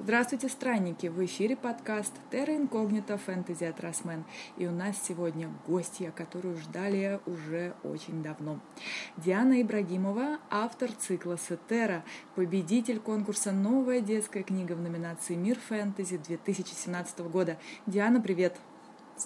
[0.00, 1.08] Здравствуйте, странники!
[1.08, 4.24] В эфире подкаст Terra Incognita Fantasy от Росмен.
[4.56, 8.60] И у нас сегодня гостья, которую ждали уже очень давно.
[9.16, 12.04] Диана Ибрагимова, автор цикла Сетера,
[12.36, 17.58] победитель конкурса «Новая детская книга» в номинации «Мир фэнтези» 2017 года.
[17.86, 18.54] Диана, привет!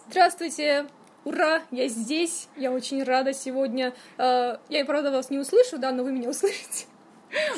[0.08, 0.86] Здравствуйте!
[1.26, 1.60] Ура!
[1.70, 2.48] Я здесь!
[2.56, 3.92] Я очень рада сегодня.
[4.16, 6.86] Э, я, правда, вас не услышу, да, но вы меня услышите.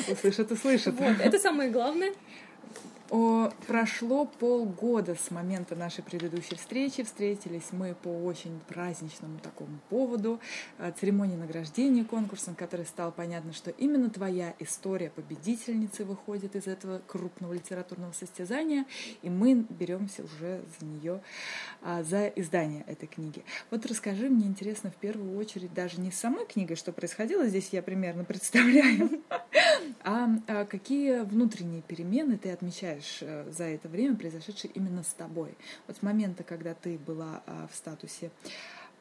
[0.09, 0.95] Услышат, услышат.
[0.95, 2.13] Вот, это самое главное.
[3.11, 7.03] О, прошло полгода с момента нашей предыдущей встречи.
[7.03, 10.39] Встретились мы по очень праздничному такому поводу,
[10.79, 16.99] э, церемонии награждения конкурсом, который стал понятно, что именно твоя история победительницы выходит из этого
[17.05, 18.85] крупного литературного состязания,
[19.21, 21.21] и мы беремся уже за нее,
[21.83, 23.43] а, за издание этой книги.
[23.69, 27.69] Вот расскажи, мне интересно в первую очередь даже не с самой книгой, что происходило, здесь
[27.71, 29.21] я примерно представляю,
[30.03, 35.13] а, а какие внутренние перемены ты отмечаешь замечаешь э, за это время, произошедшее именно с
[35.13, 35.55] тобой?
[35.87, 38.31] Вот с момента, когда ты была а, в статусе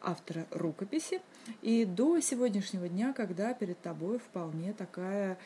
[0.01, 1.20] автора рукописи,
[1.62, 5.39] и до сегодняшнего дня, когда перед тобой вполне такая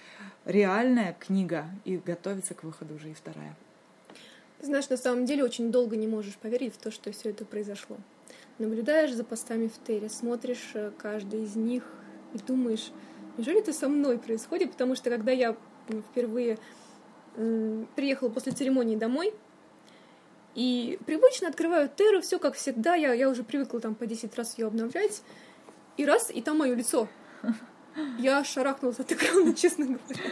[0.44, 3.54] реальная книга, и готовится к выходу уже и вторая.
[4.60, 7.96] знаешь, на самом деле очень долго не можешь поверить в то, что все это произошло.
[8.58, 11.84] Наблюдаешь за постами в Терре, смотришь э, каждый из них
[12.34, 12.90] и думаешь,
[13.36, 14.72] неужели это со мной происходит?
[14.72, 15.56] Потому что когда я
[16.10, 16.58] впервые
[17.94, 19.32] приехала после церемонии домой,
[20.54, 24.58] и привычно открываю Терру, все как всегда, я, я уже привыкла там по 10 раз
[24.58, 25.22] ее обновлять,
[25.96, 27.08] и раз, и там мое лицо.
[28.18, 30.22] Я шарахнулась от экрана, честно говоря,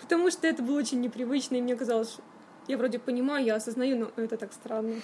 [0.00, 2.18] потому что это было очень непривычно, и мне казалось,
[2.68, 4.94] я вроде понимаю, я осознаю, но это так странно.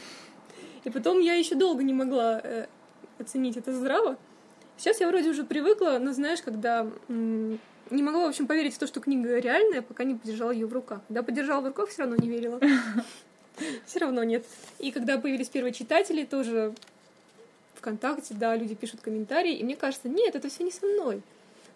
[0.85, 2.67] И потом я еще долго не могла э,
[3.19, 4.17] оценить это здраво.
[4.77, 6.87] Сейчас я вроде уже привыкла, но знаешь, когда
[7.91, 10.73] не могла, в общем, поверить в то, что книга реальная, пока не подержала ее в
[10.73, 11.01] руках.
[11.09, 12.61] Когда подержала в руках, все равно не верила.
[13.87, 14.45] Все равно нет.
[14.79, 16.75] И когда появились первые читатели, тоже
[17.77, 21.23] ВКонтакте, да, люди пишут комментарии, и мне кажется, нет, это все не со мной.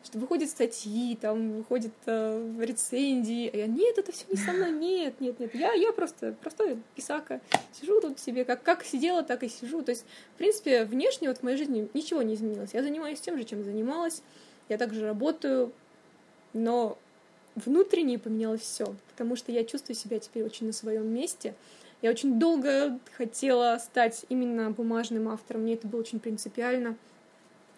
[0.05, 4.73] Что выходят статьи, там выходят э, рецензии, а я, нет, это все не со мной,
[4.79, 7.41] нет, нет, нет, я, я просто простой писака,
[7.79, 9.83] сижу тут себе, как, как сидела, так и сижу.
[9.83, 10.05] То есть,
[10.35, 12.75] в принципе, внешне вот в моей жизни ничего не изменилось.
[12.75, 14.23] Я занимаюсь тем же, чем занималась,
[14.71, 15.73] я также работаю,
[16.53, 16.99] но
[17.55, 21.55] внутренне поменялось все, потому что я чувствую себя теперь очень на своем месте.
[22.03, 26.97] Я очень долго хотела стать именно бумажным автором, мне это было очень принципиально,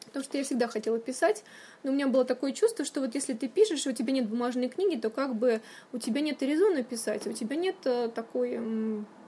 [0.07, 1.43] потому что я всегда хотела писать,
[1.83, 4.29] но у меня было такое чувство, что вот если ты пишешь, и у тебя нет
[4.29, 5.61] бумажной книги, то как бы
[5.93, 8.61] у тебя нет резона писать, у тебя нет э, такой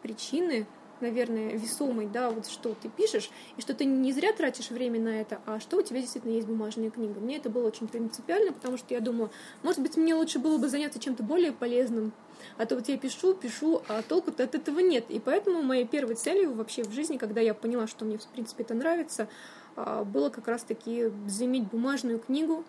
[0.03, 0.67] причины
[1.05, 5.21] наверное, весомый, да, вот что ты пишешь, и что ты не зря тратишь время на
[5.21, 7.21] это, а что у тебя действительно есть бумажная книга.
[7.21, 9.31] Мне это было очень принципиально, потому что я думаю,
[9.63, 12.13] может быть, мне лучше было бы заняться чем-то более полезным,
[12.57, 15.05] а то вот я пишу, пишу, а толку-то от этого нет.
[15.11, 18.65] И поэтому моей первой целью вообще в жизни, когда я поняла, что мне, в принципе,
[18.65, 19.29] это нравится,
[19.77, 22.65] а, было как раз-таки заиметь бумажную книгу.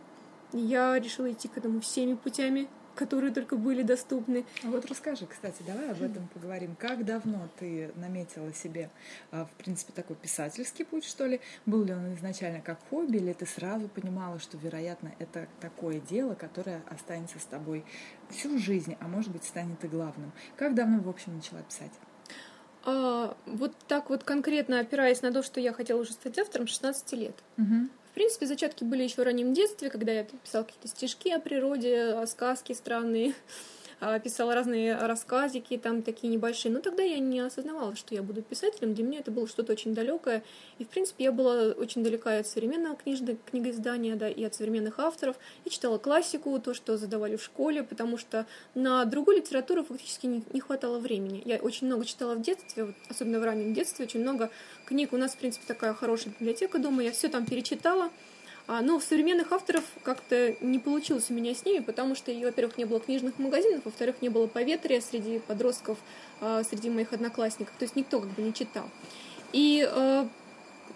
[0.52, 4.46] Я решила идти к этому всеми путями, которые только были доступны.
[4.64, 6.76] А вот расскажи, кстати, давай об этом поговорим.
[6.76, 8.90] Как давно ты наметила себе,
[9.32, 11.42] а, в принципе, такой писательский путь, что ли?
[11.66, 16.36] Был ли он изначально как хобби, или ты сразу понимала, что, вероятно, это такое дело,
[16.36, 17.86] которое останется с тобой
[18.30, 20.32] всю жизнь, а может быть, станет и главным?
[20.56, 21.92] Как давно, в общем, начала писать?
[22.84, 27.14] А, вот так вот конкретно опираясь на то, что я хотела уже стать автором, 16
[27.14, 27.36] лет.
[27.58, 32.26] Угу принципе, зачатки были еще в раннем детстве, когда я писала какие-то стишки о природе,
[32.26, 33.36] сказки странные.
[34.02, 36.72] А, писала разные рассказики, там такие небольшие.
[36.72, 38.94] Но тогда я не осознавала, что я буду писателем.
[38.94, 40.44] Для меня это было что-то очень далекое.
[40.80, 45.00] И, в принципе, я была очень далека от современного книжного, книгоиздания, да, и от современных
[45.00, 45.38] авторов.
[45.64, 50.44] Я читала классику, то, что задавали в школе, потому что на другую литературу фактически не,
[50.52, 51.42] не хватало времени.
[51.46, 54.50] Я очень много читала в детстве, вот, особенно в раннем детстве, очень много
[54.86, 55.14] книг.
[55.14, 57.04] У нас, в принципе, такая хорошая библиотека дома.
[57.04, 58.10] Я все там перечитала.
[58.68, 62.86] А, но современных авторов как-то не получилось у меня с ними, потому что, во-первых, не
[62.86, 65.98] было книжных магазинов, во-вторых, не было поветрия среди подростков,
[66.42, 68.90] а, среди моих одноклассников, то есть никто как бы не читал.
[69.54, 70.28] И а,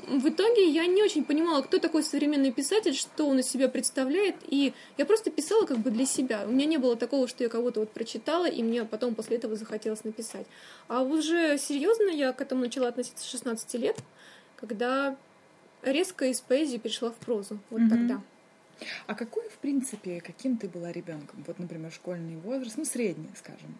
[0.07, 4.35] в итоге я не очень понимала, кто такой современный писатель, что он из себя представляет,
[4.47, 6.45] и я просто писала как бы для себя.
[6.47, 9.55] У меня не было такого, что я кого-то вот прочитала, и мне потом после этого
[9.55, 10.47] захотелось написать.
[10.87, 13.97] А уже серьезно я к этому начала относиться с 16 лет,
[14.55, 15.15] когда
[15.83, 17.59] резко из поэзии перешла в прозу.
[17.69, 17.89] Вот угу.
[17.89, 18.21] тогда.
[19.07, 21.43] А какой, в принципе, каким ты была ребенком?
[21.45, 23.75] Вот, например, школьный возраст, ну, средний, скажем,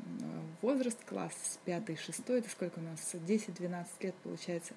[0.62, 4.74] возраст, класс, пятый, шестой, это сколько у нас, 10-12 лет получается.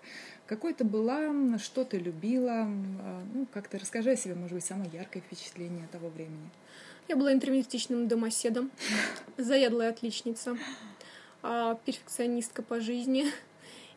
[0.46, 2.68] Какой ты была, что ты любила?
[3.34, 6.50] Ну, как-то расскажи о себе, может быть, самое яркое впечатление того времени.
[7.08, 8.70] Я была интермедистичным домоседом,
[9.36, 10.56] заядлая отличница.
[11.42, 13.26] а, перфекционистка по жизни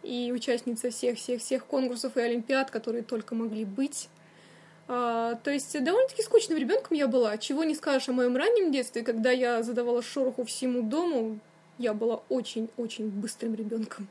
[0.05, 4.09] и участница всех-всех-всех конкурсов и олимпиад, которые только могли быть.
[4.87, 7.37] А, то есть довольно-таки скучным ребенком я была.
[7.37, 11.39] Чего не скажешь о моем раннем детстве, когда я задавала шороху всему дому,
[11.77, 14.07] я была очень-очень быстрым ребенком.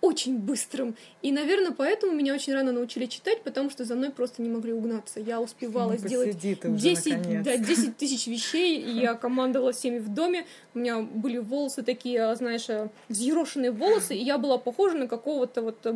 [0.00, 0.94] Очень быстрым.
[1.20, 4.72] И, наверное, поэтому меня очень рано научили читать, потому что за мной просто не могли
[4.72, 5.20] угнаться.
[5.20, 10.46] Я успевала ну, сделать 10, да, 10 тысяч вещей, я командовала всеми в доме.
[10.74, 12.68] У меня были волосы такие, знаешь,
[13.08, 15.86] взъерошенные волосы, и я была похожа на какого-то вот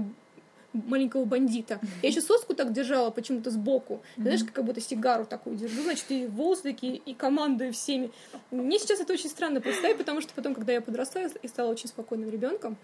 [0.72, 1.80] маленького бандита.
[2.02, 4.02] Я еще соску так держала почему-то сбоку.
[4.16, 8.10] Знаешь, как будто сигару такую держу, значит, и волосы такие, и командую всеми.
[8.50, 11.88] Мне сейчас это очень странно представить, потому что потом, когда я подросла и стала очень
[11.88, 12.76] спокойным ребенком,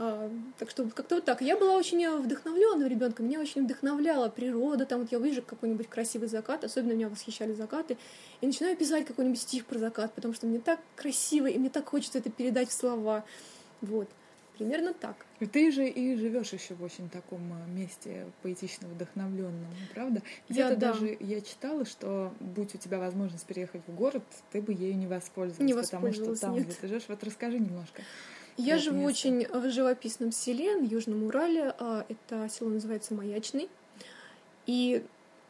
[0.00, 1.42] а, так что как-то вот так.
[1.42, 4.86] Я была очень вдохновленным ребенком, меня очень вдохновляла природа.
[4.86, 7.98] Там вот я вижу какой-нибудь красивый закат, особенно меня восхищали закаты,
[8.40, 11.88] и начинаю писать какой-нибудь стих про закат, потому что мне так красиво, и мне так
[11.88, 13.24] хочется это передать в слова.
[13.80, 14.08] Вот.
[14.58, 15.14] Примерно так.
[15.38, 20.20] И ты же и живешь еще в очень таком э, месте поэтично вдохновленном, правда?
[20.48, 20.92] Где-то да.
[20.92, 25.06] даже я читала, что будь у тебя возможность переехать в город, ты бы ею не
[25.06, 26.66] воспользовалась, не потому что там, нет.
[26.66, 28.02] где ты живешь, вот расскажи немножко.
[28.56, 29.10] Я живу место.
[29.10, 31.72] очень в живописном селе на Южном Урале.
[31.78, 33.68] А, это село называется Маячный.
[34.66, 35.04] И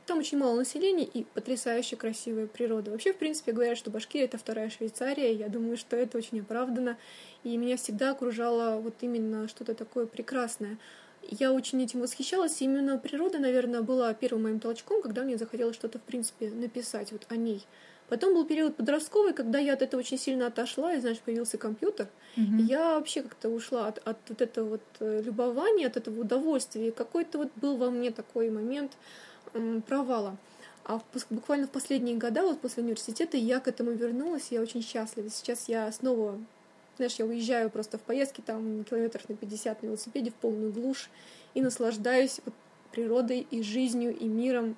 [0.09, 2.91] там очень мало населения и потрясающе красивая природа.
[2.91, 5.33] Вообще, в принципе, говорят, что Башкирия— это вторая Швейцария.
[5.33, 6.97] Я думаю, что это очень оправдано.
[7.45, 10.79] И меня всегда окружало вот именно что-то такое прекрасное.
[11.23, 12.61] Я очень этим восхищалась.
[12.63, 17.13] И именно природа, наверное, была первым моим толчком, когда мне захотелось что-то, в принципе, написать
[17.13, 17.67] вот о ней.
[18.09, 22.09] Потом был период подростковый, когда я от этого очень сильно отошла, и, знаешь, появился компьютер.
[22.37, 22.61] Mm-hmm.
[22.61, 26.89] И я вообще как-то ушла от, от вот этого вот э, любования, от этого удовольствия.
[26.89, 28.93] И какой-то вот был во мне такой момент,
[29.87, 30.37] провала.
[30.85, 35.29] А буквально в последние годы, вот после университета, я к этому вернулась, я очень счастлива.
[35.29, 36.39] Сейчас я снова,
[36.97, 41.11] знаешь, я уезжаю просто в поездки, там, километров на 50 на велосипеде, в полную глушь,
[41.53, 42.55] и наслаждаюсь вот
[42.91, 44.77] природой и жизнью, и миром.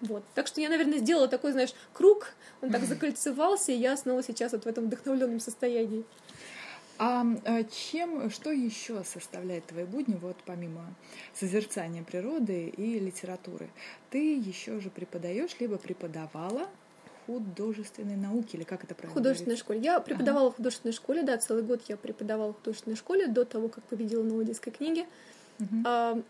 [0.00, 0.22] Вот.
[0.34, 2.28] Так что я, наверное, сделала такой, знаешь, круг,
[2.62, 6.04] он так закольцевался, и я снова сейчас вот в этом вдохновленном состоянии.
[6.98, 10.86] А, а чем, что еще составляет твои будни, вот помимо
[11.34, 13.68] созерцания природы и литературы?
[14.10, 16.66] Ты еще же преподаешь, либо преподавала
[17.26, 19.14] художественной науки, или как это правильно?
[19.14, 19.80] Художественной школе.
[19.80, 20.52] Я преподавала ага.
[20.54, 24.22] в художественной школе, да, целый год я преподавала в художественной школе до того, как победила
[24.22, 25.06] на Одесской книге.
[25.58, 25.82] Угу.
[25.84, 26.22] А,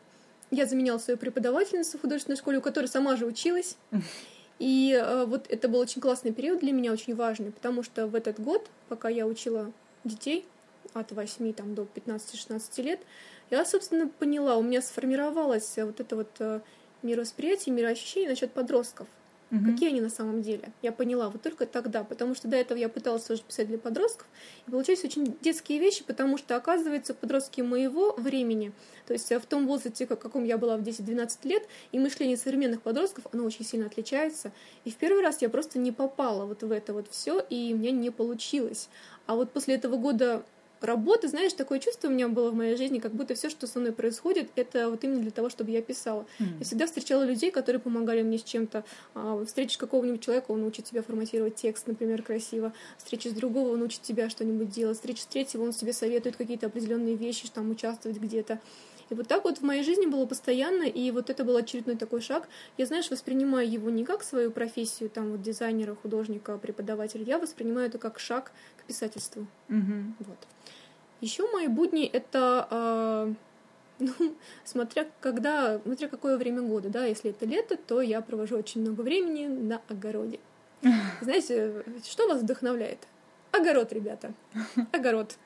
[0.51, 3.77] я заменяла свою преподавательницу в художественной школе, у которой сама же училась.
[4.59, 8.15] И а, вот это был очень классный период для меня, очень важный, потому что в
[8.15, 9.71] этот год, пока я учила
[10.05, 10.47] детей,
[11.01, 13.01] от 8 там, до 15-16 лет,
[13.51, 16.61] я, собственно, поняла, у меня сформировалось вот это вот э,
[17.03, 19.07] мировосприятие, мироощущение насчет подростков.
[19.53, 19.65] Угу.
[19.65, 20.73] Какие они на самом деле?
[20.83, 24.27] Я поняла вот только тогда, потому что до этого я пыталась тоже писать для подростков,
[24.67, 28.73] и получались очень детские вещи, потому что, оказывается, подростки моего времени,
[29.07, 32.37] то есть э, в том возрасте, в каком я была в 10-12 лет, и мышление
[32.37, 34.51] современных подростков, оно очень сильно отличается.
[34.85, 37.93] И в первый раз я просто не попала вот в это вот все, и мне
[37.93, 38.89] не получилось.
[39.27, 40.45] А вот после этого года
[40.81, 43.79] работы, знаешь, такое чувство у меня было в моей жизни, как будто все, что со
[43.79, 46.27] мной происходит, это вот именно для того, чтобы я писала.
[46.39, 46.59] Mm.
[46.59, 48.85] Я всегда встречала людей, которые помогали мне с чем-то.
[49.15, 52.73] А, встретишь какого-нибудь человека, он учит тебя форматировать текст, например, красиво.
[52.99, 54.97] Встреча с другого, он учит тебя что-нибудь делать.
[54.97, 58.61] Встреча с третьего, он тебе советует какие-то определенные вещи, там участвовать где-то.
[59.09, 62.21] И вот так вот в моей жизни было постоянно, и вот это был очередной такой
[62.21, 62.49] шаг.
[62.77, 67.87] Я, знаешь, воспринимаю его не как свою профессию, там, вот дизайнера, художника, преподавателя, я воспринимаю
[67.87, 69.47] это как шаг к писательству.
[69.69, 70.13] Mm-hmm.
[70.21, 70.39] Вот.
[71.21, 73.35] Еще мои будни это э,
[73.99, 78.83] ну, смотря когда, смотря какое время года, да, если это лето, то я провожу очень
[78.83, 80.39] много времени на огороде.
[81.21, 82.99] Знаете, что вас вдохновляет?
[83.53, 84.35] Огород, ребята.
[84.93, 85.37] Огород.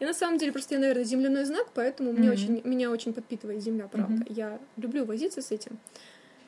[0.00, 2.18] И на самом деле просто я, наверное, земляной знак, поэтому mm-hmm.
[2.18, 4.24] мне очень, меня очень подпитывает земля, правда.
[4.24, 4.32] Mm-hmm.
[4.34, 5.78] Я люблю возиться с этим.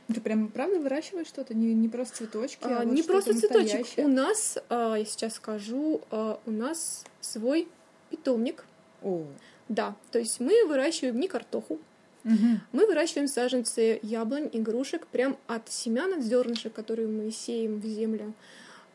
[0.09, 1.55] Ты прям правда выращиваешь что-то?
[1.55, 3.87] Не, не просто цветочки, а, а вот Не просто цветочек.
[3.97, 7.69] У нас, а, я сейчас скажу, а, у нас свой
[8.15, 8.65] питомник.
[9.03, 9.25] О.
[9.69, 11.79] Да, то есть мы выращиваем не картоху,
[12.25, 12.61] угу.
[12.73, 18.35] мы выращиваем саженцы яблонь, игрушек прям от семян, от зернышек, которые мы сеем в землю.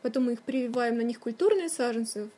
[0.02, 2.30] Потом мы их прививаем на них культурные саженцы,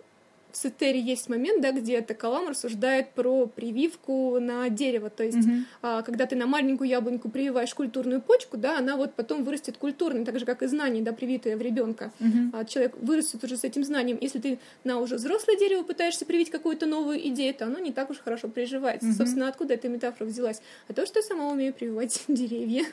[0.52, 5.10] в Сетере есть момент, да, где Токолам рассуждает про прививку на дерево.
[5.10, 5.62] То есть, mm-hmm.
[5.82, 10.24] а, когда ты на маленькую яблоньку прививаешь культурную почку, да, она вот потом вырастет культурной,
[10.24, 12.12] так же, как и знание, да, привитое в ребенка.
[12.20, 12.50] Mm-hmm.
[12.52, 14.18] А человек вырастет уже с этим знанием.
[14.20, 18.10] Если ты на уже взрослое дерево пытаешься привить какую-то новую идею, то оно не так
[18.10, 19.08] уж хорошо приживается.
[19.08, 19.16] Mm-hmm.
[19.16, 20.60] Собственно, откуда эта метафора взялась?
[20.88, 22.84] А то, что я сама умею прививать деревья.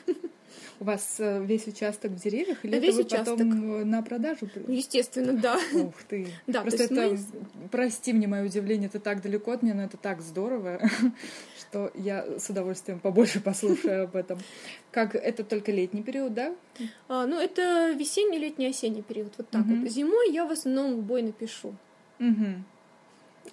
[0.80, 3.36] У вас э, весь участок в деревьях или весь это вы участок.
[3.36, 4.48] потом на продажу?
[4.66, 5.58] Естественно, да.
[5.74, 6.28] Ух ты.
[6.46, 7.18] Да, Просто это мы...
[7.70, 10.80] прости мне мое удивление, это так далеко от меня, но это так здорово,
[11.58, 14.38] что я с удовольствием побольше послушаю об этом.
[14.90, 16.54] Как это только летний период, да?
[17.08, 19.34] А, ну, это весенний, летний, осенний период.
[19.38, 19.88] Вот так вот.
[19.90, 21.74] Зимой я в основном в бой напишу.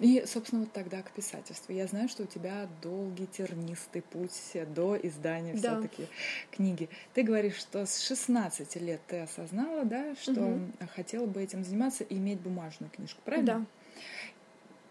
[0.00, 1.72] И, собственно, вот тогда к писательству.
[1.72, 5.80] Я знаю, что у тебя долгий тернистый путь до издания да.
[5.80, 6.06] все-таки
[6.52, 6.88] книги.
[7.14, 10.60] Ты говоришь, что с 16 лет ты осознала, да, что угу.
[10.94, 13.46] хотела бы этим заниматься и иметь бумажную книжку, правильно?
[13.46, 13.66] Да.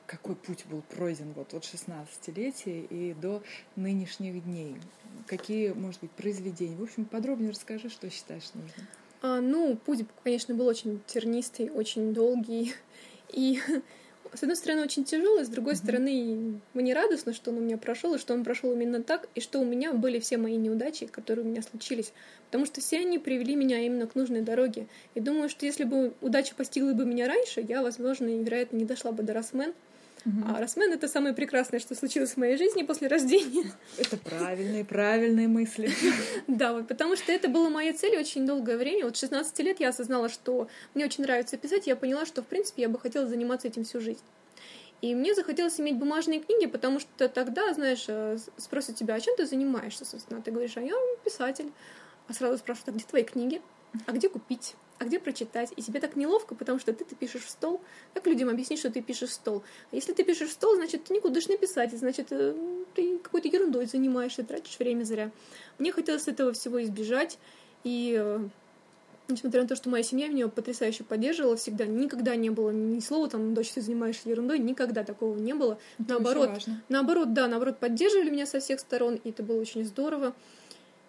[0.08, 3.44] Какой путь был пройден вот от 16-летия и до
[3.76, 4.78] нынешних дней?
[5.28, 6.78] Какие, может быть, произведения?
[6.78, 8.88] В общем, подробнее расскажи, что считаешь нужным.
[9.22, 12.74] А, ну, путь, конечно, был очень тернистый, очень долгий.
[13.34, 13.60] И
[14.34, 15.76] с одной стороны, очень тяжелый, с другой mm-hmm.
[15.76, 19.42] стороны, мне радостно, что он у меня прошел, и что он прошел именно так, и
[19.42, 22.14] что у меня были все мои неудачи, которые у меня случились.
[22.46, 24.88] Потому что все они привели меня именно к нужной дороге.
[25.16, 28.86] И думаю, что если бы удача постигла бы меня раньше, я, возможно, и, вероятно, не
[28.86, 29.74] дошла бы до Росмен.
[30.28, 30.44] Mm-hmm.
[30.46, 33.72] А Росмен— это самое прекрасное, что случилось в моей жизни после рождения.
[33.98, 35.90] Это правильные, правильные мысли.
[36.48, 39.06] Да, вот потому что это была моя цель очень долгое время.
[39.06, 42.82] Вот 16 лет я осознала, что мне очень нравится писать, я поняла, что, в принципе,
[42.84, 44.22] я бы хотела заниматься этим всю жизнь.
[45.02, 49.36] И мне захотелось иметь бумажные книги, потому что тогда, знаешь, э, спросят тебя, а чем
[49.38, 50.42] ты занимаешься, собственно?
[50.42, 51.72] Ты говоришь, а я писатель.
[52.28, 53.62] А сразу спрашивают, а где твои книги?
[54.08, 54.76] А где купить?
[55.00, 55.72] А где прочитать?
[55.76, 57.82] И тебе так неловко, потому что ты, ты пишешь в стол.
[58.14, 59.64] Как людям объяснить, что ты пишешь в стол?
[59.92, 62.56] А если ты пишешь в стол, значит, ты никуда не писать, значит, э,
[62.96, 65.32] ты какой-то ерундой занимаешься, тратишь время зря.
[65.78, 67.38] Мне хотелось этого всего избежать,
[67.84, 68.48] и э,
[69.30, 73.30] несмотря на то, что моя семья меня потрясающе поддерживала всегда, никогда не было ни слова
[73.30, 75.78] там, дочь, ты занимаешься ерундой, никогда такого не было.
[76.00, 76.50] Это наоборот,
[76.90, 80.34] наоборот, да, наоборот, поддерживали меня со всех сторон, и это было очень здорово.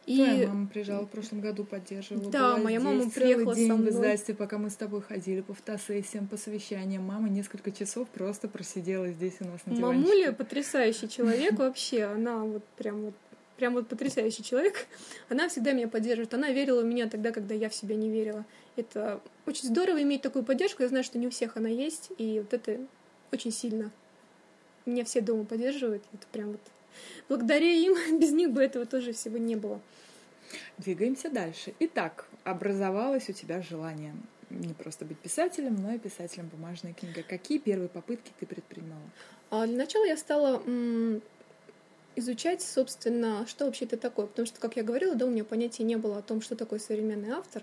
[0.08, 0.16] И...
[0.16, 2.30] Твоя мама приезжала в прошлом году, поддерживала.
[2.30, 3.90] Да, моя мама приехала день со мной.
[3.90, 7.02] в издательстве, пока мы с тобой ходили по фотосессиям, по совещаниям.
[7.02, 10.08] Мама несколько часов просто просидела здесь у нас на диванчике.
[10.08, 12.04] Мамуля потрясающий человек вообще.
[12.04, 13.14] Она вот прям вот
[13.58, 14.86] прям вот потрясающий человек.
[15.28, 16.32] Она всегда меня поддерживает.
[16.32, 18.46] Она верила в меня тогда, когда я в себя не верила.
[18.76, 20.82] Это очень здорово иметь такую поддержку.
[20.84, 22.80] Я знаю, что не у всех она есть, и вот это
[23.30, 23.90] очень сильно.
[24.86, 26.02] Меня все дома поддерживают.
[26.14, 26.60] Это прям вот
[27.28, 29.80] благодаря им, без них бы этого тоже всего не было.
[30.78, 31.74] Двигаемся дальше.
[31.80, 34.14] Итак, образовалось у тебя желание
[34.50, 37.22] не просто быть писателем, но и писателем бумажной книги.
[37.28, 39.02] Какие первые попытки ты предпринимала?
[39.50, 41.20] А для начала я стала м-
[42.16, 44.26] изучать, собственно, что вообще это такое.
[44.26, 46.78] Потому что, как я говорила, да, у меня понятия не было о том, что такое
[46.78, 47.62] современный автор.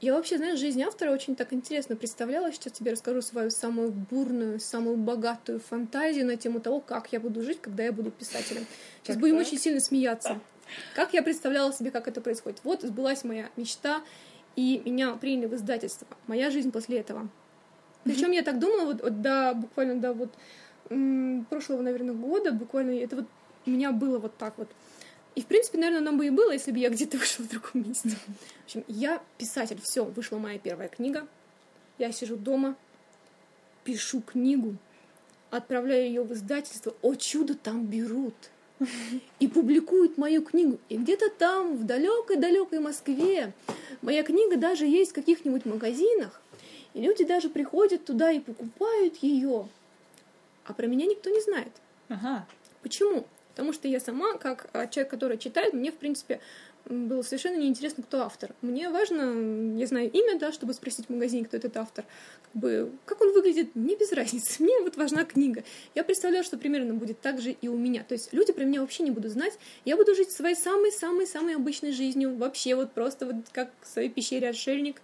[0.00, 2.52] Я вообще, знаешь, жизнь автора очень так интересно представляла.
[2.52, 7.42] Сейчас тебе расскажу свою самую бурную, самую богатую фантазию на тему того, как я буду
[7.42, 8.64] жить, когда я буду писателем.
[9.02, 9.46] Сейчас так, будем так.
[9.46, 10.38] очень сильно смеяться.
[10.94, 12.60] Как я представляла себе, как это происходит.
[12.62, 14.02] Вот сбылась моя мечта,
[14.54, 16.06] и меня приняли в издательство.
[16.28, 17.28] Моя жизнь после этого.
[18.04, 20.30] Причем я так думала, вот, вот до буквально до вот
[20.90, 23.26] м- прошлого, наверное, года, буквально это вот
[23.66, 24.68] у меня было вот так вот.
[25.38, 27.86] И, в принципе, наверное, нам бы и было, если бы я где-то вышла в другом
[27.88, 28.08] месте.
[28.08, 29.80] В общем, я писатель.
[29.80, 31.28] Все, вышла моя первая книга.
[31.96, 32.74] Я сижу дома,
[33.84, 34.74] пишу книгу,
[35.50, 36.92] отправляю ее в издательство.
[37.02, 38.34] О чудо, там берут.
[39.38, 40.80] И публикуют мою книгу.
[40.88, 43.52] И где-то там, в далекой-далекой Москве,
[44.02, 46.42] моя книга даже есть в каких-нибудь магазинах.
[46.94, 49.68] И люди даже приходят туда и покупают ее.
[50.64, 51.70] А про меня никто не знает.
[52.08, 52.44] Ага.
[52.82, 53.24] Почему?
[53.58, 56.38] Потому что я сама, как а, человек, который читает, мне, в принципе,
[56.84, 58.54] было совершенно неинтересно, кто автор.
[58.62, 62.04] Мне важно, я знаю имя, да, чтобы спросить в магазине, кто этот автор.
[62.44, 64.62] Как бы, как он выглядит, мне без разницы.
[64.62, 65.64] Мне вот важна книга.
[65.96, 68.04] Я представляю, что примерно будет так же и у меня.
[68.04, 69.58] То есть люди про меня вообще не будут знать.
[69.84, 72.36] Я буду жить своей самой-самой-самой обычной жизнью.
[72.36, 75.02] Вообще вот просто вот как в своей пещере отшельник.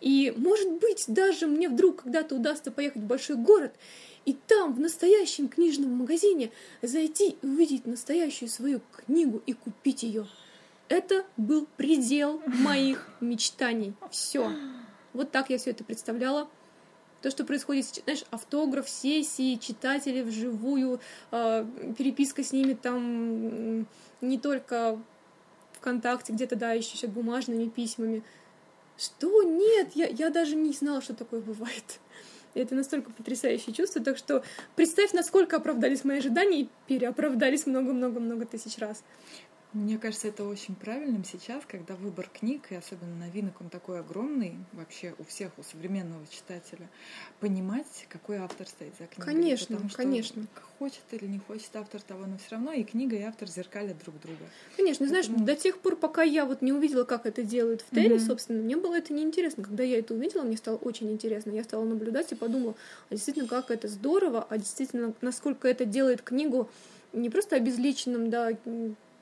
[0.00, 3.72] И, может быть, даже мне вдруг когда-то удастся поехать в большой город
[4.24, 6.50] и там, в настоящем книжном магазине,
[6.82, 10.26] зайти и увидеть настоящую свою книгу и купить ее.
[10.88, 13.94] Это был предел моих мечтаний.
[14.10, 14.50] Все.
[15.12, 16.48] Вот так я все это представляла.
[17.22, 21.00] То, что происходит знаешь, автограф, сессии, читатели вживую,
[21.30, 21.66] э,
[21.96, 23.86] переписка с ними там
[24.20, 24.98] не только
[25.78, 28.22] ВКонтакте, где-то, да, еще сейчас бумажными письмами.
[28.98, 29.42] Что?
[29.42, 31.98] Нет, я, я даже не знала, что такое бывает.
[32.54, 34.02] И это настолько потрясающее чувство.
[34.02, 34.42] Так что
[34.76, 39.02] представь, насколько оправдались мои ожидания и переоправдались много-много-много тысяч раз.
[39.74, 44.56] Мне кажется, это очень правильным сейчас, когда выбор книг, и особенно новинок, он такой огромный
[44.72, 46.88] вообще у всех, у современного читателя,
[47.40, 49.34] понимать, какой автор стоит за книгой.
[49.34, 50.46] Конечно, Потому что конечно.
[50.78, 54.20] Хочет или не хочет автор того, но все равно и книга, и автор зеркалят друг
[54.20, 54.44] друга.
[54.76, 57.90] Конечно, знаешь, Поэтому- до тех пор, пока я вот не увидела, как это делают в
[57.92, 58.26] Терри, Мгм.
[58.26, 59.64] собственно, мне было это неинтересно.
[59.64, 61.50] Когда я это увидела, мне стало очень интересно.
[61.50, 62.76] Я стала наблюдать и подумала,
[63.10, 66.70] а действительно, как это здорово, а действительно, насколько это делает книгу
[67.12, 68.50] не просто обезличенным, да,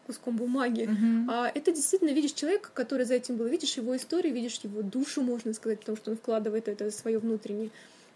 [0.06, 0.88] куском бумаги,
[1.28, 5.22] а это действительно видишь человека, который за этим был, видишь его историю, видишь его душу,
[5.22, 7.70] можно сказать, потому что он вкладывает это свое внутреннее.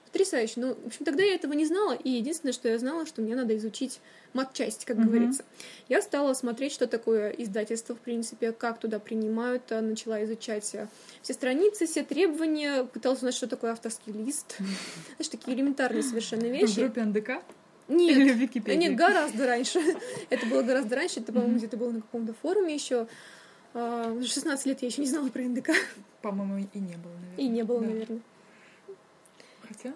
[0.06, 0.54] Потрясающе.
[0.60, 3.34] Ну, в общем, тогда я этого не знала, и единственное, что я знала, что мне
[3.34, 4.00] надо изучить
[4.32, 5.06] матчасть, как Мгм.
[5.08, 5.44] говорится.
[5.88, 10.88] Я стала смотреть, что такое издательство, в принципе, как туда принимают, а, начала изучать а,
[11.22, 14.56] все страницы, все требования, пыталась узнать, что такое авторский лист.
[15.16, 16.80] Знаешь, такие элементарные совершенно В вещи.
[16.80, 17.30] группе НДК
[17.88, 18.78] Нет, или Википедии?
[18.78, 19.80] нет, гораздо раньше.
[20.30, 21.20] Это было гораздо раньше.
[21.20, 23.06] Это, по-моему, где-то было на каком-то форуме еще.
[23.74, 25.70] В 16 лет я еще не знала про НДК.
[26.22, 27.36] По-моему, и не было, наверное.
[27.36, 27.86] И не было, Да.
[27.86, 28.20] наверное.
[29.68, 29.94] Хотя,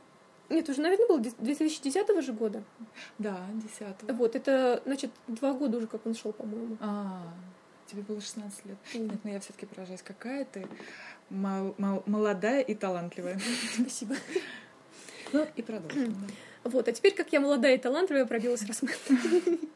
[0.50, 2.62] Нет, уже, наверное, было 2010 же года.
[3.18, 6.76] да, 10 Вот, это, значит, два года уже, как он шел, по-моему.
[6.80, 7.22] А,
[7.86, 8.76] тебе было 16 лет.
[8.94, 9.06] М.
[9.08, 10.66] Нет, но я все-таки поражаюсь, какая ты
[11.30, 13.40] мол- мол- молодая и талантливая.
[13.74, 14.14] Спасибо.
[15.32, 16.12] Ну и продолжим.
[16.12, 16.26] да.
[16.64, 18.92] Вот, а теперь, как я молодая и талантливая, пробилась Росмен.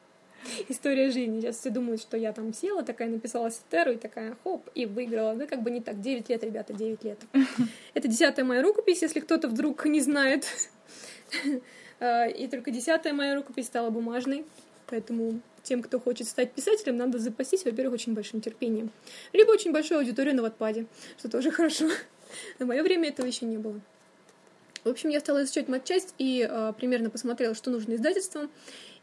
[0.69, 1.41] История жизни.
[1.41, 5.35] Сейчас все думают, что я там села, такая написала Сетеру и такая хоп, и выиграла.
[5.35, 6.01] Да, как бы не так.
[6.01, 7.19] 9 лет, ребята, 9 лет.
[7.95, 10.47] Это десятая моя рукопись, если кто-то вдруг не знает.
[12.01, 14.45] А, И только десятая моя рукопись стала бумажной.
[14.89, 18.91] Поэтому тем, кто хочет стать писателем, надо запастись, во-первых, очень большим терпением.
[19.33, 20.87] Либо очень большой аудиторией на Ватпаде,
[21.19, 21.89] что тоже хорошо.
[22.59, 23.81] На мое время этого еще не было.
[24.85, 28.51] В общем, я стала изучать матчасть и а, примерно посмотрела, что нужно издательствам.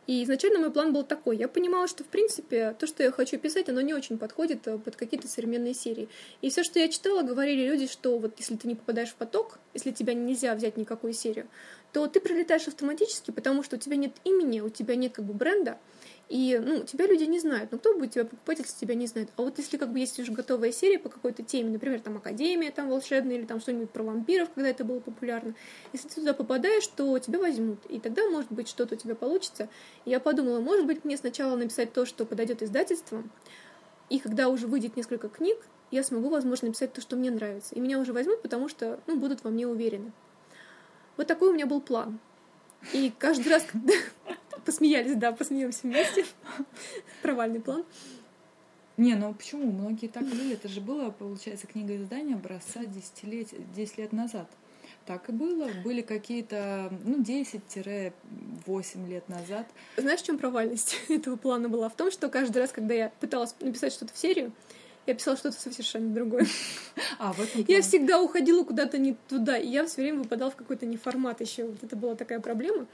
[0.08, 1.38] И изначально мой план был такой.
[1.38, 4.78] Я понимала, что, в принципе, то, что я хочу писать, оно не очень подходит а,
[4.78, 6.08] под какие-то современные серии.
[6.42, 9.58] И все, что я читала, говорили люди, что вот если ты не попадаешь в поток,
[9.74, 11.48] если тебя нельзя взять никакую серию,
[11.94, 15.34] то ты пролетаешь автоматически, потому что у тебя нет имени, у тебя нет как бы
[15.34, 15.80] бренда,
[16.32, 17.74] и, ну, тебя люди не знают.
[17.74, 19.30] Ну, кто будет тебя покупать, если тебя не знает?
[19.36, 22.72] А вот если как бы есть уже готовая серия по какой-то теме, например, там Академия
[22.72, 25.56] там волшебная, или там что-нибудь про вампиров, когда это было популярно,
[25.92, 27.86] если ты туда попадаешь, то тебя возьмут.
[27.88, 29.68] И тогда, может быть, что-то у тебя получится.
[30.06, 33.30] И я подумала, может быть, мне сначала написать то, что подойдет издательством,
[34.10, 35.58] и когда уже выйдет несколько книг,
[35.92, 37.76] я смогу, возможно, написать то, что мне нравится.
[37.76, 40.14] И меня уже возьмут, потому что, ну, будут во мне уверены.
[41.18, 42.20] Вот такой у меня был план.
[42.94, 43.94] И каждый раз, когда
[44.66, 46.26] посмеялись, да, посмеемся вместе,
[47.22, 47.86] провальный план.
[48.98, 49.72] Не, ну почему?
[49.72, 50.54] Многие так были.
[50.54, 54.48] Это же было, получается, книга издания образца 10 лет, 10 лет назад.
[55.06, 55.70] Так и было.
[55.84, 59.68] Были какие-то, ну, 10-8 лет назад.
[59.98, 61.90] Знаешь, в чем провальность этого плана была?
[61.90, 64.52] В том, что каждый раз, когда я пыталась написать что-то в серию,
[65.08, 66.46] я писала что-то совершенно другое.
[67.18, 70.56] А, в этом Я всегда уходила куда-то не туда, и я все время выпадала в
[70.56, 71.66] какой-то неформат еще.
[71.66, 72.86] Вот это была такая проблема.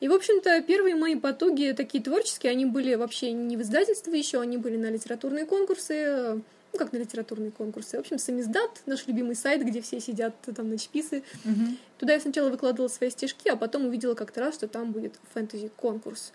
[0.00, 4.40] И, в общем-то, первые мои потуги такие творческие, они были вообще не в издательстве еще,
[4.40, 7.96] они были на литературные конкурсы, ну, как на литературные конкурсы.
[7.96, 11.22] В общем, самиздат, наш любимый сайт, где все сидят там на чписы.
[11.44, 11.78] Мгм.
[11.98, 16.32] Туда я сначала выкладывала свои стишки, а потом увидела как-то раз, что там будет фэнтези-конкурс.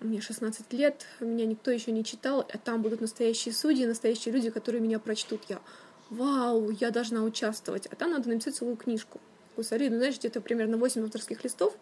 [0.00, 4.48] Мне 16 лет, меня никто еще не читал, а там будут настоящие судьи, настоящие люди,
[4.48, 5.42] которые меня прочтут.
[5.50, 5.60] Я,
[6.08, 7.86] вау, я должна участвовать.
[7.86, 9.20] А там надо написать целую книжку.
[9.50, 11.76] Такую солидную, знаешь, где-то примерно 8 авторских листов.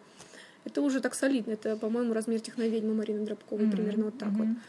[0.65, 1.51] Это уже так солидно.
[1.53, 3.71] Это, по-моему, размер техноведьмы Марины Дробковой, Мгм.
[3.71, 4.47] примерно вот так вот.
[4.47, 4.61] Мгм.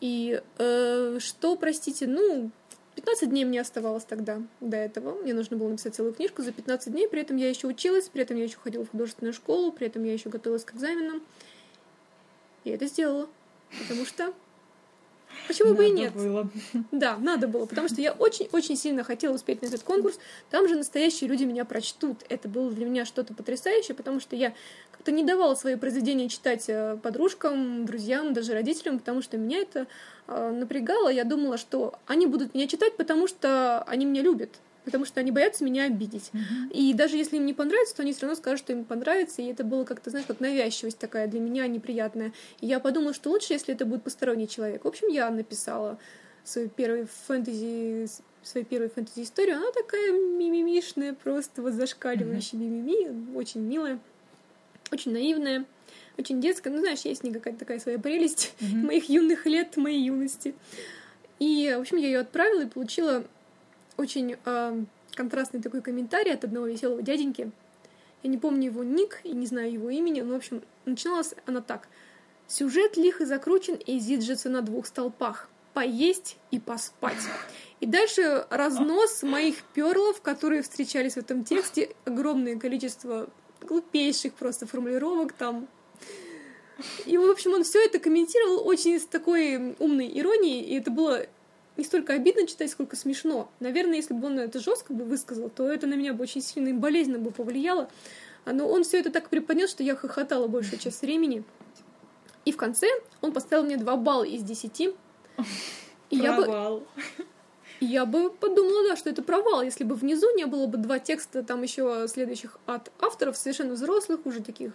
[0.00, 2.50] И э, что, простите, ну,
[2.96, 5.14] 15 дней мне оставалось тогда до этого.
[5.22, 7.08] Мне нужно было написать целую книжку за 15 дней.
[7.08, 10.04] При этом я еще училась, при этом я еще ходила в художественную школу, при этом
[10.04, 11.22] я еще готовилась к экзаменам.
[12.64, 13.28] И это сделала.
[13.78, 14.34] Потому что...
[15.46, 16.14] Почему бы и нет?
[16.14, 16.48] было.
[16.92, 20.18] Да, надо было, потому что я очень-очень сильно хотела успеть на этот конкурс.
[20.50, 22.24] Там же настоящие люди меня прочтут.
[22.28, 24.54] Это было для меня что-то потрясающее, потому что я
[24.92, 29.86] как-то не давала свои произведения читать э, подружкам, друзьям, даже родителям, потому что меня это
[30.28, 31.08] э, напрягало.
[31.08, 34.50] Я думала, что они будут меня читать, потому что они меня любят,
[34.84, 36.30] потому что они боятся меня обидеть.
[36.32, 36.70] Мгм.
[36.72, 39.42] И даже если им не понравится, то они все равно скажут, что им понравится.
[39.42, 42.32] И это было как-то, знаешь, как навязчивость такая для меня неприятная.
[42.60, 44.84] И я подумала, что лучше, если это будет посторонний человек.
[44.84, 45.98] В общем, я написала
[46.44, 48.08] свою первую фэнтези
[48.42, 49.56] свою первую фэнтези-историю.
[49.58, 53.98] Она такая мимимишная, просто вот зашкаливающая мимими, очень милая,
[54.90, 55.66] очень наивная,
[56.16, 56.70] очень детская.
[56.70, 58.86] Ну, знаешь, есть в ней какая-то такая своя прелесть Мгм.
[58.86, 60.54] моих юных лет, моей юности.
[61.38, 63.24] И, в общем, я ее отправила и получила
[64.00, 64.84] очень э,
[65.14, 67.52] контрастный такой комментарий от одного веселого дяденьки.
[68.22, 71.60] Я не помню его ник и не знаю его имени, но, в общем, начиналась она
[71.60, 71.88] так.
[72.48, 75.48] Сюжет лих и закручен и зиджется на двух столпах.
[75.72, 77.22] Поесть и поспать.
[77.78, 83.28] И дальше разнос моих перлов, которые встречались в этом тексте, огромное количество
[83.60, 85.68] глупейших просто формулировок там.
[87.06, 91.26] И, в общем, он все это комментировал очень с такой умной иронией, и это было
[91.80, 93.50] не столько обидно читать, сколько смешно.
[93.58, 96.68] Наверное, если бы он это жестко бы высказал, то это на меня бы очень сильно
[96.68, 97.90] и болезненно бы повлияло.
[98.44, 101.42] Но он все это так преподнес, что я хохотала большую часть времени.
[102.44, 102.86] И в конце
[103.20, 104.80] он поставил мне 2 балла из 10.
[104.80, 104.92] И
[106.10, 106.82] я бы,
[107.80, 111.42] я бы подумала, да, что это провал, если бы внизу не было бы два текста
[111.42, 114.72] там еще следующих от авторов, совершенно взрослых, уже таких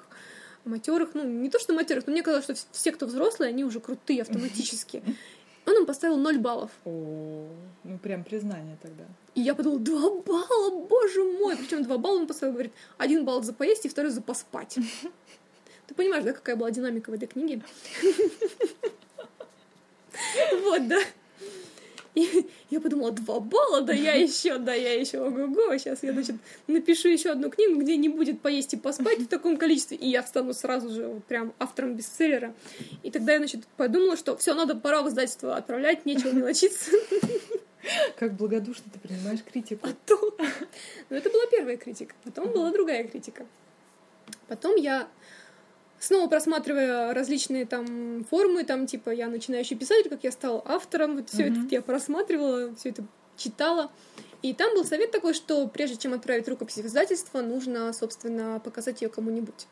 [0.63, 3.79] матерых, ну, не то что матерых, но мне казалось, что все, кто взрослые, они уже
[3.79, 5.03] крутые автоматически.
[5.65, 6.71] Он им поставил 0 баллов.
[6.85, 7.47] О,
[7.83, 9.03] ну прям признание тогда.
[9.33, 11.57] И я подумала, 2 балла, боже мой!
[11.57, 14.77] Причем 2 балла он поставил, говорит, один балл за поесть и второй за поспать.
[15.87, 17.61] Ты понимаешь, да, какая была динамика в этой книге?
[20.63, 20.99] Вот, да.
[22.15, 26.35] И я подумала, два балла, да я еще, да я еще, ого-го, сейчас я, значит,
[26.67, 30.23] напишу еще одну книгу, где не будет поесть и поспать в таком количестве, и я
[30.23, 32.55] стану сразу же вот прям автором бестселлера.
[33.03, 36.91] И тогда я, значит, подумала, что все, надо пора в издательство отправлять, нечего мелочиться.
[38.17, 39.87] Как благодушно ты принимаешь критику.
[39.87, 40.31] Потом...
[41.09, 42.15] Ну, это была первая критика.
[42.23, 43.45] Потом была другая критика.
[44.47, 45.07] Потом я
[46.05, 51.29] снова просматривая различные там формы, там типа я начинающий писатель, как я стала автором, вот
[51.29, 51.65] все mm-hmm.
[51.65, 53.03] это я просматривала, все это
[53.35, 53.91] читала.
[54.41, 59.01] И там был совет такой, что прежде чем отправить рукопись в издательство, нужно, собственно, показать
[59.01, 59.65] ее кому-нибудь.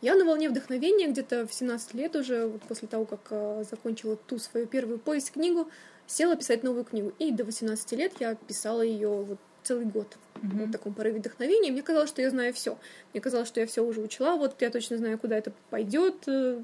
[0.00, 4.16] Я на волне вдохновения где-то в 17 лет уже, вот после того, как э, закончила
[4.16, 5.68] ту свою первую повесть книгу,
[6.06, 7.12] села писать новую книгу.
[7.20, 9.38] И до 18 лет я писала ее вот
[9.68, 10.66] целый год mm-hmm.
[10.66, 11.70] в таком порыве вдохновения.
[11.70, 12.78] Мне казалось, что я знаю все.
[13.12, 14.36] Мне казалось, что я все уже учла.
[14.36, 16.60] Вот я точно знаю, куда это пойдет, э,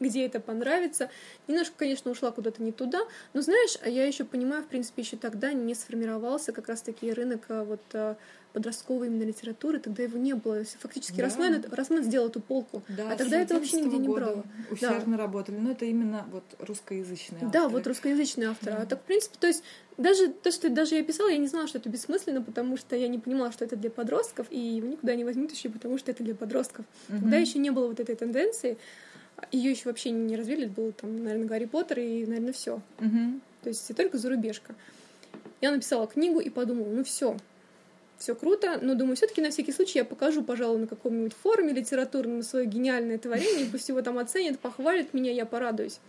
[0.00, 1.10] где это понравится.
[1.48, 3.00] Немножко, конечно, ушла куда-то не туда,
[3.32, 7.62] но знаешь, я еще понимаю, в принципе, еще тогда не сформировался как раз-таки рынок э,
[7.62, 8.16] вот э,
[8.56, 10.64] подростковой именно литературы, тогда его не было.
[10.64, 11.24] Фактически да.
[11.24, 14.44] Росмен, Росмен сделал эту полку, да, а тогда это вообще нигде не брало.
[14.70, 15.24] Усердно да.
[15.24, 17.52] работали, но это именно вот русскоязычные авторы.
[17.52, 18.72] Да, вот русскоязычные авторы.
[18.72, 18.82] Да.
[18.82, 19.62] А так, в принципе, то есть
[19.98, 23.08] даже то, что даже я писала, я не знала, что это бессмысленно, потому что я
[23.08, 26.24] не понимала, что это для подростков, и его никуда не возьмут еще, потому что это
[26.24, 26.86] для подростков.
[27.10, 27.18] Угу.
[27.18, 28.78] Тогда еще не было вот этой тенденции,
[29.52, 32.80] ее еще вообще не развили, был там, наверное, Гарри Поттер и, наверное, все.
[32.98, 33.40] Угу.
[33.62, 34.74] То есть только зарубежка.
[35.60, 37.36] Я написала книгу и подумала, ну все,
[38.18, 42.42] все круто, но думаю, все-таки на всякий случай я покажу, пожалуй, на каком-нибудь форуме литературном
[42.42, 46.00] свое гениальное творение, пусть его там оценят, похвалят меня, я порадуюсь.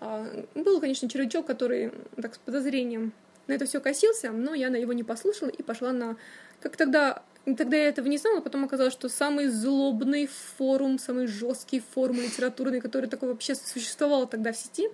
[0.00, 3.12] А, был, конечно, червячок, который так с подозрением
[3.46, 6.16] на это все косился, но я на его не послушала и пошла на...
[6.60, 11.80] Как тогда Тогда я этого не знала, потом оказалось, что самый злобный форум, самый жесткий
[11.80, 14.88] форум литературный, который такой вообще существовал тогда в сети,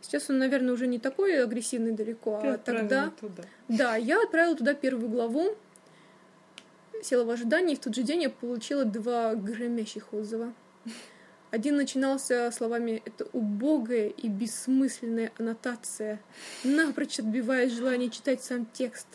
[0.00, 3.12] Сейчас он, наверное, уже не такой агрессивный далеко, Ты а тогда...
[3.20, 3.42] Туда.
[3.68, 5.56] Да, я отправила туда первую главу,
[7.02, 10.52] села в ожидании, и в тот же день я получила два громящих отзыва.
[11.50, 16.20] Один начинался словами «это убогая и бессмысленная аннотация,
[16.62, 19.06] напрочь отбивает желание читать сам текст».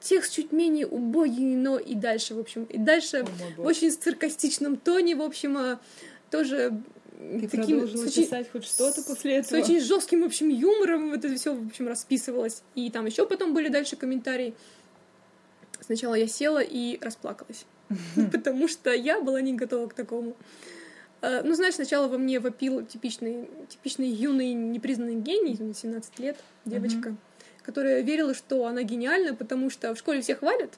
[0.00, 5.16] Текст чуть менее убогий, но и дальше, в общем, и дальше в очень саркастичном тоне,
[5.16, 5.80] в общем, а,
[6.30, 6.80] тоже
[7.18, 9.60] ты таким, продолжила очень, писать хоть что-то после этого?
[9.60, 12.62] С очень жестким, в общем, юмором это все, в общем, расписывалось.
[12.76, 14.54] И там еще потом были дальше комментарии.
[15.80, 17.66] Сначала я села и расплакалась,
[18.32, 20.36] потому что я была не готова к такому.
[21.20, 27.16] А, ну, знаешь, сначала во мне вопил типичный, типичный юный непризнанный гений, 17 лет, девочка,
[27.68, 30.70] которая верила, что она гениальна, потому что в школе все хвалят,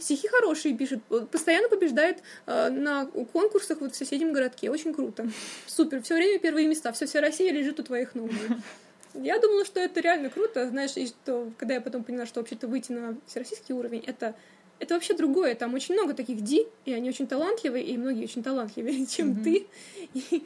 [0.00, 4.70] стихи хорошие пишет, постоянно побеждает э, на конкурсах вот в соседнем городке.
[4.70, 5.28] Очень круто.
[5.66, 6.00] Супер.
[6.00, 6.92] Все время первые места.
[6.92, 8.30] Все, вся Россия лежит у твоих ног.
[9.14, 12.68] Я думала, что это реально круто, знаешь, и что, когда я потом поняла, что вообще-то
[12.68, 14.34] выйти на всероссийский уровень, это,
[14.78, 15.54] это вообще другое.
[15.56, 19.44] Там очень много таких ди, и они очень талантливые, и многие очень талантливее, чем mm-hmm.
[19.44, 19.66] ты.
[20.14, 20.42] И,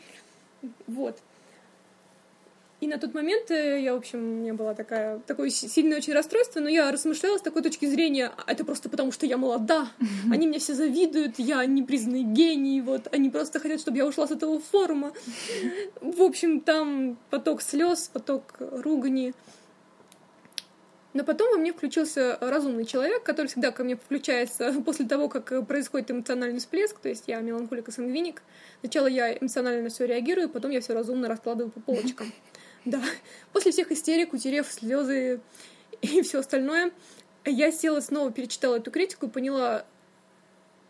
[0.89, 1.21] вот.
[2.85, 6.13] И на тот момент э, я, в общем, у меня была такая, такое сильное очень
[6.13, 9.89] расстройство, но я размышляла с такой точки зрения, «А это просто потому, что я молода,
[10.31, 14.33] они мне все завидуют, я непризнанный гений, вот, они просто хотят, чтобы я ушла с
[14.33, 15.13] этого форума.
[16.03, 19.33] В общем, там поток слез, поток ругани.
[21.15, 25.67] Но потом во мне включился разумный человек, который всегда ко мне включается после того, как
[25.67, 28.43] происходит эмоциональный всплеск, то есть я меланхолик и сангвиник.
[28.81, 32.31] Сначала я эмоционально на все реагирую, потом я все разумно раскладываю по полочкам.
[32.85, 33.01] Да.
[33.53, 35.41] После всех истерик, утерев слезы
[36.03, 36.93] и все остальное,
[37.45, 39.85] я села снова, перечитала эту критику и поняла,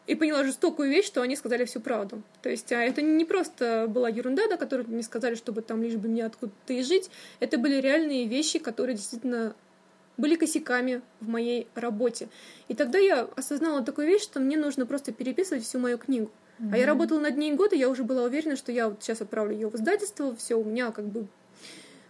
[0.07, 2.23] и поняла жестокую вещь, что они сказали всю правду.
[2.43, 5.97] То есть а это не просто была ерунда, да, которую мне сказали, чтобы там лишь
[5.97, 7.11] бы мне откуда-то и жить.
[7.41, 9.55] Это были реальные вещи, которые действительно
[10.17, 12.29] были косяками в моей работе.
[12.69, 16.31] И тогда я осознала такую вещь, что мне нужно просто переписывать всю мою книгу.
[16.61, 16.71] Mm-hmm.
[16.73, 19.21] А я работала над ней год, и я уже была уверена, что я вот сейчас
[19.21, 21.27] отправлю ее в издательство, все, у меня как бы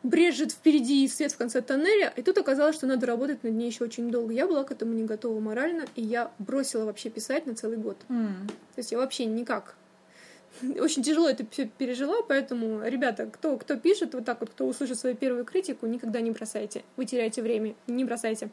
[0.05, 3.85] брежет впереди свет в конце тоннеля, и тут оказалось, что надо работать над ней еще
[3.85, 4.33] очень долго.
[4.33, 7.97] Я была к этому не готова морально, и я бросила вообще писать на целый год.
[8.09, 8.47] Mm.
[8.47, 9.75] То есть я вообще никак.
[10.79, 14.99] Очень тяжело это все пережила, поэтому, ребята, кто, кто пишет вот так вот, кто услышит
[14.99, 16.85] свою первую критику, никогда не бросайте.
[16.97, 18.51] Вы теряете время, не бросайте.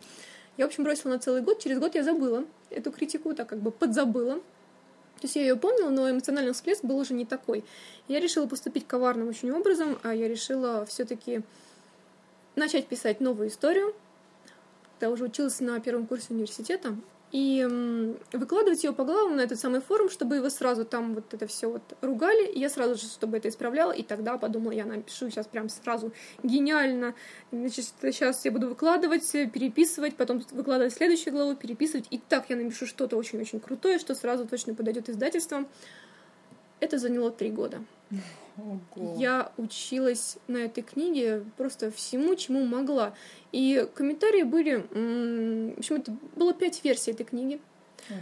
[0.57, 1.59] Я, в общем, бросила на целый год.
[1.59, 4.39] Через год я забыла эту критику, так как бы подзабыла.
[5.21, 7.63] То есть я ее помнила, но эмоциональный всплеск был уже не такой.
[8.07, 11.43] Я решила поступить коварным очень образом, а я решила все-таки
[12.55, 13.93] начать писать новую историю.
[14.99, 16.95] Я уже училась на первом курсе университета,
[17.31, 21.47] и выкладывать ее по главам на этот самый форум, чтобы его сразу там вот это
[21.47, 25.29] все вот ругали, и я сразу же, чтобы это исправляла, и тогда подумала, я напишу
[25.29, 26.11] сейчас прям сразу
[26.43, 27.15] гениально,
[27.51, 32.85] значит, сейчас я буду выкладывать, переписывать, потом выкладывать следующую главу, переписывать, и так я напишу
[32.85, 35.67] что-то очень-очень крутое, что сразу точно подойдет издательствам.
[36.81, 37.81] Это заняло три года.
[38.57, 39.15] Ого.
[39.17, 43.13] Я училась на этой книге просто всему, чему могла.
[43.53, 44.75] И комментарии были...
[45.75, 47.61] В общем, это было пять версий этой книги.
[48.09, 48.17] Угу.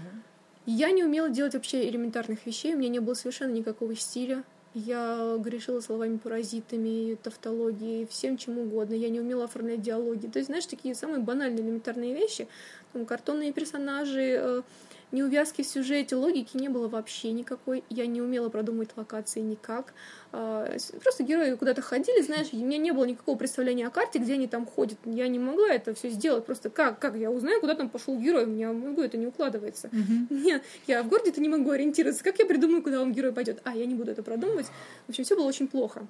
[0.67, 4.43] Я не умела делать вообще элементарных вещей, у меня не было совершенно никакого стиля.
[4.75, 8.93] Я грешила словами паразитами, тавтологией, всем чем угодно.
[8.93, 10.27] Я не умела оформлять диалоги.
[10.27, 12.47] То есть, знаешь, такие самые банальные элементарные вещи.
[12.93, 14.63] Там, картонные персонажи,
[15.11, 17.83] э, неувязки в сюжете, логики не было вообще никакой.
[17.89, 19.93] Я не умела продумывать локации никак.
[20.31, 20.69] А,
[21.01, 24.47] просто герои куда-то ходили, знаешь, у меня не было никакого представления о карте, где они
[24.47, 24.97] там ходят.
[25.05, 26.45] Я не могла это все сделать.
[26.45, 28.43] Просто как, как я узнаю, куда там пошел герой?
[28.43, 29.87] У меня могу это не укладывается.
[29.87, 30.27] Mm-hmm.
[30.43, 32.23] Нет, я в городе-то не могу ориентироваться.
[32.23, 33.59] Как я придумаю, куда он герой пойдет?
[33.63, 34.67] А, я не буду это продумывать.
[35.07, 36.05] В общем, все было очень плохо.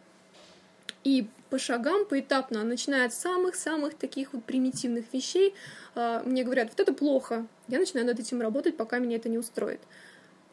[1.03, 5.55] И по шагам, поэтапно, начиная от самых-самых таких вот примитивных вещей,
[5.95, 9.37] а, мне говорят, вот это плохо, я начинаю над этим работать, пока меня это не
[9.37, 9.79] устроит.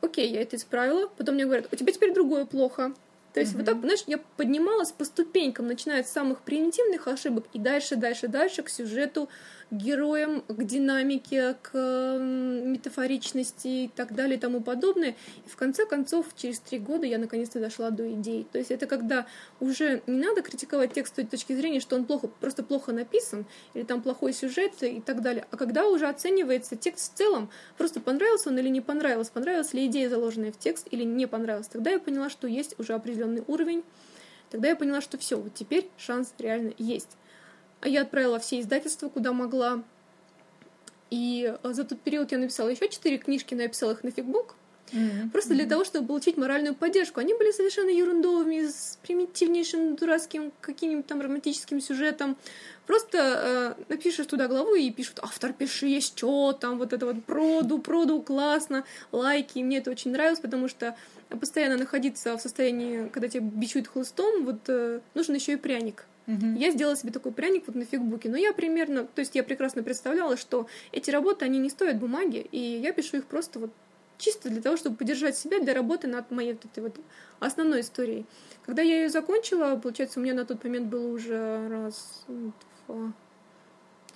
[0.01, 2.95] Окей, я это исправила, потом мне говорят, у тебя теперь другое плохо,
[3.37, 3.57] то есть mm-hmm.
[3.59, 8.29] вот так, знаешь, я поднималась по ступенькам, начиная с самых примитивных ошибок и дальше, дальше,
[8.29, 9.29] дальше к сюжету,
[9.71, 15.17] к героям, к динамике, к метафоричности и так далее и тому подобное.
[15.45, 18.47] И в конце концов, через три года я наконец-то дошла до идей.
[18.51, 19.27] То есть это когда
[19.61, 23.45] уже не надо критиковать текст с той точки зрения, что он плохо, просто плохо написан,
[23.75, 28.01] или там плохой сюжет и так далее, а когда уже оценивается текст в целом, просто
[28.01, 31.69] понравился он или не понравился, понравилась ли идея, заложенная в текст, или не понравилась.
[31.69, 33.85] Тогда я поняла, что есть уже определенный уровень,
[34.51, 37.17] Тогда я поняла, что все, вот теперь шанс реально есть.
[37.81, 39.83] А я отправила все издательства, куда могла.
[41.11, 44.55] И э, за тот период я написала еще четыре книжки, написала их на фигбук.
[44.93, 45.31] Mm-hmm.
[45.31, 45.69] Просто для mm-hmm.
[45.69, 47.21] того, чтобы получить моральную поддержку.
[47.21, 52.37] Они были совершенно ерундовыми, с примитивнейшим дурацким каким-нибудь там романтическим сюжетом.
[52.87, 57.25] Просто э, напишешь туда главу и пишут, автор, пиши, есть что там, вот это вот
[57.25, 59.59] проду, проду, классно, лайки.
[59.59, 60.97] И мне это очень нравилось, потому что
[61.29, 66.05] постоянно находиться в состоянии, когда тебя бичуют хлыстом, вот э, нужен еще и пряник.
[66.29, 66.59] Угу.
[66.59, 68.29] Я сделала себе такой пряник вот на фигбуке.
[68.29, 72.47] Но я примерно, то есть я прекрасно представляла, что эти работы, они не стоят бумаги,
[72.51, 73.71] и я пишу их просто вот
[74.19, 76.97] чисто для того, чтобы поддержать себя для работы над моей вот этой вот
[77.41, 78.27] основной историей.
[78.65, 82.25] Когда я ее закончила, получается, у меня на тот момент было уже раз,
[82.87, 83.13] два,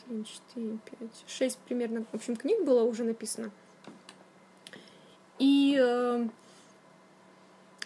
[0.05, 3.51] три, четыре, пять, шесть примерно, в общем, книг было уже написано.
[5.39, 6.27] И э,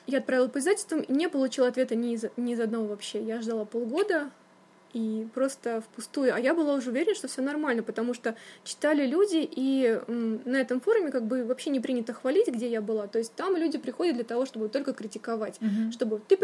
[0.07, 3.23] я отправила по издательствам и не получила ответа ни из, ни из одного вообще.
[3.23, 4.31] Я ждала полгода
[4.95, 6.35] и просто впустую.
[6.35, 10.81] А я была уже уверена, что все нормально, потому что читали люди, и на этом
[10.81, 13.07] форуме как бы вообще не принято хвалить, где я была.
[13.09, 15.93] То есть там люди приходят для того, чтобы только критиковать, mm-hmm.
[15.93, 16.37] чтобы ты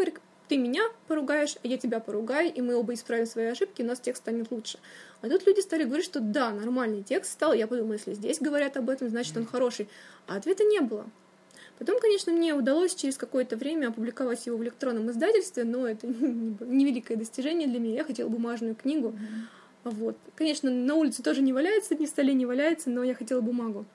[0.49, 3.87] ты меня поругаешь, а я тебя поругаю, и мы оба исправим свои ошибки, и у
[3.87, 4.81] нас текст станет лучше.
[5.23, 7.53] А тут люди стали говорить, что да, нормальный текст стал.
[7.53, 9.89] Я подумала, если здесь говорят об этом, значит он хороший.
[10.27, 11.07] А ответа не было.
[11.81, 16.07] Потом, конечно, мне удалось через какое-то время опубликовать его в электронном издательстве, но это
[16.61, 17.95] невеликое достижение для меня.
[17.95, 19.19] Я хотела бумажную книгу.
[19.85, 20.15] Вот.
[20.35, 23.87] Конечно, на улице тоже не валяется, ни в столе не валяется, но я хотела бумагу.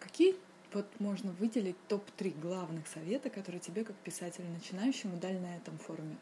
[0.00, 0.34] Какие
[0.72, 6.16] вот можно выделить топ-3 главных совета, которые тебе, как писателю начинающему, дали на этом форуме?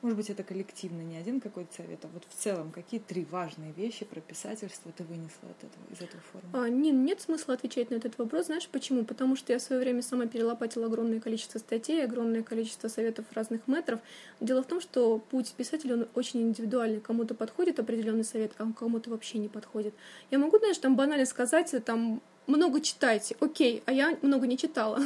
[0.00, 3.72] Может быть, это коллективно, не один какой-то совет, а вот в целом, какие три важные
[3.72, 6.64] вещи про писательство ты вынесла от этого, из этого форума?
[6.64, 8.46] А, не, нет смысла отвечать на этот вопрос.
[8.46, 9.04] Знаешь почему?
[9.04, 13.66] Потому что я в свое время сама перелопатила огромное количество статей, огромное количество советов разных
[13.66, 13.98] метров.
[14.40, 17.00] Дело в том, что путь писателя, он очень индивидуальный.
[17.00, 19.94] Кому-то подходит определенный совет, а кому-то вообще не подходит.
[20.30, 23.36] Я могу, знаешь, там банально сказать, там много читайте.
[23.40, 25.00] Окей, а я много не читала.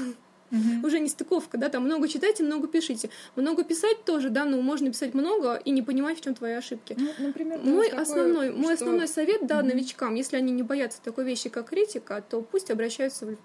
[0.53, 0.87] Угу.
[0.87, 3.09] Уже не стыковка, да, там много читайте, много пишите.
[3.37, 6.95] Много писать тоже, да, но можно писать много и не понимать, в чем твои ошибки.
[6.99, 8.59] Ну, например, мой такое, основной, что...
[8.59, 9.69] мой основной совет, да, угу.
[9.69, 13.37] новичкам, если они не боятся такой вещи, как критика, то пусть обращаются в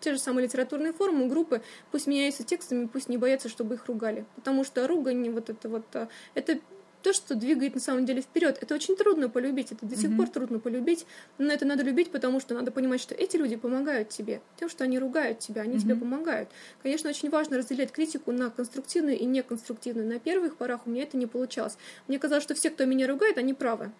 [0.00, 4.26] те же самые литературные форумы, группы, пусть меняются текстами, пусть не боятся, чтобы их ругали.
[4.34, 6.58] Потому что ругань, вот это вот, а, это
[7.04, 8.56] то, что двигает на самом деле вперед.
[8.62, 10.16] Это очень трудно полюбить, это до сих mm-hmm.
[10.16, 11.04] пор трудно полюбить,
[11.36, 14.84] но это надо любить, потому что надо понимать, что эти люди помогают тебе, тем, что
[14.84, 15.80] они ругают тебя, они mm-hmm.
[15.80, 16.48] тебе помогают.
[16.82, 20.08] Конечно, очень важно разделять критику на конструктивную и неконструктивную.
[20.08, 21.76] На первых порах у меня это не получалось.
[22.08, 23.92] Мне казалось, что все, кто меня ругает, они правы.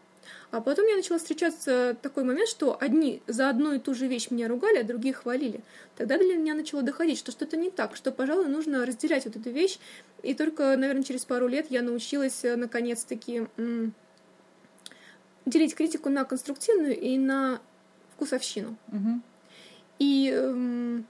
[0.50, 4.30] А потом я начала встречаться такой момент, что одни за одну и ту же вещь
[4.30, 5.60] меня ругали, а другие хвалили.
[5.96, 9.50] Тогда для меня начало доходить, что что-то не так, что, пожалуй, нужно разделять вот эту
[9.50, 9.78] вещь.
[10.22, 13.46] И только, наверное, через пару лет я научилась э, наконец-таки
[15.46, 17.60] делить критику на конструктивную и на
[18.14, 18.76] вкусовщину.
[18.88, 19.20] Угу.
[19.98, 21.06] И эм,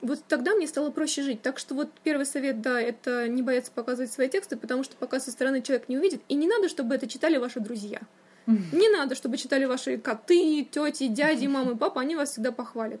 [0.00, 1.42] вот тогда мне стало проще жить.
[1.42, 5.20] Так что вот первый совет, да, это не бояться показывать свои тексты, потому что пока
[5.20, 6.22] со стороны человек не увидит.
[6.28, 8.00] И не надо, чтобы это читали ваши друзья.
[8.46, 13.00] Не надо, чтобы читали ваши коты, тети, дяди, мамы, папа, они вас всегда похвалят.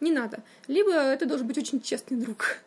[0.00, 0.42] Не надо.
[0.68, 2.58] Либо это должен быть очень честный друг.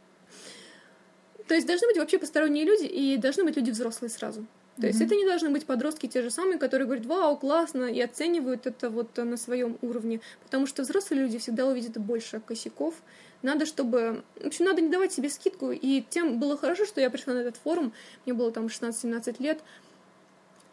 [1.47, 4.45] То есть должны быть вообще посторонние люди, и должны быть люди взрослые сразу.
[4.75, 4.87] То mm-hmm.
[4.87, 8.67] есть это не должны быть подростки те же самые, которые говорят, вау, классно, и оценивают
[8.67, 10.19] это вот на своем уровне.
[10.43, 12.95] Потому что взрослые люди всегда увидят больше косяков.
[13.41, 14.23] Надо, чтобы...
[14.41, 15.71] В общем, надо не давать себе скидку.
[15.71, 17.93] И тем было хорошо, что я пришла на этот форум.
[18.25, 19.59] Мне было там 16-17 лет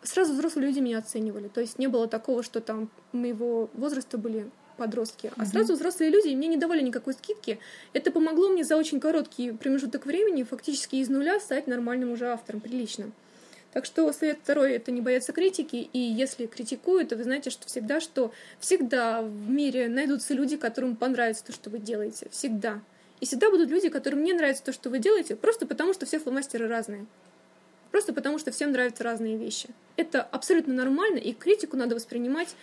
[0.05, 1.49] сразу взрослые люди меня оценивали.
[1.49, 6.35] То есть не было такого, что там моего возраста были подростки, а сразу взрослые люди
[6.35, 7.59] мне не давали никакой скидки.
[7.93, 12.61] Это помогло мне за очень короткий промежуток времени фактически из нуля стать нормальным уже автором,
[12.61, 13.13] приличным.
[13.75, 17.67] Так что совет второй— это не бояться критики, и если критикуют, то вы знаете, что
[17.67, 22.29] всегда, что всегда в мире найдутся люди, которым понравится то, что вы делаете.
[22.31, 22.81] Всегда.
[23.21, 26.21] И всегда будут люди, которым не нравится то, что вы делаете, просто потому что все
[26.21, 27.07] фломастеры разные.
[27.91, 29.69] Просто потому что всем нравятся разные вещи.
[29.97, 32.55] Это абсолютно нормально, и критику надо воспринимать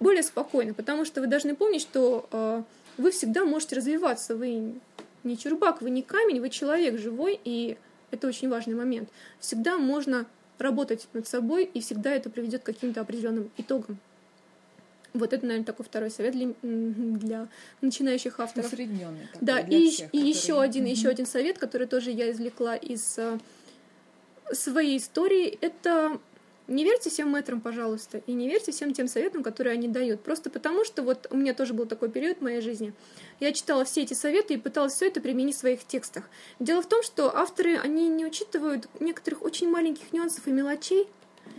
[0.00, 2.62] более спокойно, потому что вы должны помнить, что э,
[2.96, 4.34] вы всегда можете развиваться.
[4.34, 4.80] Вы
[5.22, 7.76] не чурбак, вы не камень, вы человек живой, и
[8.10, 9.08] это очень важный момент.
[9.38, 10.26] Всегда можно
[10.58, 13.98] работать над собой, и всегда это приведет к каким-то определенным итогам.
[15.12, 17.48] Вот это, наверное, такой второй совет для, для
[17.80, 18.72] начинающих авторов.
[18.72, 19.26] Усредненный.
[19.32, 20.30] Такой, да, и, всех, и которые...
[20.30, 20.90] еще один, mm-hmm.
[20.90, 23.38] еще один совет, который тоже я извлекла из э,
[24.52, 26.20] своей истории, это
[26.70, 30.22] не верьте всем мэтрам, пожалуйста, и не верьте всем тем советам, которые они дают.
[30.22, 32.94] Просто потому, что вот у меня тоже был такой период в моей жизни.
[33.40, 36.30] Я читала все эти советы и пыталась все это применить в своих текстах.
[36.60, 41.06] Дело в том, что авторы, они не учитывают некоторых очень маленьких нюансов и мелочей,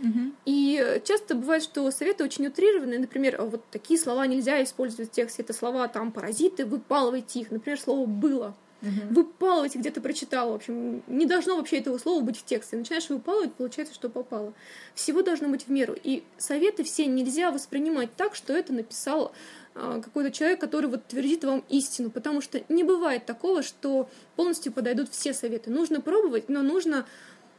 [0.00, 0.32] Угу.
[0.46, 2.98] И часто бывает, что советы очень утрированные.
[2.98, 5.42] Например, вот такие слова нельзя использовать в тексте.
[5.42, 7.50] Это слова там паразиты, выпалывайте их.
[7.50, 9.14] Например, слово было угу.
[9.14, 10.52] выпалывать где-то прочитала.
[10.52, 12.76] В общем, не должно вообще этого слова быть в тексте.
[12.76, 14.52] Начинаешь выпалывать, получается, что попало.
[14.94, 15.96] Всего должно быть в меру.
[16.02, 19.32] И советы все нельзя воспринимать так, что это написал
[19.74, 24.72] а, какой-то человек, который вот твердит вам истину, потому что не бывает такого, что полностью
[24.72, 25.70] подойдут все советы.
[25.70, 27.06] Нужно пробовать, но нужно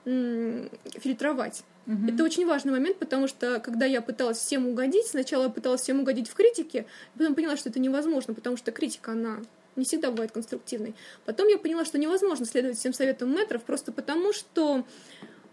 [0.06, 1.64] фильтровать.
[1.88, 2.14] Угу.
[2.14, 6.02] Это очень важный момент, потому что когда я пыталась всем угодить, сначала я пыталась всем
[6.02, 6.86] угодить в критике,
[7.18, 9.40] потом поняла, что это невозможно, потому что критика, она
[9.76, 10.96] не всегда бывает конструктивной.
[11.26, 14.86] Потом я поняла, что невозможно следовать всем советам метров просто потому, что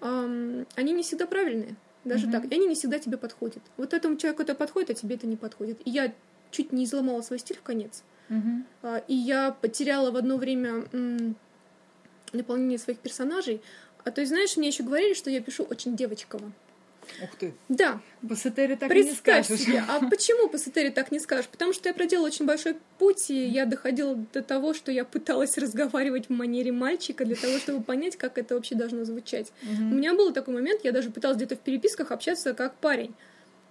[0.00, 1.76] эм, они не всегда правильные.
[2.04, 2.32] Даже mm-hmm.
[2.32, 2.44] так.
[2.46, 3.62] И они не всегда тебе подходят.
[3.76, 5.80] Вот этому человеку это подходит, а тебе это не подходит.
[5.84, 6.12] И я
[6.50, 8.02] чуть не изломала свой стиль в конец.
[8.28, 9.04] Mm-hmm.
[9.08, 11.36] И я потеряла в одно время м,
[12.32, 13.60] наполнение своих персонажей.
[14.04, 16.52] А то есть, знаешь, мне еще говорили, что я пишу очень девочково.
[17.22, 17.54] Ух ты.
[17.68, 18.00] Да.
[18.34, 19.66] Сатере так Представь не скажешь.
[19.66, 19.84] себе.
[19.88, 21.48] А почему по Сатере так не скажешь?
[21.48, 25.56] Потому что я проделала очень большой путь, и я доходила до того, что я пыталась
[25.58, 29.52] разговаривать в манере мальчика для того, чтобы понять, как это вообще должно звучать.
[29.62, 29.82] Угу.
[29.82, 33.14] У меня был такой момент, я даже пыталась где-то в переписках общаться как парень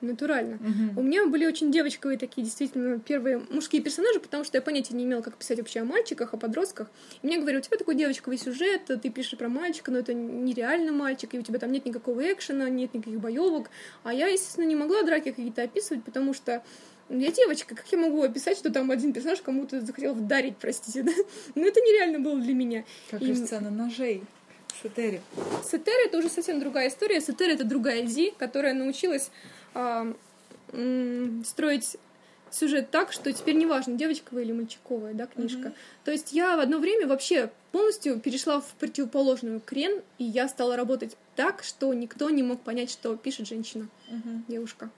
[0.02, 0.56] натурально.
[0.56, 1.02] Угу.
[1.02, 5.04] У меня были очень девочковые такие действительно первые мужские персонажи, потому что я понятия не
[5.06, 6.90] имела, как писать вообще о мальчиках, о подростках.
[7.22, 10.92] И мне говорили, у тебя такой девочковый сюжет, ты пишешь про мальчика, но это нереально
[10.92, 13.70] мальчик, и у тебя там нет никакого экшена, нет никаких боевок.
[14.04, 16.64] А я, естественно, не могла драки какие-то описывать, потому что
[17.10, 21.12] я девочка, как я могу описать, что там один персонаж кому-то захотел вдарить, простите, да?
[21.56, 22.86] Ну, это нереально было для меня.
[23.10, 24.24] Как И- сцена ножей
[24.68, 25.22] в Сатере.
[25.70, 27.20] Сетера это уже совсем другая история.
[27.20, 29.32] Сетера это другая Зи, которая научилась
[31.44, 31.98] строить
[32.52, 35.60] сюжет так, что теперь неважно, девочковая или мальчиковая, да, книжка.
[35.70, 35.74] Мгм.
[36.04, 40.76] То есть я в одно время вообще полностью перешла в противоположную крен, и я стала
[40.76, 44.44] работать так, что никто не мог понять, что пишет женщина, Угу.
[44.48, 44.90] девушка.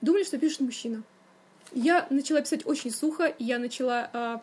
[0.00, 1.02] Думали, что пишет мужчина.
[1.72, 4.42] я начала писать очень сухо, и я начала а,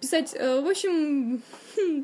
[0.00, 1.42] писать, э, в общем,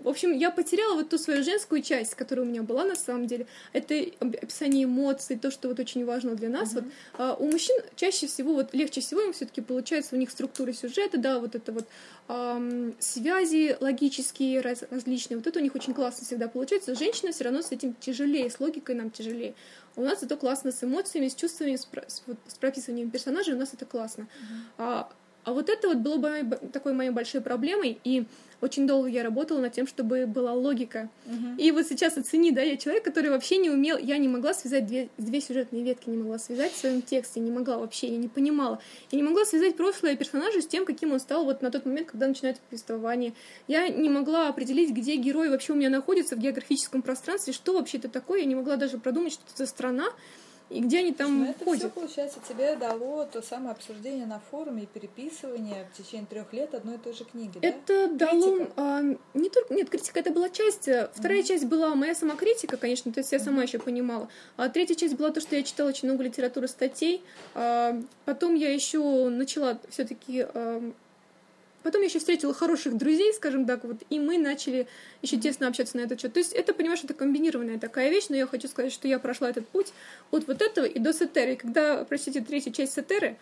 [0.02, 3.26] в общем, я потеряла вот ту свою женскую часть, которая у меня была на самом
[3.26, 3.46] деле.
[3.72, 6.74] Это описание эмоций, то, что вот очень важно для нас.
[6.74, 6.82] Mm-hmm.
[6.82, 10.72] Вот а, у мужчин чаще всего, вот легче всего им все-таки получается у них структура
[10.72, 11.86] сюжета, да, вот это вот
[12.28, 15.38] эм, связи логические раз, различные.
[15.38, 16.94] Вот это у них очень классно всегда получается.
[16.94, 19.54] Женщина все равно с этим тяжелее, с логикой нам тяжелее.
[19.96, 23.74] У нас это классно с эмоциями, с чувствами, с, с, с прописыванием персонажей, у нас
[23.74, 24.26] это классно.
[24.78, 25.06] Mm-hmm.
[25.44, 28.24] А, вот это вот было бы такой моей большой проблемой, и
[28.60, 31.10] очень долго я работала над тем, чтобы была логика.
[31.26, 31.58] Uh-huh.
[31.58, 34.86] И вот сейчас оцени, да, я человек, который вообще не умел, я не могла связать
[34.86, 38.28] две, две сюжетные ветки, не могла связать в своем тексте, не могла вообще, я не
[38.28, 38.80] понимала.
[39.10, 42.10] Я не могла связать прошлое персонажа с тем, каким он стал вот на тот момент,
[42.10, 43.34] когда начинается повествование.
[43.68, 47.98] Я не могла определить, где герой вообще у меня находится в географическом пространстве, что вообще
[47.98, 50.06] это такое, я не могла даже продумать, что это за страна,
[50.70, 51.82] и где они там Но это ходят.
[51.82, 56.74] все, получается, тебе дало то самое обсуждение на форуме и переписывание в течение трех лет
[56.74, 58.26] одной и той же книги, Это да?
[58.30, 58.66] дало...
[58.76, 59.02] А,
[59.34, 59.74] не только...
[59.74, 60.88] Нет, критика это была часть.
[61.12, 61.42] Вторая mm-hmm.
[61.42, 63.66] часть была моя самокритика, конечно, то есть я сама mm-hmm.
[63.66, 64.28] еще понимала.
[64.56, 67.22] А третья часть была то, что я читала очень много литературы, статей.
[67.54, 70.92] А, потом я еще начала все-таки а,
[71.84, 74.88] Потом я еще встретила хороших друзей, скажем так, вот, и мы начали
[75.20, 76.32] еще тесно общаться на этот счет.
[76.32, 79.50] То есть это, понимаешь, это комбинированная такая вещь, но я хочу сказать, что я прошла
[79.50, 79.92] этот путь
[80.30, 81.52] от вот этого и до Сетеры.
[81.52, 83.36] И когда, простите, третья часть Сетеры,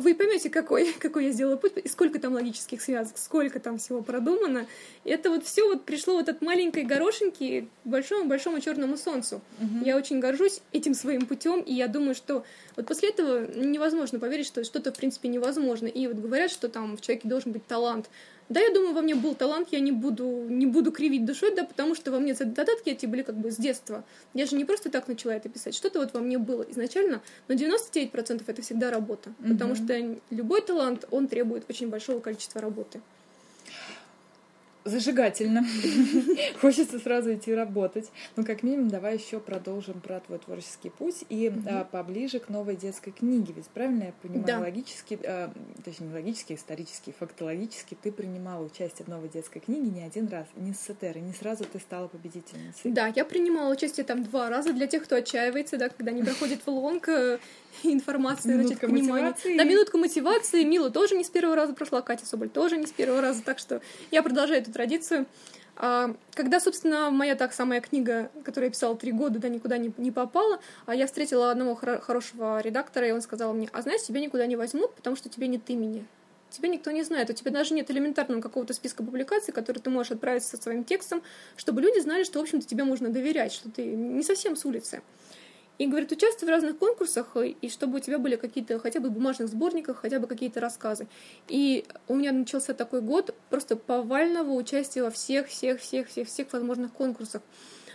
[0.00, 4.02] вы поймете, какой, какой я сделала путь, и сколько там логических связок, сколько там всего
[4.02, 4.66] продумано.
[5.04, 9.40] И это вот все вот пришло вот от маленькой горошинки к большому-большому черному солнцу.
[9.60, 9.84] Угу.
[9.84, 12.44] Я очень горжусь этим своим путем, и я думаю, что
[12.76, 15.86] вот после этого невозможно поверить, что что-то в принципе невозможно.
[15.86, 18.08] И вот говорят, что там в человеке должен быть талант.
[18.48, 21.64] Да, я думаю, во мне был талант, я не буду, не буду кривить душой, да,
[21.64, 24.04] потому что во мне задатки эти были как бы с детства.
[24.32, 27.54] Я же не просто так начала это писать, что-то вот во мне было изначально, но
[27.54, 29.52] 99% это всегда работа, mm-hmm.
[29.52, 33.00] потому что любой талант, он требует очень большого количества работы
[34.88, 35.64] зажигательно.
[36.60, 38.10] Хочется сразу идти работать.
[38.36, 41.60] Ну, как минимум, давай еще продолжим про твой творческий путь и угу.
[41.68, 43.52] а, поближе к новой детской книге.
[43.56, 44.58] Ведь правильно я понимаю, да.
[44.60, 45.52] логически, а,
[45.84, 50.46] точнее, не логически, исторически, фактологически ты принимала участие в новой детской книге не один раз,
[50.56, 52.92] не с Сетерой, не сразу ты стала победительницей.
[52.92, 56.60] Да, я принимала участие там два раза для тех, кто отчаивается, да, когда не проходит
[56.64, 57.38] в лонг, э,
[57.84, 59.08] информации, минутка значит.
[59.08, 59.56] Мотивации.
[59.56, 60.64] Да, минутка мотивации.
[60.64, 63.58] Мила тоже не с первого раза прошла, Катя Соболь тоже не с первого раза, так
[63.58, 65.26] что я продолжаю эту традицию.
[65.80, 69.92] А, когда, собственно, моя так самая книга, которую я писала три года, да, никуда не,
[69.96, 74.02] не попала, а я встретила одного хор- хорошего редактора, и он сказал мне, а знаешь,
[74.02, 76.04] тебя никуда не возьмут, потому что тебе нет имени.
[76.50, 80.10] Тебя никто не знает, у тебя даже нет элементарного какого-то списка публикаций, который ты можешь
[80.12, 81.22] отправить со своим текстом,
[81.56, 85.02] чтобы люди знали, что, в общем-то, тебе можно доверять, что ты не совсем с улицы.
[85.78, 89.48] И говорит, участвуй в разных конкурсах, и чтобы у тебя были какие-то хотя бы бумажных
[89.48, 91.06] сборниках, хотя бы какие-то рассказы.
[91.46, 96.52] И у меня начался такой год просто повального участия во всех, всех, всех, всех, всех
[96.52, 97.42] возможных конкурсах.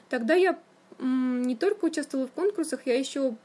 [0.09, 0.57] Тогда я
[0.99, 3.35] не только участвовала в конкурсах, я еще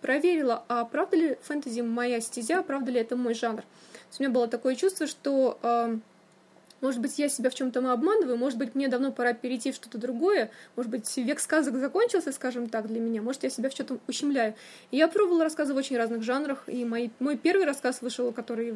[0.00, 3.62] проверила, а правда ли фэнтези моя стезя, правда ли это мой жанр.
[4.18, 5.98] у меня было такое чувство, что э,
[6.80, 9.98] может быть, я себя в чем-то обманываю, может быть, мне давно пора перейти в что-то
[9.98, 13.98] другое, может быть, век сказок закончился, скажем так, для меня, может, я себя в чем-то
[14.06, 14.54] ущемляю.
[14.90, 18.74] И я пробовала рассказы в очень разных жанрах, и мой, мой первый рассказ вышел, который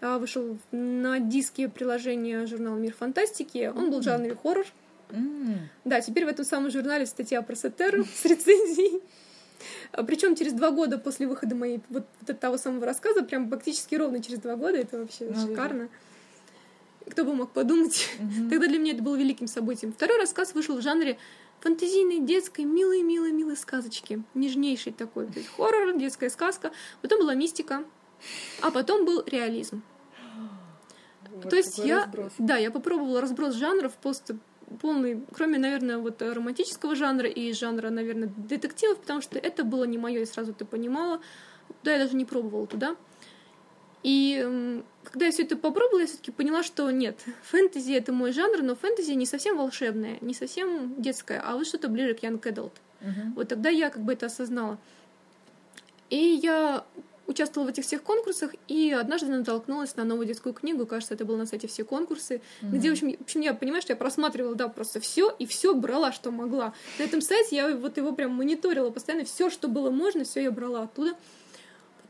[0.00, 4.66] а, вышел на диске приложения журнала «Мир фантастики», он был в жанре хоррор.
[5.10, 5.58] Mm.
[5.84, 9.02] Да, теперь в этом самом журнале статья про Сатеру с рецензией.
[10.06, 14.22] Причем через два года после выхода моей вот, вот того самого рассказа, прям практически ровно
[14.22, 15.88] через два года, это вообще ну, шикарно.
[17.10, 18.08] Кто бы мог подумать?
[18.18, 18.50] Mm-hmm.
[18.50, 19.92] Тогда для меня это было великим событием.
[19.92, 21.18] Второй рассказ вышел в жанре
[21.60, 24.22] фантазийной, детской, милой, милой, милой сказочки.
[24.34, 25.26] Нежнейший такой.
[25.26, 26.72] То есть хоррор, детская сказка.
[27.02, 27.84] Потом была мистика.
[28.62, 29.82] А потом был реализм.
[31.30, 32.32] Вот То есть я, разброс.
[32.38, 34.36] да, я попробовала разброс жанров просто
[34.80, 39.98] полный, кроме, наверное, вот романтического жанра и жанра, наверное, детективов, потому что это было не
[39.98, 41.20] мое, и сразу ты понимала.
[41.82, 42.96] Да, я даже не пробовала туда.
[44.02, 48.62] И когда я все это попробовала, я все-таки поняла, что нет, фэнтези это мой жанр,
[48.62, 52.72] но фэнтези не совсем волшебное, не совсем детское, а вот что-то ближе к Young Adult.
[53.00, 53.32] Uh-huh.
[53.36, 54.78] Вот тогда я как бы это осознала.
[56.10, 56.84] И я
[57.30, 61.36] участвовала в этих всех конкурсах, и однажды натолкнулась на новую детскую книгу, кажется, это было
[61.36, 62.70] на сайте все конкурсы, mm-hmm.
[62.70, 66.12] где, в общем, в общем, я, понимаешь, я просматривала, да, просто все и все брала,
[66.12, 66.74] что могла.
[66.98, 70.50] На этом сайте я вот его прям мониторила постоянно, все, что было можно, все я
[70.50, 71.14] брала оттуда.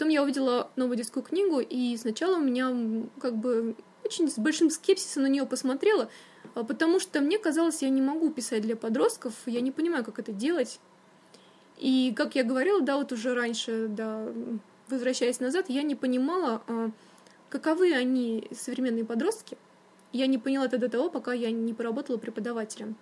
[0.01, 2.75] Потом я увидела новую детскую книгу, и сначала у меня
[3.21, 6.09] как бы очень с большим скепсисом на нее посмотрела,
[6.55, 10.19] а, потому что мне казалось, я не могу писать для подростков, я не понимаю, как
[10.19, 10.81] это делать.
[11.77, 14.27] И, как я говорила, да, вот уже раньше, да,
[14.89, 16.91] возвращаясь назад, я не понимала, а,
[17.51, 19.59] каковы они, современные подростки.
[20.15, 22.97] Я не поняла это до того, пока я не поработала преподавателем.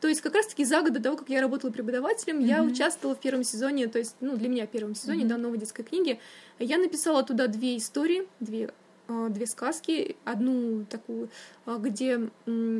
[0.00, 2.46] То есть как раз-таки за год до того, как я работала преподавателем, mm-hmm.
[2.46, 5.28] я участвовала в первом сезоне, то есть, ну, для меня в первом сезоне, mm-hmm.
[5.28, 6.20] да, новой детской книги.
[6.58, 8.70] Я написала туда две истории, две
[9.06, 10.16] а, две сказки.
[10.24, 11.28] Одну такую,
[11.66, 12.30] а, где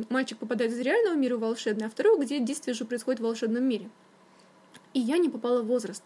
[0.09, 3.63] мальчик попадает из реального мира в волшебный, а вторую, где действие уже происходит в волшебном
[3.63, 3.89] мире.
[4.93, 6.03] И я не попала в возраст.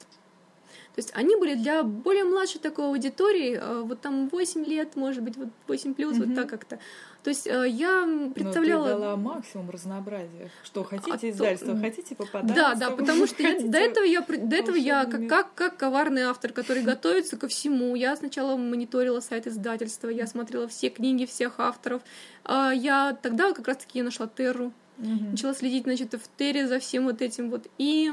[0.99, 5.23] То есть они были для более младшей такой аудитории, а, вот там 8 лет, может
[5.23, 6.25] быть, вот 8 плюс, mm-hmm.
[6.25, 6.77] вот так как-то.
[7.23, 8.87] То есть э, я представляла...
[8.87, 10.51] Но ты дала максимум разнообразия.
[10.61, 11.79] Что хотите а издательство, то...
[11.79, 12.53] хотите попадать.
[12.53, 16.23] Да, да, потому что я, до этого я, до этого я как, как, как коварный
[16.23, 17.95] автор, который готовится ко всему.
[17.95, 22.01] Я сначала мониторила сайт издательства, я смотрела все книги всех авторов.
[22.43, 24.73] А я тогда как раз-таки нашла Терру.
[24.97, 25.31] Угу.
[25.31, 27.67] Начала следить, значит, в Терре за всем вот этим вот.
[27.77, 28.11] И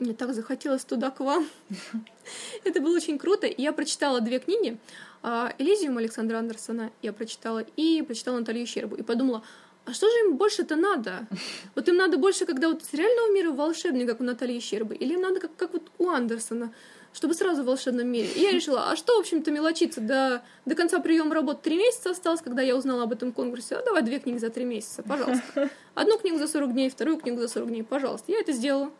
[0.00, 1.48] мне так захотелось туда к вам.
[2.64, 3.46] Это было очень круто.
[3.46, 4.78] Я прочитала две книги.
[5.22, 8.96] А, Элизиум Александра Андерсона я прочитала, и прочитала Наталью Щербу.
[8.96, 9.42] И подумала,
[9.84, 11.26] а что же им больше-то надо?
[11.74, 15.14] Вот им надо больше, когда вот с реального мира волшебник, как у Натальи Щербы, или
[15.14, 16.72] им надо как, как вот у Андерсона,
[17.12, 18.28] чтобы сразу в волшебном мире.
[18.36, 20.00] И я решила, а что, в общем-то, мелочиться?
[20.00, 23.76] До, до конца приема работы три месяца осталось, когда я узнала об этом конкурсе.
[23.76, 25.70] А давай две книги за три месяца, пожалуйста.
[25.94, 28.30] Одну книгу за 40 дней, вторую книгу за 40 дней, пожалуйста.
[28.30, 28.90] Я это сделала.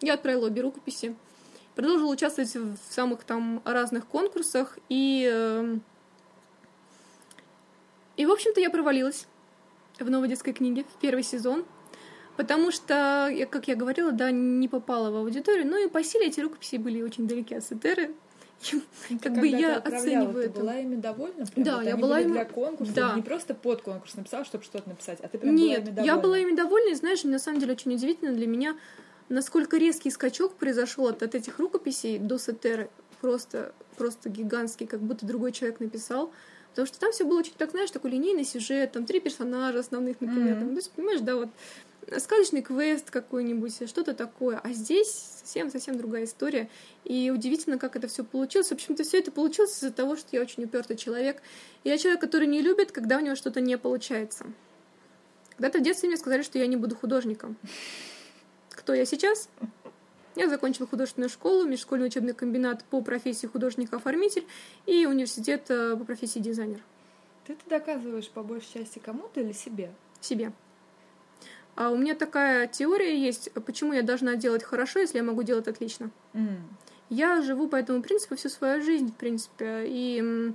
[0.00, 1.14] Я отправила обе рукописи
[1.76, 5.82] продолжила участвовать в самых там разных конкурсах, и, эм,
[8.16, 9.26] и в общем-то, я провалилась
[10.00, 11.64] в новой детской книге в первый сезон,
[12.36, 16.40] потому что, как я говорила, да, не попала в аудиторию, но и по силе эти
[16.40, 18.14] рукописи были очень далеки от Сетеры,
[19.22, 20.60] как бы я оцениваю ты это.
[20.60, 21.44] была ими довольна?
[21.44, 21.62] Прям?
[21.62, 22.32] Да, вот я была ими...
[22.32, 23.14] для конкурса, да.
[23.14, 26.10] не просто под конкурс написала, чтобы что-то написать, а ты прям Нет, была ими довольна.
[26.10, 28.76] я была ими довольна, и знаешь, на самом деле очень удивительно для меня,
[29.28, 32.88] насколько резкий скачок произошел от, от этих рукописей до Сетеры,
[33.20, 36.32] просто, просто гигантский, как будто другой человек написал.
[36.70, 40.20] Потому что там все было очень так, знаешь, такой линейный сюжет, там три персонажа основных,
[40.20, 40.56] например.
[40.56, 40.60] Mm-hmm.
[40.60, 41.48] Там, то есть, понимаешь, да, вот
[42.18, 44.60] сказочный квест какой-нибудь, что-то такое.
[44.62, 45.10] А здесь
[45.40, 46.68] совсем-совсем другая история.
[47.04, 48.68] И удивительно, как это все получилось.
[48.68, 51.42] В общем-то, все это получилось из-за того, что я очень упертый человек.
[51.84, 54.44] И я человек, который не любит, когда у него что-то не получается.
[55.56, 57.56] Когда-то в детстве мне сказали, что я не буду художником.
[58.86, 59.48] Кто я сейчас?
[60.36, 64.46] Я закончила художественную школу, межшкольный учебный комбинат по профессии художник-оформитель
[64.86, 66.78] и университет э, по профессии дизайнер.
[67.48, 69.90] Ты это доказываешь по большей части кому-то или себе?
[70.20, 70.52] Себе.
[71.74, 75.66] А у меня такая теория есть, почему я должна делать хорошо, если я могу делать
[75.66, 76.12] отлично.
[76.34, 76.60] Mm.
[77.10, 80.54] Я живу по этому принципу всю свою жизнь, в принципе, и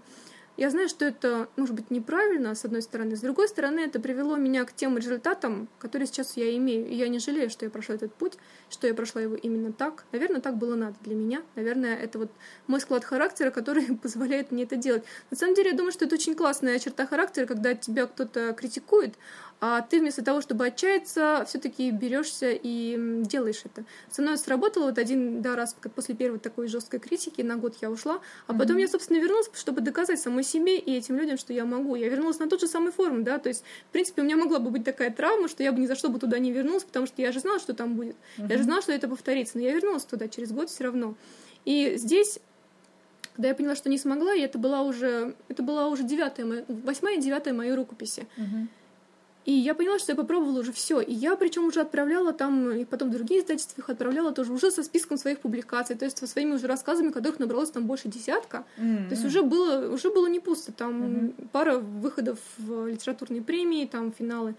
[0.57, 3.15] я знаю, что это, может быть, неправильно, с одной стороны.
[3.15, 6.87] С другой стороны, это привело меня к тем результатам, которые сейчас я имею.
[6.87, 8.33] И я не жалею, что я прошла этот путь,
[8.69, 10.05] что я прошла его именно так.
[10.11, 11.41] Наверное, так было надо для меня.
[11.55, 12.31] Наверное, это вот
[12.67, 15.03] мой склад характера, который позволяет мне это делать.
[15.29, 19.15] На самом деле, я думаю, что это очень классная черта характера, когда тебя кто-то критикует,
[19.63, 23.85] а ты вместо того, чтобы отчаяться, все-таки берешься и делаешь это.
[24.09, 27.91] Со мной сработало вот один да, раз после первой такой жесткой критики, на год я
[27.91, 28.81] ушла, а потом mm-hmm.
[28.81, 31.93] я, собственно, вернулась, чтобы доказать самой себе и этим людям, что я могу.
[31.93, 34.57] Я вернулась на тот же самый форум, да, то есть, в принципе, у меня могла
[34.57, 37.05] бы быть такая травма, что я бы ни за что бы туда не вернулась, потому
[37.05, 38.15] что я же знала, что там будет.
[38.37, 38.49] Mm-hmm.
[38.49, 41.13] Я же знала, что это повторится, но я вернулась туда через год все равно.
[41.65, 42.39] И здесь
[43.33, 47.17] когда я поняла, что не смогла, и это была уже, это была уже девятая, восьмая
[47.17, 48.27] и девятая моей рукописи.
[48.37, 48.67] Uh-huh.
[49.45, 51.01] И я поняла, что я попробовала уже все.
[51.01, 54.83] И я причем уже отправляла там, и потом другие издательства их отправляла тоже уже со
[54.83, 58.65] списком своих публикаций, то есть со своими уже рассказами, которых набралось там больше десятка.
[58.77, 59.09] Mm-hmm.
[59.09, 60.71] То есть уже было, уже было не пусто.
[60.71, 61.47] Там mm-hmm.
[61.51, 64.55] пара выходов в литературные премии, там финалы.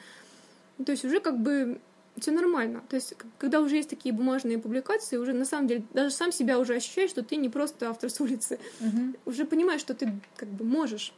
[0.85, 1.79] То есть уже как бы
[2.19, 2.83] все нормально.
[2.89, 6.59] То есть, когда уже есть такие бумажные публикации, уже на самом деле даже сам себя
[6.59, 8.59] уже ощущаешь, что ты не просто автор с улицы.
[8.81, 9.19] Mm-hmm.
[9.27, 11.15] Уже понимаешь, что ты как бы можешь.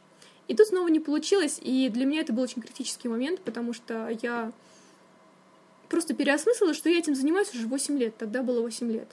[0.47, 4.09] И тут снова не получилось, и для меня это был очень критический момент, потому что
[4.21, 4.51] я
[5.89, 9.07] просто переосмыслила, что я этим занимаюсь уже 8 лет, тогда было 8 лет.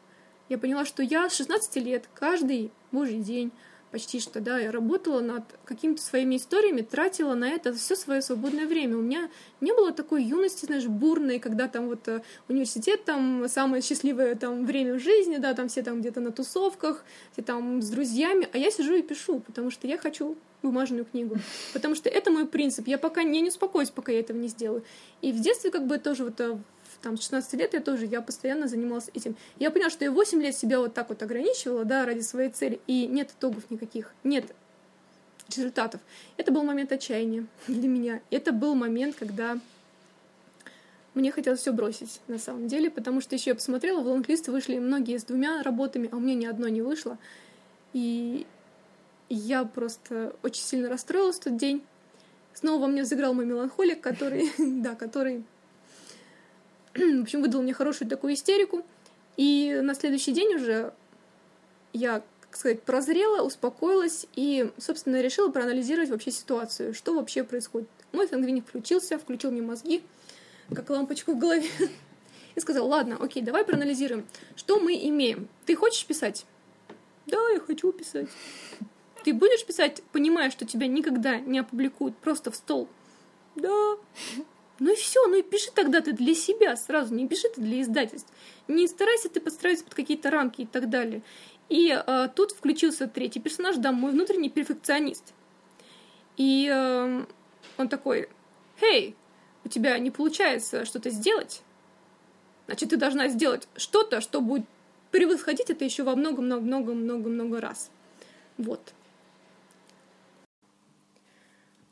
[0.49, 3.51] Я поняла, что я с 16 лет каждый божий день
[3.93, 8.66] почти что, да, я работала над какими-то своими историями, тратила на это все свое свободное
[8.66, 8.97] время.
[8.97, 9.30] У меня
[9.61, 14.64] не было такой юности, знаешь, бурной, когда там вот э, университет, там самое счастливое там
[14.64, 18.59] время в жизни, да, там все там где-то на тусовках, все там с друзьями, а
[18.59, 21.36] я сижу и пишу, потому что я хочу бумажную книгу.
[21.72, 22.86] Потому что это мой принцип.
[22.86, 24.84] Я пока не, не успокоюсь, пока я этого не сделаю.
[25.20, 26.57] И в детстве как бы тоже вот э,
[27.03, 29.36] там, с 16 лет я тоже, я постоянно занималась этим.
[29.59, 32.80] Я поняла, что я 8 лет себя вот так вот ограничивала, да, ради своей цели,
[32.86, 34.55] и нет итогов никаких, нет
[35.48, 36.00] результатов.
[36.36, 38.20] Это был момент отчаяния для меня.
[38.30, 39.59] Это был момент, когда
[41.14, 44.78] мне хотелось все бросить, на самом деле, потому что еще я посмотрела, в лонглист вышли
[44.78, 47.18] многие с двумя работами, а у меня ни одной не вышло.
[47.92, 48.46] И
[49.28, 51.82] я просто очень сильно расстроилась в тот день.
[52.55, 55.44] Снова во мне взыграл мой меланхолик, который, да, который,
[56.95, 58.84] в общем, выдал мне хорошую такую истерику.
[59.36, 60.93] И на следующий день уже
[61.93, 67.88] я, как сказать, прозрела, успокоилась и, собственно, решила проанализировать вообще ситуацию, что вообще происходит.
[68.12, 70.03] Мой сангвиник включился, включил мне мозги,
[70.74, 71.68] как лампочку в голове,
[72.55, 74.26] и сказал, ладно, окей, давай проанализируем,
[74.57, 75.49] что мы имеем.
[75.64, 76.45] Ты хочешь писать?
[77.26, 78.28] Да, я хочу писать.
[79.24, 82.88] Ты будешь писать, понимая, что тебя никогда не опубликуют просто в стол?
[83.55, 83.97] Да.
[84.83, 87.83] Ну и все, ну и пиши тогда ты для себя сразу, не пиши ты для
[87.83, 88.33] издательств.
[88.66, 91.22] Не старайся ты подстраиваться под какие-то рамки и так далее.
[91.68, 95.35] И э, тут включился третий персонаж, да, мой внутренний перфекционист.
[96.37, 97.24] И э,
[97.76, 98.28] он такой,
[98.80, 99.14] «Хей,
[99.64, 101.62] у тебя не получается что-то сделать,
[102.66, 104.66] значит, ты должна сделать что-то, что будет
[105.12, 107.89] превосходить это еще во много-много-много-много-много раз».
[108.59, 108.80] Вот.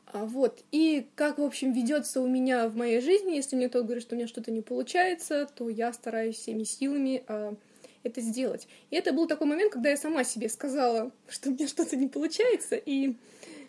[0.13, 0.63] вот.
[0.71, 4.15] И как, в общем, ведется у меня в моей жизни, если мне кто-то говорит, что
[4.15, 7.55] у меня что-то не получается, то я стараюсь всеми силами а,
[8.03, 8.67] это сделать.
[8.89, 12.07] И это был такой момент, когда я сама себе сказала, что у меня что-то не
[12.07, 13.15] получается, и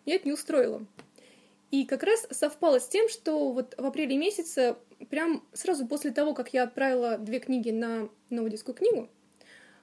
[0.05, 0.85] меня это не устроило.
[1.71, 4.77] И как раз совпало с тем, что вот в апреле месяце,
[5.09, 9.09] прям сразу после того, как я отправила две книги на новую детскую книгу,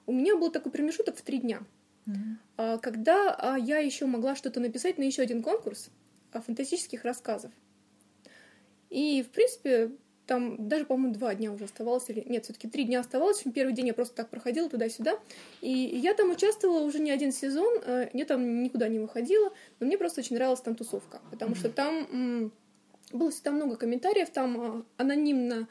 [0.06, 1.62] у меня был такой промежуток в три дня,
[2.06, 2.78] mm-hmm.
[2.80, 5.90] когда а, я еще могла что-то написать на еще один конкурс,
[6.32, 7.50] фантастических рассказов.
[8.90, 9.92] И, в принципе,
[10.26, 13.42] там даже, по-моему, два дня уже оставалось, или нет, все-таки три дня оставалось.
[13.52, 15.18] Первый день я просто так проходила туда-сюда.
[15.60, 19.86] И я там участвовала уже не один сезон, э, я там никуда не выходила, но
[19.86, 22.52] мне просто очень нравилась там тусовка, потому что там
[23.12, 25.68] было всегда много комментариев, там э, анонимно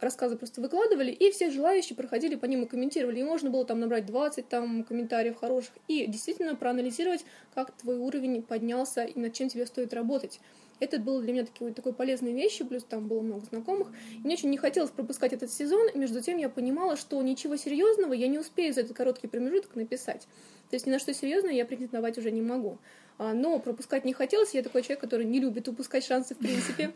[0.00, 3.20] рассказы просто выкладывали, и все желающие проходили по ним и комментировали.
[3.20, 7.24] И можно было там набрать 20 там, комментариев хороших и действительно проанализировать,
[7.54, 10.40] как твой уровень поднялся и над чем тебе стоит работать.
[10.80, 13.88] Это было для меня такой, такой полезной вещью, плюс там было много знакомых.
[14.24, 18.28] Мне очень не хотелось пропускать этот сезон, между тем я понимала, что ничего серьезного я
[18.28, 20.22] не успею за этот короткий промежуток написать.
[20.70, 22.78] То есть ни на что серьезное я претендовать уже не могу.
[23.18, 26.92] А, но пропускать не хотелось, я такой человек, который не любит упускать шансы в принципе.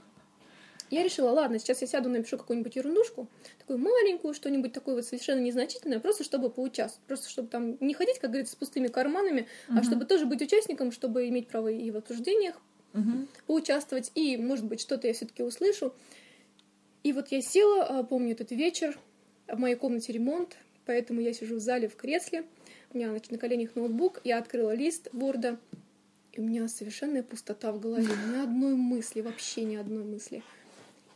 [0.90, 3.28] Я решила, ладно, сейчас я сяду, напишу какую-нибудь ерундушку,
[3.58, 8.18] такую маленькую, что-нибудь такое вот совершенно незначительное, просто чтобы поучаствовать, просто чтобы там не ходить,
[8.18, 9.78] как говорится, с пустыми карманами, uh-huh.
[9.78, 12.60] а чтобы тоже быть участником, чтобы иметь право и в обсуждениях
[12.92, 13.26] uh-huh.
[13.46, 15.94] поучаствовать, и, может быть, что-то я все-таки услышу.
[17.02, 18.98] И вот я села, а, помню этот вечер,
[19.48, 20.56] в моей комнате ремонт,
[20.86, 22.44] поэтому я сижу в зале в кресле,
[22.92, 25.58] у меня значит, на коленях ноутбук, я открыла лист борда,
[26.32, 30.42] и у меня совершенная пустота в голове, ни одной мысли, вообще ни одной мысли.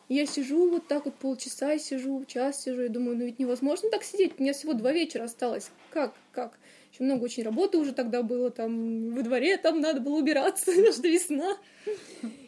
[0.08, 4.02] Я сижу вот так вот полчаса, сижу, час сижу, и думаю, ну ведь невозможно так
[4.02, 5.70] сидеть, у меня всего два вечера осталось.
[5.90, 6.58] Как, как?
[6.90, 10.92] Еще много очень работы уже тогда было, там во дворе там надо было убираться, потому
[10.92, 11.58] что весна.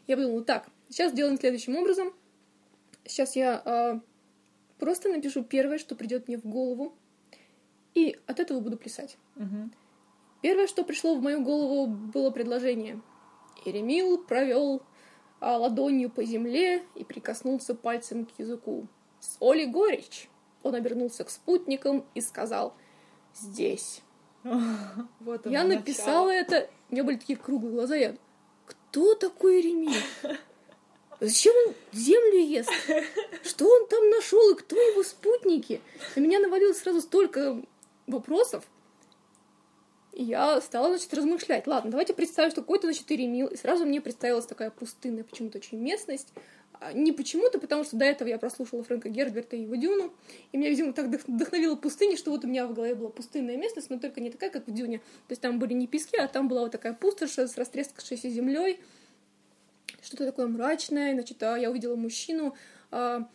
[0.07, 2.15] Я подумала, так, сейчас делаем следующим образом.
[3.05, 4.01] Сейчас я а,
[4.79, 6.95] просто напишу первое, что придет мне в голову,
[7.95, 9.19] и от этого буду плясать.
[9.37, 9.71] Угу.
[10.41, 13.03] Первое, что пришло в мою голову, было предложение.
[13.67, 14.83] Иремил провел
[15.41, 18.86] ладонью по земле и прикоснулся пальцем к языку.
[19.20, 20.28] «Соли горечь!»
[20.62, 22.74] Он обернулся к спутникам и сказал
[23.34, 24.03] «Здесь».
[25.20, 26.30] Вот я написала начало.
[26.30, 28.16] это, у меня были такие круглые глаза, я
[28.66, 29.95] кто такой Реми?
[31.20, 32.70] Зачем он землю ест?
[33.45, 35.82] Что он там нашел и кто его спутники?
[36.16, 37.61] На меня навалилось сразу столько
[38.07, 38.64] вопросов.
[40.13, 41.67] И я стала, значит, размышлять.
[41.67, 43.47] Ладно, давайте представим, что какой-то, значит, Иремил.
[43.47, 46.29] И сразу мне представилась такая пустынная почему-то очень местность.
[46.81, 50.13] А, не почему-то, потому что до этого я прослушала Фрэнка Герберта и его Дюну,
[50.51, 53.91] и меня, видимо, так вдохновила пустыня, что вот у меня в голове была пустынная местность,
[53.91, 54.99] но только не такая, как в Дюне.
[54.99, 58.81] То есть там были не пески, а там была вот такая пустошь с растрескавшейся землей,
[60.03, 61.13] что-то такое мрачное.
[61.13, 62.55] Значит, а я увидела мужчину,
[62.91, 63.29] а,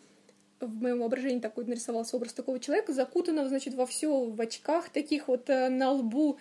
[0.60, 5.28] в моем воображении такой нарисовался образ такого человека, закутанного, значит, во все в очках таких
[5.28, 6.38] вот э, на лбу,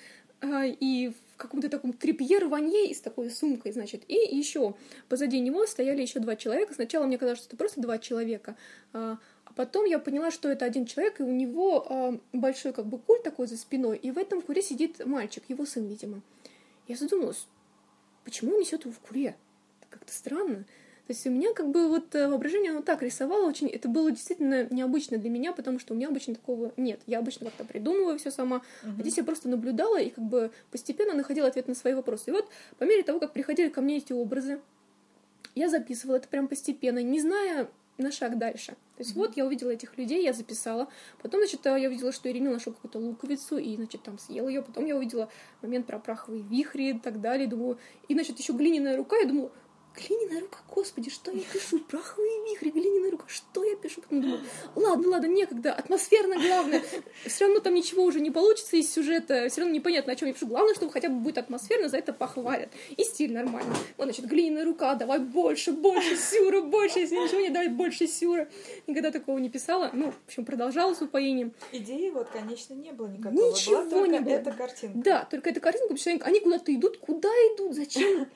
[0.67, 4.03] и в каком-то таком трепье рванье и с такой сумкой, значит.
[4.09, 4.75] И еще
[5.09, 6.75] позади него стояли еще два человека.
[6.75, 8.57] Сначала мне казалось, что это просто два человека,
[8.93, 12.87] а, а потом я поняла, что это один человек, и у него а, большой как
[12.87, 16.23] бы куль такой за спиной, и в этом куре сидит мальчик, его сын, видимо.
[16.87, 17.47] Я задумалась,
[18.25, 19.37] почему он несет его в куре?
[19.81, 20.65] Это как-то странно.
[21.07, 24.11] То есть у меня как бы вот э, воображение, оно так рисовало очень, это было
[24.11, 27.01] действительно необычно для меня, потому что у меня обычно такого нет.
[27.07, 28.95] Я обычно как-то придумываю все сама, uh-huh.
[28.99, 32.31] а здесь я просто наблюдала и как бы постепенно находила ответ на свои вопросы.
[32.31, 32.49] И вот
[32.79, 34.61] по мере того, как приходили ко мне эти образы,
[35.55, 38.73] я записывала это прям постепенно, не зная на шаг дальше.
[38.97, 39.19] То есть mm-hmm.
[39.19, 40.89] вот я увидела этих людей, я записала.
[41.23, 44.63] Потом, значит, я увидела, что Иремил нашел какую-то луковицу и, значит, там съел ее.
[44.63, 45.29] Потом я увидела
[45.63, 47.47] момент про праховые вихри и так далее.
[47.47, 47.79] Думаю,
[48.09, 49.17] и, значит, еще глиняная рука.
[49.17, 49.53] Я думала,
[49.97, 51.79] глиняная рука, господи, что я пишу?
[51.81, 54.01] Праховые вихри, глиняная рука, что я пишу?
[54.01, 54.41] Потом думаю,
[54.75, 56.83] ладно, ладно, некогда, атмосферно главное.
[57.27, 60.35] Все равно там ничего уже не получится из сюжета, все равно непонятно, о чем я
[60.35, 60.47] пишу.
[60.47, 62.71] Главное, чтобы хотя бы будет атмосферно, за это похвалят.
[62.97, 63.75] И стиль нормальный.
[63.97, 68.49] Вот, значит, глиняная рука, давай больше, больше сюра, больше, если ничего не давай, больше сюра.
[68.87, 69.91] Никогда такого не писала.
[69.93, 71.53] Ну, в общем, продолжала с упоением.
[71.73, 73.51] Идеи вот, конечно, не было никакого.
[73.51, 74.33] Ничего Была не было.
[74.33, 74.99] эта картинка.
[74.99, 78.27] Да, только эта картинка, потому что они куда-то идут, куда идут, зачем?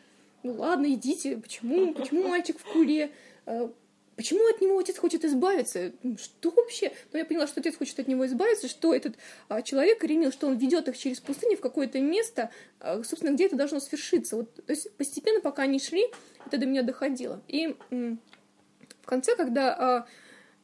[0.43, 3.12] Ну ладно, идите, почему, почему мальчик в куле,
[3.47, 3.68] э,
[4.18, 6.93] почему от него отец хочет избавиться, что вообще?
[7.12, 9.16] Но я поняла, что отец хочет от него избавиться, что этот
[9.49, 13.47] а, человек, Ремил, что он ведет их через пустыню в какое-то место, а, собственно, где
[13.47, 14.36] это должно свершиться.
[14.36, 16.05] Вот, то есть постепенно, пока они шли,
[16.45, 17.41] это до меня доходило.
[17.47, 18.18] И м-
[19.03, 20.07] в конце, когда а,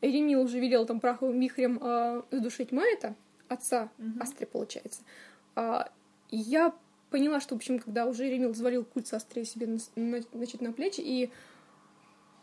[0.00, 3.14] Эремил уже велел там праховым вихрем а, задушить Майта,
[3.48, 4.20] отца mm-hmm.
[4.20, 5.02] Астри, получается,
[5.54, 5.92] а,
[6.30, 6.74] я
[7.14, 9.78] поняла, что, в общем, когда уже Еремил взвалил культ сострее себе на,
[10.32, 11.30] значит, на плечи, и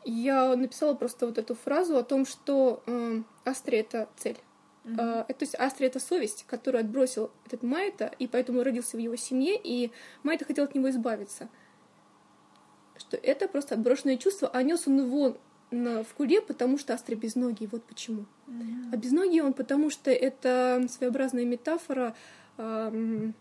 [0.06, 4.38] я написала просто вот эту фразу о том, что э, Астри— это цель.
[4.86, 5.26] Mm-hmm.
[5.28, 9.18] Э, то есть Астри— это совесть, которую отбросил этот Майта, и поэтому родился в его
[9.18, 9.92] семье, и
[10.24, 11.50] Майта хотел от него избавиться.
[12.98, 15.38] Что это просто отброшенное чувство, а нес он его
[15.70, 18.24] на, в куле, потому что Астри без ноги, вот почему.
[18.48, 18.94] Mm-hmm.
[18.94, 22.16] А без ноги он, потому что это своеобразная метафора
[22.58, 23.32] э,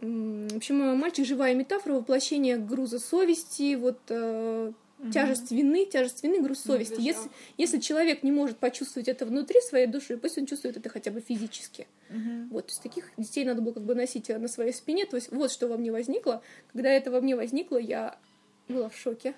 [0.00, 5.10] в общем, мальчик живая метафора воплощения груза совести, вот э, угу.
[5.10, 6.94] тяжесть вины, тяжесть вины, груз совести.
[6.94, 10.88] Ну, если, если человек не может почувствовать это внутри своей души, пусть он чувствует это
[10.88, 11.86] хотя бы физически.
[12.10, 12.48] Угу.
[12.50, 15.06] Вот, то есть таких детей надо было как бы носить на своей спине.
[15.06, 16.42] То есть вот что во мне возникло.
[16.72, 18.18] Когда это во мне возникло, я
[18.68, 19.34] была в шоке.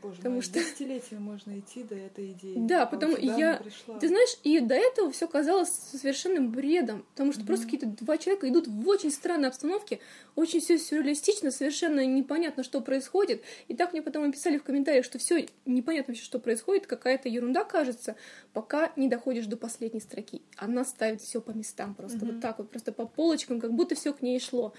[0.00, 2.54] Боже потому мой, что десятилетиями можно идти до этой идеи.
[2.56, 3.98] Да, а потому я, пришла.
[3.98, 7.46] ты знаешь, и до этого все казалось совершенным бредом, потому что mm-hmm.
[7.46, 10.00] просто какие-то два человека идут в очень странной обстановке,
[10.34, 13.42] очень все сюрреалистично, совершенно непонятно, что происходит.
[13.68, 17.64] И так мне потом написали в комментариях, что все непонятно вообще, что происходит, какая-то ерунда
[17.64, 18.16] кажется,
[18.52, 20.40] пока не доходишь до последней строки.
[20.56, 22.32] Она ставит все по местам просто mm-hmm.
[22.32, 24.72] вот так вот, просто по полочкам, как будто все к ней шло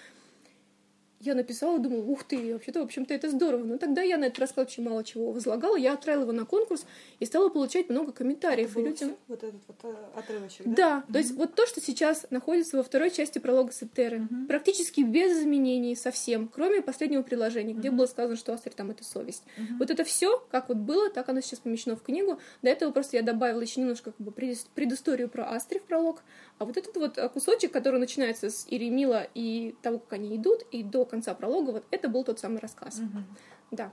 [1.23, 3.63] я написала, думала, ух ты, вообще-то, в общем-то, это здорово.
[3.63, 5.75] Но тогда я на этот расклад очень мало чего возлагала.
[5.75, 6.85] Я отправила его на конкурс
[7.19, 8.71] и стала получать много комментариев.
[8.71, 9.15] Это и людям...
[9.27, 10.73] Вот этот вот э, отрывочек, да?
[10.75, 11.13] Да, угу.
[11.13, 14.47] то есть вот то, что сейчас находится во второй части пролога Сетеры, угу.
[14.47, 17.99] практически без изменений совсем, кроме последнего приложения, где угу.
[17.99, 19.43] было сказано, что Астер там это совесть.
[19.57, 19.77] Угу.
[19.79, 22.39] Вот это все, как вот было, так оно сейчас помещено в книгу.
[22.61, 26.21] До этого просто я добавила еще немножко как бы предысторию про Астри в пролог,
[26.63, 30.61] а вот этот вот э, кусочек, который начинается с Иремила и того, как они идут,
[30.71, 32.99] и до конца пролога, вот это был тот самый рассказ.
[32.99, 33.23] Mm-hmm.
[33.71, 33.91] Да.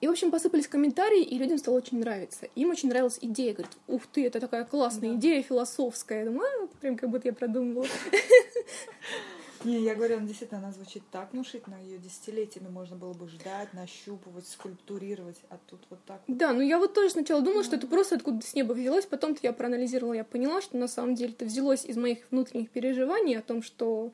[0.00, 2.48] И, в общем, посыпались комментарии, и людям стало очень нравиться.
[2.56, 3.52] Им очень нравилась идея.
[3.52, 5.16] Говорят, ух ты, это такая классная да.
[5.16, 6.20] идея философская.
[6.20, 7.86] Я думаю, а, прям как будто я продумывала.
[9.64, 13.74] Не, я говорю, она действительно, она звучит так внушительно, ее десятилетиями можно было бы ждать,
[13.74, 16.36] нащупывать, скульптурировать, а тут вот так вот.
[16.36, 19.40] Да, ну я вот тоже сначала думала, что это просто откуда с неба взялось, потом-то
[19.42, 23.42] я проанализировала, я поняла, что на самом деле это взялось из моих внутренних переживаний о
[23.42, 24.12] том, что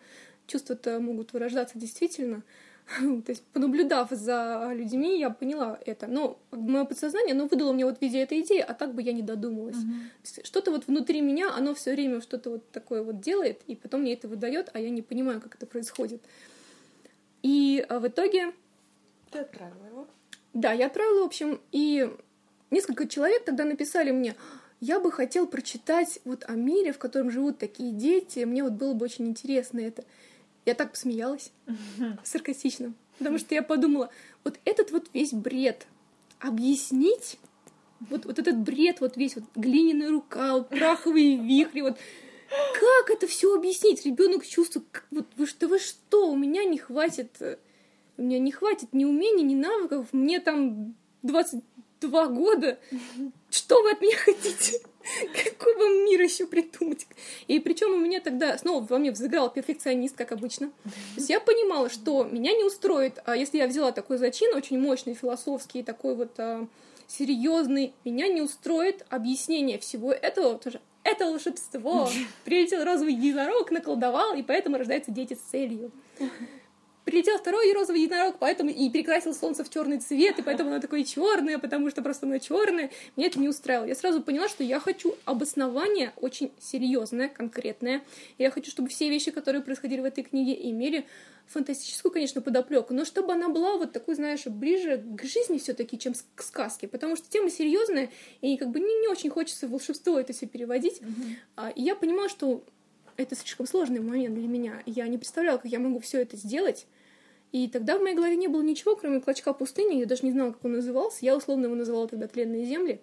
[0.49, 2.43] чувства-то могут вырождаться действительно,
[3.25, 6.07] То есть, понаблюдав за людьми, я поняла это.
[6.07, 9.13] Но мое подсознание, оно выдало мне вот в виде этой идеи, а так бы я
[9.13, 9.77] не додумалась.
[9.77, 10.45] Mm-hmm.
[10.45, 14.13] Что-то вот внутри меня, оно все время что-то вот такое вот делает, и потом мне
[14.13, 16.23] это выдает, а я не понимаю, как это происходит.
[17.43, 18.53] И а, в итоге...
[19.33, 20.07] Ты отправила его?
[20.55, 22.09] Да, я отправила, в общем, и
[22.71, 24.37] несколько человек тогда написали мне,
[24.81, 28.95] я бы хотел прочитать вот о мире, в котором живут такие дети, мне вот было
[28.95, 30.05] бы очень интересно это.
[30.67, 31.53] Я так посмеялась,
[32.25, 34.11] саркастично, потому что я подумала,
[34.43, 35.87] вот этот вот весь бред
[36.41, 37.39] объяснить,
[38.01, 41.97] вот, вот этот бред, вот весь вот глиняная рука, вот праховые вихри, вот
[42.49, 44.05] как это все объяснить?
[44.05, 47.41] Ребенок чувствует, вот вы что, вы что, у меня не хватит,
[48.17, 52.81] у меня не хватит ни умений, ни навыков, мне там 22 года,
[53.51, 54.81] что вы от меня хотите?
[55.59, 57.07] Какой вам мир еще придумать?
[57.47, 60.69] И причем у меня тогда снова во мне взыграл перфекционист, как обычно.
[60.85, 64.79] То есть я понимала, что меня не устроит, а если я взяла такой зачин, очень
[64.79, 66.67] мощный, философский, такой вот а,
[67.07, 70.81] серьезный, меня не устроит объяснение всего этого тоже.
[71.05, 72.09] Это волшебство.
[72.45, 75.93] Прилетел розовый единорог, наколдовал, и поэтому рождаются дети с целью.
[77.07, 81.05] Прилетел второй розовый единорог, поэтому и перекрасил солнце в черный цвет, и поэтому оно такое
[81.05, 82.91] черное, потому что просто оно черное.
[83.17, 83.87] Меня это не устраивало.
[83.87, 88.03] Я сразу поняла, что я хочу обоснование очень серьезное, конкретное.
[88.39, 91.07] Я хочу, чтобы все вещи, которые происходили в этой книге, имели
[91.47, 96.13] фантастическую, конечно, подоплеку, но чтобы она была вот такой, знаешь, ближе к жизни все-таки, чем
[96.35, 100.33] к сказке, потому что тема серьезная, и как бы не, не очень хочется волшебство это
[100.33, 101.01] все переводить.
[101.01, 101.75] Mm-hmm.
[101.77, 102.65] И я понимала, что
[103.17, 104.83] это слишком сложный момент для меня.
[104.87, 106.87] Я не представляла, как я могу все это сделать.
[107.53, 110.01] И тогда в моей голове не было ничего, кроме клочка пустыни.
[110.01, 111.19] Я даже не знала, как он назывался.
[111.25, 113.01] Я условно его называла тогда «Тленные земли».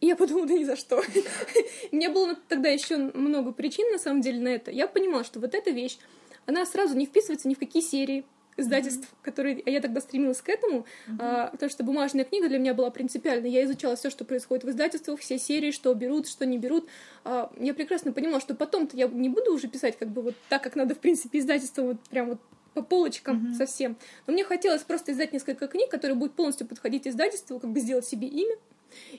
[0.00, 1.02] И я подумала, да ни за что.
[1.92, 4.70] У меня было тогда еще много причин, на самом деле, на это.
[4.70, 5.98] Я понимала, что вот эта вещь,
[6.46, 8.24] она сразу не вписывается ни в какие серии
[8.56, 9.24] издательств, mm-hmm.
[9.24, 9.62] которые...
[9.66, 11.16] А я тогда стремилась к этому, mm-hmm.
[11.18, 13.46] а, потому что бумажная книга для меня была принципиальна.
[13.46, 16.88] Я изучала все, что происходит в издательствах, все серии, что берут, что не берут.
[17.24, 20.62] А, я прекрасно понимала, что потом-то я не буду уже писать как бы вот так,
[20.62, 22.38] как надо, в принципе, издательство вот прям вот
[22.74, 23.54] по полочкам mm-hmm.
[23.54, 23.96] совсем.
[24.26, 28.06] Но мне хотелось просто издать несколько книг, которые будут полностью подходить издательству, как бы сделать
[28.06, 28.56] себе имя.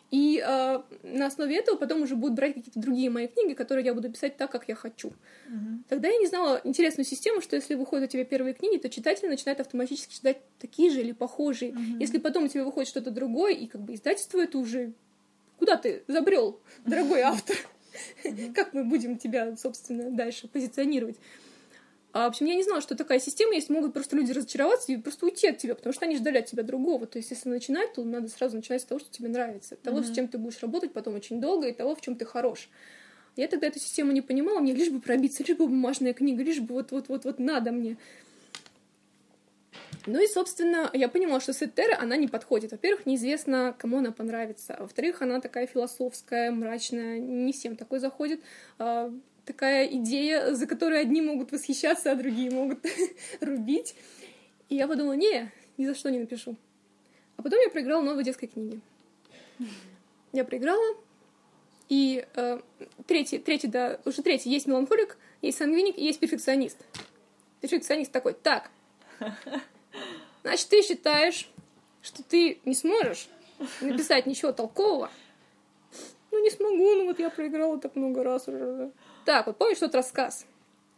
[0.10, 3.94] И э, на основе этого потом уже будут брать какие-то другие мои книги, которые я
[3.94, 5.10] буду писать так, как я хочу.
[5.10, 5.78] Mm-hmm.
[5.88, 9.30] Тогда я не знала интересную систему, что если выходят у тебя первые книги, то читатель
[9.30, 11.72] начинает автоматически читать такие же или похожие.
[11.72, 12.00] Mm-hmm.
[12.00, 14.94] Если потом у тебя выходит что-то другое, и как бы издательство это уже
[15.62, 17.56] куда ты забрел, дорогой автор?
[18.56, 21.18] Как мы будем тебя, собственно, дальше позиционировать?
[22.14, 24.98] А, в общем, я не знала, что такая система есть, могут просто люди разочароваться и
[24.98, 27.08] просто уйти от тебя, потому что они ждали от тебя другого.
[27.08, 30.12] То есть, если начинать, то надо сразу начинать с того, что тебе нравится, того, mm-hmm.
[30.12, 32.70] с чем ты будешь работать потом очень долго, и того, в чем ты хорош.
[33.38, 36.60] Я тогда эту систему не понимала, мне лишь бы пробиться, лишь бы бумажная книга, лишь
[36.60, 37.98] бы вот-вот-вот-вот надо мне.
[40.06, 42.72] Ну и, собственно, я поняла, что Сеттера, она не подходит.
[42.72, 44.76] Во-первых, неизвестно, кому она понравится.
[44.80, 48.42] Во-вторых, она такая философская, мрачная, не всем такой заходит.
[49.46, 52.86] Такая идея, за которой одни могут восхищаться, а другие могут
[53.42, 53.96] рубить.
[54.70, 56.56] И я подумала, не, ни за что не напишу.
[57.38, 58.80] А потом я проиграла новой детской книги.
[60.32, 60.96] Я проиграла,
[61.92, 62.60] и э,
[63.06, 66.78] третий, третий, да, уже третий, есть меланхолик, есть сангвиник, есть перфекционист.
[67.60, 68.72] Перфекционист такой, так,
[70.42, 71.50] значит, ты считаешь,
[72.02, 73.28] что ты не сможешь
[73.82, 75.12] написать ничего толкового?
[76.32, 78.92] Ну, не смогу, ну вот я проиграла так много раз уже.
[79.26, 80.46] Так, вот помнишь тот рассказ?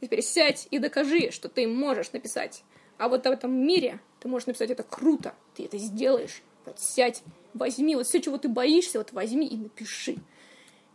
[0.02, 2.64] Теперь сядь и докажи, что ты можешь написать.
[2.98, 5.34] А вот в этом мире ты можешь написать это круто.
[5.56, 6.42] Ты это сделаешь.
[6.66, 10.18] Вот сядь, возьми вот все, чего ты боишься, вот возьми и напиши.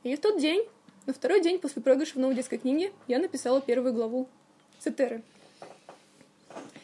[0.03, 0.67] И в тот день,
[1.07, 4.29] на второй день после проигрыша в новой детской книге, я написала первую главу
[4.79, 5.23] Цетеры.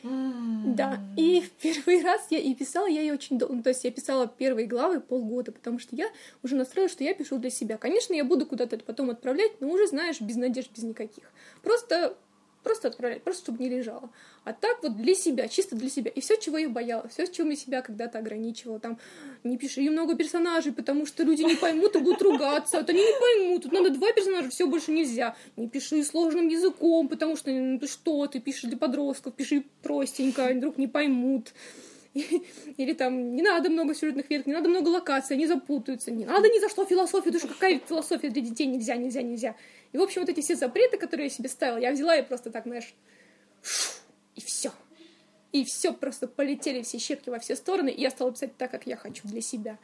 [0.04, 3.84] Да, и в первый раз я и писала я ее очень долго, ну, то есть
[3.84, 6.08] я писала первые главы полгода, потому что я
[6.42, 7.78] уже настроила, что я пишу для себя.
[7.78, 11.24] Конечно, я буду куда-то это потом отправлять, но уже, знаешь, без надежд, без никаких.
[11.62, 12.16] Просто
[12.64, 14.10] просто отправлять, просто чтобы не лежало.
[14.44, 16.10] А так вот для себя, чисто для себя.
[16.10, 18.80] И все, чего я боялась, все, с чем я себя когда-то ограничивала.
[18.80, 18.98] Там,
[19.44, 22.78] не пиши много персонажей, потому что люди не поймут и будут ругаться.
[22.78, 23.62] Вот они не поймут.
[23.62, 25.36] Тут надо два персонажа, все больше нельзя.
[25.56, 30.48] Не пиши сложным языком, потому что ну, ты что, ты пишешь для подростков, пиши простенько,
[30.48, 31.52] вдруг не поймут.
[32.76, 36.12] Или там не надо много сюжетных веток, не надо много локаций, они запутаются.
[36.12, 39.56] Не надо ни за что философию, потому что какая философия для детей нельзя, нельзя, нельзя.
[39.92, 42.50] И, в общем, вот эти все запреты, которые я себе ставила, я взяла и просто
[42.50, 42.94] так, знаешь,
[44.36, 44.70] и все.
[45.52, 48.86] И все просто полетели все щепки во все стороны, и я стала писать так, как
[48.86, 49.78] я хочу для себя.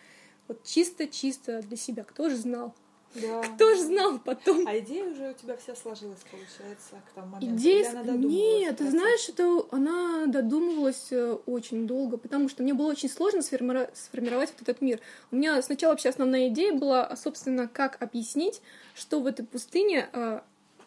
[0.46, 2.04] Вот чисто-чисто для себя.
[2.04, 2.74] Кто же знал?
[3.14, 3.42] Да.
[3.42, 4.66] Кто же знал потом?
[4.68, 7.56] А идея уже у тебя вся сложилась, получается, к тому моменту?
[7.56, 7.92] Идея...
[8.04, 13.42] Нет, ты знаешь, это она додумывалась э, очень долго, потому что мне было очень сложно
[13.42, 15.00] сформировать, сформировать вот этот мир.
[15.32, 18.62] У меня сначала вообще основная идея была, собственно, как объяснить,
[18.94, 20.40] что в этой пустыне э,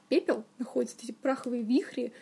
[0.07, 2.13] пепел находится, эти праховые вихри,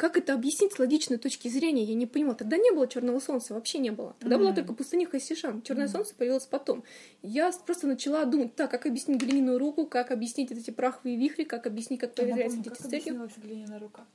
[0.00, 1.84] как это объяснить с логичной точки зрения?
[1.84, 2.34] Я не понимала.
[2.34, 4.16] Тогда не было черного солнца, вообще не было.
[4.18, 4.38] Тогда mm-hmm.
[4.38, 5.60] была только пустыня Хасишан.
[5.60, 5.92] Черное mm-hmm.
[5.92, 6.84] солнце появилось потом.
[7.20, 11.66] Я просто начала думать, так, как объяснить глиняную руку, как объяснить эти праховые вихри, как
[11.66, 13.28] объяснить, как появляются дети с целью.
[13.28, 14.06] Как глиняная рука?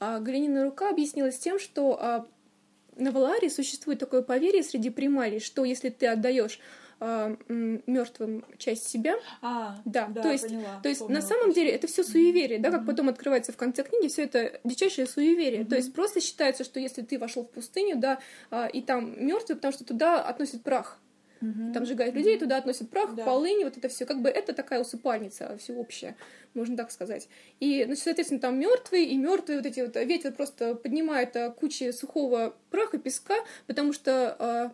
[0.00, 2.26] А, глиняная рука объяснилась тем, что а,
[2.96, 6.60] на Валаре существует такое поверье среди примарий, что если ты отдаешь
[7.00, 7.36] э,
[7.86, 9.14] мертвым часть себя.
[9.42, 12.70] А, да, да то есть, поняла, то есть на самом деле это все суеверие, да,
[12.70, 15.64] как потом открывается в конце книги, все это дичайшее суеверие.
[15.64, 18.18] То есть просто считается, что если ты вошел в пустыню, да,
[18.50, 20.98] э, и там мертвый, потому что туда относят прах.
[21.42, 21.74] Угу.
[21.74, 23.24] Там сжигают людей, туда относят прах, да.
[23.24, 26.16] полыни, вот это все, как бы это такая усыпальница всеобщая,
[26.54, 27.28] можно так сказать.
[27.60, 32.56] И, значит, соответственно, там мертвые, и мертвые вот эти вот ветер просто поднимает кучи сухого
[32.70, 33.36] праха, песка,
[33.66, 34.72] потому что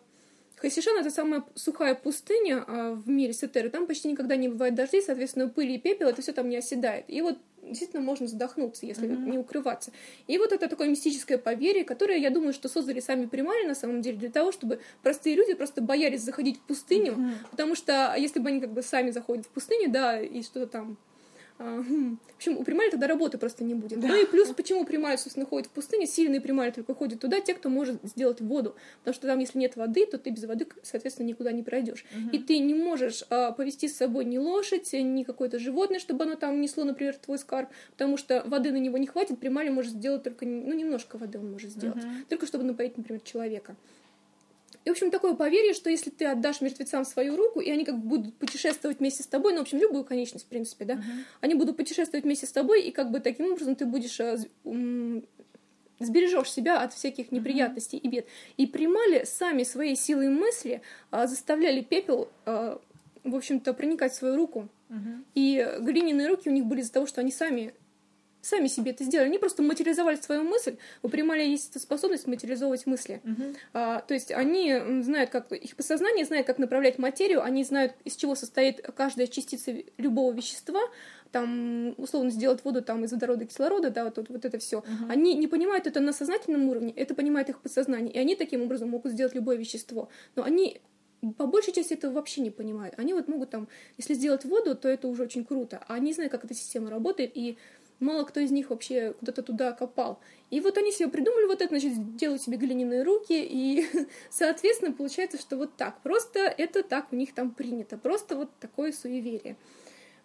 [0.62, 3.68] Хасишан— это самая сухая пустыня а, в мире Сетеры.
[3.68, 7.04] Там почти никогда не бывает дождей, соответственно, пыль и пепел— это все там не оседает.
[7.08, 9.30] И вот действительно можно задохнуться, если mm-hmm.
[9.30, 9.90] не укрываться.
[10.28, 14.02] И вот это такое мистическое поверье, которое, я думаю, что создали сами примари на самом
[14.02, 17.50] деле для того, чтобы простые люди просто боялись заходить в пустыню, mm-hmm.
[17.50, 20.96] потому что если бы они как бы сами заходят в пустыню, да, и что-то там
[20.96, 21.11] а.
[21.62, 24.00] В общем, у примари тогда работы просто не будет.
[24.00, 24.08] Да.
[24.08, 27.54] Ну и плюс, почему примарь, собственно, ходит в пустыне, сильные примари только ходят туда, те,
[27.54, 28.74] кто может сделать воду.
[29.00, 32.04] Потому что там, если нет воды, то ты без воды, соответственно, никуда не пройдешь.
[32.12, 32.36] Угу.
[32.36, 36.34] И ты не можешь а, повести с собой ни лошадь, ни какое-то животное, чтобы оно
[36.34, 40.22] там несло, например, твой скарб, потому что воды на него не хватит, примарь может сделать
[40.22, 42.12] только, ну, немножко воды он может сделать, угу.
[42.28, 43.76] только чтобы напоить, например, человека.
[44.84, 47.98] И, в общем, такое поверье, что если ты отдашь мертвецам свою руку, и они как
[47.98, 51.24] бы будут путешествовать вместе с тобой, ну, в общем, любую конечность, в принципе, да, uh-huh.
[51.40, 54.38] они будут путешествовать вместе с тобой, и как бы таким образом ты будешь э,
[56.00, 58.00] сбережешь себя от всяких неприятностей uh-huh.
[58.00, 58.26] и бед.
[58.56, 62.80] И примали сами своей силой мысли, а, заставляли пепел, а,
[63.22, 64.68] в общем-то, проникать в свою руку.
[64.88, 65.24] Uh-huh.
[65.34, 67.72] И глиняные руки у них были из-за того, что они сами
[68.42, 69.28] сами себе это сделали.
[69.28, 70.76] Они просто материализовали свою мысль.
[71.02, 73.22] У Прималя есть эта способность материализовывать мысли.
[73.24, 73.56] Uh-huh.
[73.72, 78.16] А, то есть они знают, как их подсознание знает, как направлять материю, они знают, из
[78.16, 80.80] чего состоит каждая частица любого вещества.
[81.30, 84.80] Там, условно, сделать воду там, из водорода и кислорода, да, вот, вот это все.
[84.80, 85.08] Uh-huh.
[85.08, 88.12] Они не понимают это на сознательном уровне, это понимает их подсознание.
[88.12, 90.10] И они таким образом могут сделать любое вещество.
[90.34, 90.82] Но они
[91.38, 92.96] по большей части этого вообще не понимают.
[92.98, 95.82] Они вот могут там, если сделать воду, то это уже очень круто.
[95.86, 97.56] А они знают, как эта система работает, и
[98.02, 100.18] мало кто из них вообще куда-то туда копал.
[100.50, 103.86] И вот они себе придумали вот это, значит, делают себе глиняные руки, и,
[104.30, 106.00] соответственно, получается, что вот так.
[106.02, 107.96] Просто это так у них там принято.
[107.96, 109.56] Просто вот такое суеверие.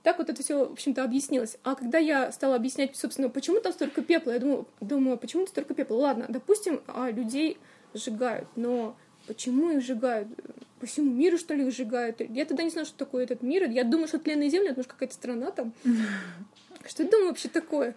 [0.04, 1.58] Так вот это все, в общем-то, объяснилось.
[1.64, 5.44] А когда я стала объяснять, собственно, почему там столько пепла, я думаю, думаю, а почему
[5.44, 5.96] там столько пепла?
[5.96, 7.58] Ладно, допустим, а людей
[7.94, 8.96] сжигают, но
[9.28, 10.30] почему их сжигают?
[10.80, 12.22] По всему миру, что ли, их сжигают?
[12.22, 13.70] Я тогда не знаю, что такое этот мир.
[13.70, 15.74] Я думаю, что тленная земля, это может какая-то страна там.
[16.88, 17.96] Что это думаю вообще такое?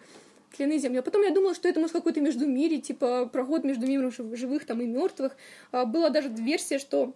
[0.56, 0.98] Тленные земли.
[0.98, 4.66] А потом я думала, что это может какой-то между междумирье, типа проход между миром живых
[4.66, 5.36] там и мертвых.
[5.70, 7.14] А, была даже версия, что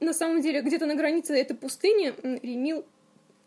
[0.00, 2.84] на самом деле где-то на границе этой пустыни Ремил,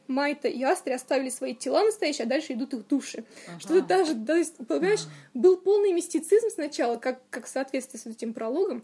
[0.08, 3.24] Майта и Астри оставили свои тела настоящие, а дальше идут их души.
[3.48, 3.60] Ага.
[3.60, 5.12] Что-то даже, то есть, понимаешь, ага.
[5.36, 8.84] был полный мистицизм сначала, как, как в соответствии с этим прологом,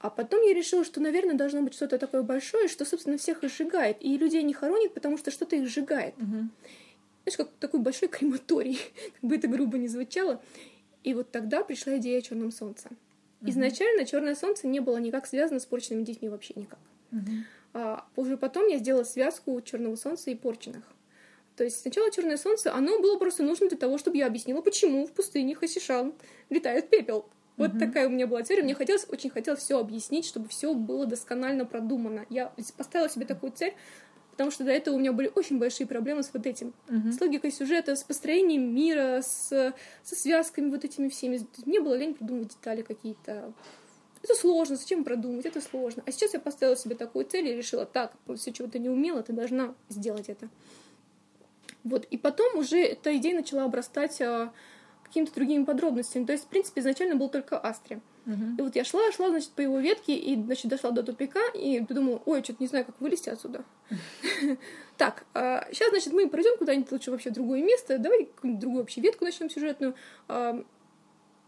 [0.00, 3.96] а потом я решила, что, наверное, должно быть что-то такое большое, что, собственно, всех сжигает.
[4.00, 6.14] И людей не хоронит, потому что что-то их сжигает.
[6.18, 6.48] Угу
[7.24, 8.78] знаешь, как такой большой крематорий,
[9.20, 10.42] как бы это грубо не звучало.
[11.02, 12.88] И вот тогда пришла идея о черном солнце.
[12.88, 13.50] Uh-huh.
[13.50, 16.78] Изначально черное солнце не было никак связано с порченными детьми вообще никак.
[17.12, 17.42] Uh-huh.
[17.74, 20.84] А уже потом я сделала связку черного солнца и порченных.
[21.56, 25.06] То есть сначала черное солнце, оно было просто нужно для того, чтобы я объяснила, почему
[25.06, 26.14] в пустыне Хасишан
[26.50, 27.26] летает пепел.
[27.56, 28.64] Вот такая у меня была цель.
[28.64, 32.26] Мне хотелось, очень хотелось все объяснить, чтобы все было досконально продумано.
[32.28, 33.74] Я поставила себе такую цель,
[34.34, 36.74] потому что до этого у меня были очень большие проблемы с вот этим.
[36.88, 37.12] Uh-huh.
[37.12, 39.72] С логикой сюжета, с построением мира, с,
[40.02, 41.46] со связками вот этими всеми.
[41.64, 43.52] Мне было лень придумывать детали какие-то.
[44.24, 46.02] Это сложно, зачем продумать, это сложно.
[46.04, 49.22] А сейчас я поставила себе такую цель и решила, так, все, чего ты не умела,
[49.22, 50.48] ты должна сделать это.
[51.84, 54.52] Вот, и потом уже эта идея начала обрастать а,
[55.04, 56.24] какими-то другими подробностями.
[56.24, 58.00] То есть, в принципе, изначально был только Астри.
[58.26, 58.58] Uh-huh.
[58.58, 61.80] И вот я шла, шла, значит, по его ветке, и, значит, дошла до тупика, и
[61.86, 63.64] подумала, ой, что-то не знаю, как вылезти отсюда.
[64.96, 65.24] Так,
[65.72, 69.50] сейчас, значит, мы пройдем куда-нибудь лучше вообще другое место, давай какую-нибудь другую вообще ветку начнем
[69.50, 69.96] сюжетную.
[70.28, 70.62] А,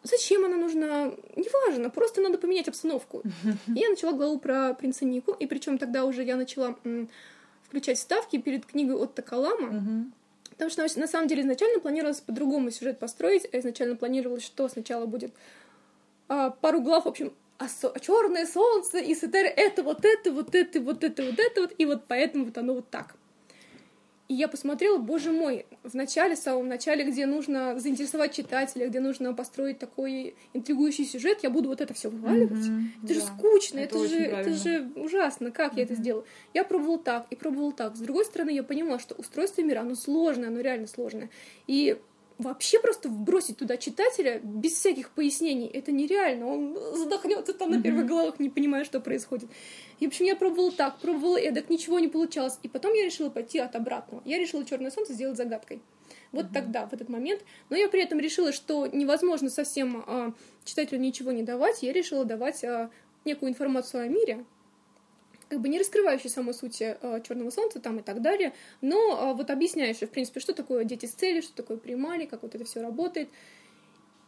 [0.03, 1.13] зачем она нужна?
[1.37, 3.23] Неважно, просто надо поменять обстановку.
[3.69, 6.77] И я начала главу про принца Нику, и причем тогда уже я начала
[7.63, 10.11] включать ставки перед книгой от Такалама.
[10.51, 15.05] Потому что на самом деле изначально планировалось по-другому сюжет построить, а изначально планировалось, что сначала
[15.05, 15.33] будет
[16.29, 20.55] а, пару глав, в общем, а, со- черное солнце и Сетер это вот это, вот
[20.55, 23.17] это, вот это, вот это вот, и вот поэтому вот оно вот так.
[24.29, 28.99] И я посмотрела, боже мой, в начале, в самом начале, где нужно заинтересовать читателя, где
[28.99, 32.67] нужно построить такой интригующий сюжет, я буду вот это все вываливать.
[32.67, 35.53] Mm-hmm, это да, же скучно, это, это, же, это же ужасно.
[35.53, 35.77] Как mm-hmm.
[35.77, 36.25] я это сделала?
[36.55, 37.95] Я пробовала так и пробовала так.
[37.95, 41.31] С другой стороны, я понимала, что устройство мира, оно сложное, оно реально сложное.
[41.69, 41.97] И
[42.39, 46.47] вообще просто вбросить туда читателя без всяких пояснений, это нереально.
[46.47, 49.51] Он задохнется там на первых главах, не понимая, что происходит.
[50.01, 52.59] И, в общем, я пробовала так, пробовала эдак, ничего не получалось.
[52.63, 54.23] И потом я решила пойти от обратного.
[54.25, 55.81] Я решила «Черное солнце» сделать загадкой.
[56.33, 56.53] Вот mm-hmm.
[56.53, 57.43] тогда, в этот момент.
[57.71, 60.35] Но я при этом решила, что невозможно совсем а,
[60.65, 61.83] читателю ничего не давать.
[61.83, 62.91] Я решила давать а,
[63.25, 64.45] некую информацию о мире,
[65.49, 68.97] как бы не раскрывающий саму суть э, Черного Солнца там и так далее, но
[69.33, 72.55] э, вот объясняющий, в принципе, что такое дети с целью, что такое примали, как вот
[72.55, 73.29] это все работает.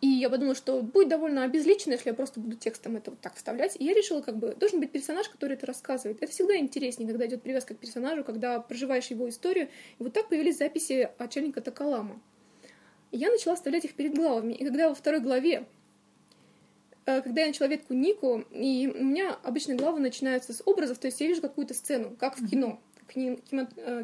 [0.01, 3.35] И я подумала, что будет довольно обезлично, если я просто буду текстом это вот так
[3.35, 3.77] вставлять.
[3.81, 6.23] И я решила, как бы, должен быть персонаж, который это рассказывает.
[6.23, 9.69] Это всегда интереснее, когда идет привязка к персонажу, когда проживаешь его историю.
[9.99, 12.23] И вот так появились записи очельника Такалама.
[13.11, 14.53] И я начала вставлять их перед главами.
[14.53, 15.66] И когда во второй главе,
[17.23, 21.21] когда я начала ветку Нику, и у меня обычно главы начинаются с образов, то есть
[21.21, 22.79] я вижу какую-то сцену, как в кино
[23.15, 23.37] э,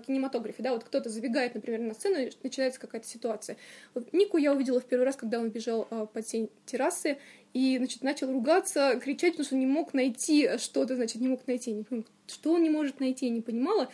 [0.07, 3.59] кинематографе, да, вот кто-то забегает, например, на сцену, и начинается какая-то ситуация.
[3.93, 7.19] Вот Нику я увидела в первый раз, когда он бежал э, под тень террасы,
[7.53, 11.73] и, значит, начал ругаться, кричать, потому что не мог найти что-то, значит, не мог найти,
[11.73, 13.91] не понимаю, что он не может найти, я не понимала.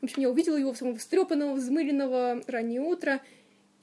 [0.00, 3.20] В общем, я увидела его самого встрепанного, взмыленного, раннее утро,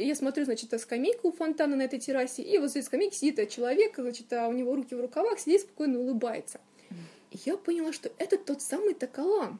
[0.05, 3.95] я смотрю, значит, скамейку у фонтана на этой террасе, и вот за скамейки сидит человек,
[3.97, 6.59] значит, а у него руки в рукавах, сидит спокойно улыбается.
[7.31, 9.59] И я поняла, что это тот самый Такалам.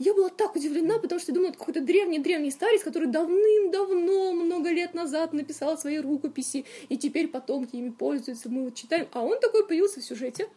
[0.00, 4.92] Я была так удивлена, потому что думала, это какой-то древний-древний старец, который давным-давно, много лет
[4.92, 9.06] назад написал свои рукописи, и теперь потомки ими пользуются, мы вот читаем.
[9.12, 10.48] А он такой появился в сюжете.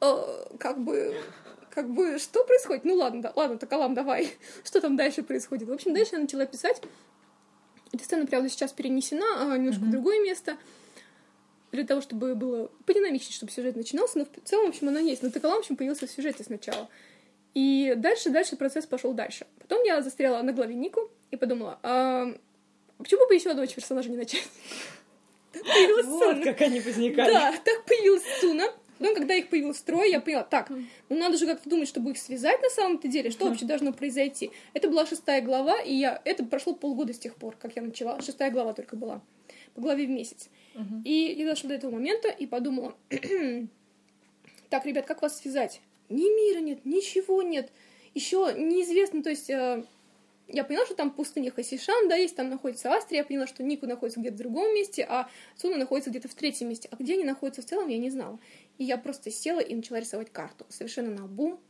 [0.00, 1.14] А, как бы,
[1.70, 2.84] как бы, что происходит?
[2.84, 4.32] Ну ладно, да, ладно, Такалам, давай.
[4.64, 5.68] Что там дальше происходит?
[5.68, 6.82] В общем, дальше я начала писать.
[7.92, 10.56] Эта сцена, правда, сейчас перенесена а, немножко в другое место
[11.72, 15.22] для того, чтобы было подинамичнее, чтобы сюжет начинался, но в целом, в общем, она есть.
[15.22, 16.88] Но Такалам, в общем, появился в сюжете сначала.
[17.54, 19.46] И дальше, дальше процесс пошел дальше.
[19.58, 22.26] Потом я застряла на главе Нику и подумала, а
[22.98, 24.48] почему бы еще одного персонажа не начать?
[25.52, 26.44] появилась вот Суна.
[26.44, 27.32] как они возникали.
[27.32, 28.64] Да, так появилась Суна.
[29.00, 30.70] Потом, когда их появилось трое, я поняла, так,
[31.08, 34.52] ну надо же как-то думать, чтобы их связать на самом-то деле, что вообще должно произойти.
[34.74, 36.20] Это была шестая глава, и я...
[36.24, 38.20] Это прошло полгода с тех пор, как я начала.
[38.20, 39.22] Шестая глава только была.
[39.74, 40.50] По главе в месяц.
[41.04, 42.94] И я дошла до этого момента и подумала,
[44.68, 45.80] так, ребят, как вас связать?
[46.10, 47.70] ни мира нет, ничего нет.
[48.14, 49.84] Еще неизвестно, то есть э,
[50.48, 53.86] я поняла, что там пустыня Хасишан, да, есть, там находится Астрия, я поняла, что Нику
[53.86, 56.88] находится где-то в другом месте, а Суна находится где-то в третьем месте.
[56.90, 58.38] А где они находятся в целом, я не знала.
[58.80, 61.60] И я просто села и начала рисовать карту, совершенно на бум.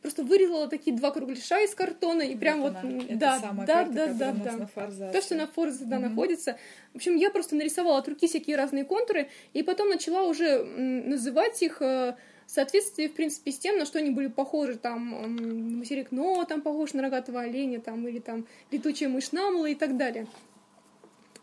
[0.00, 3.94] Просто вырезала такие два кругляша из картона и прям вот, вот да, самая да, карта,
[3.94, 5.10] да, да, да, на Форзе.
[5.12, 6.00] То, что на Форзе, да, mm-hmm.
[6.00, 6.58] находится.
[6.94, 11.62] В общем, я просто нарисовала от руки всякие разные контуры, и потом начала уже называть
[11.62, 12.16] их э,
[12.48, 16.92] соответствии, в принципе, с тем, на что они были похожи, там, материк Но там похож
[16.92, 20.26] на рогатого оленя, там, или там летучая мышь Намала и так далее.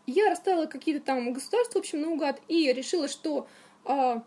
[0.06, 3.48] Я расставила какие-то там государства, в общем, наугад, и решила, что
[3.86, 4.22] а,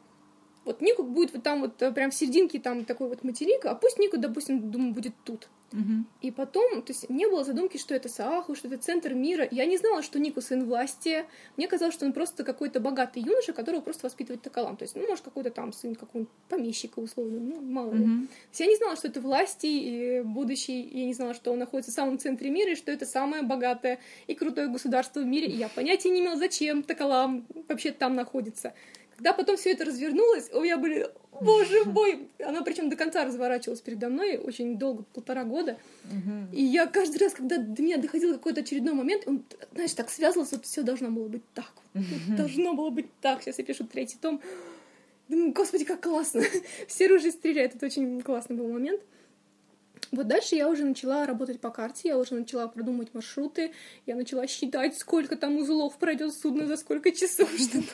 [0.66, 3.76] вот Нику будет вот там вот э, прям в серединке там такой вот материк, а
[3.76, 5.50] пусть Нику, допустим, думаю, будет тут.
[5.74, 6.06] Угу.
[6.22, 9.48] И потом, то есть не было задумки, что это Сааху, что это центр мира.
[9.50, 11.26] Я не знала, что Нику сын власти.
[11.58, 14.78] Мне казалось, что он просто какой-то богатый юноша, которого просто воспитывает Такалам.
[14.78, 18.04] То есть, ну, может, какой-то там сын какого-нибудь помещика, условно, ну, мало ли.
[18.04, 18.28] Угу.
[18.28, 20.82] То есть я не знала, что это власти и будущий.
[20.82, 24.00] Я не знала, что он находится в самом центре мира, и что это самое богатое
[24.28, 25.48] и крутое государство в мире.
[25.48, 28.74] И я понятия не имела, зачем Такалам вообще там находится.
[29.24, 31.10] Когда потом все это развернулось, у меня были,
[31.40, 35.78] боже мой, она причем до конца разворачивалась передо мной очень долго, полтора года.
[36.52, 39.46] И я каждый раз, когда до меня доходил какой-то очередной момент, он,
[39.76, 41.72] знаешь, так связывался, вот все должно было быть так.
[42.36, 43.42] Должно было быть так.
[43.42, 44.42] Сейчас я пишу третий том.
[45.30, 46.44] Думаю, господи, как классно.
[46.90, 47.76] Все ружья стреляют.
[47.76, 49.00] Это очень классный был момент.
[50.12, 53.72] Вот дальше я уже начала работать по карте, я уже начала продумывать маршруты,
[54.06, 57.86] я начала считать, сколько там узлов пройдет судно за сколько часов, чтобы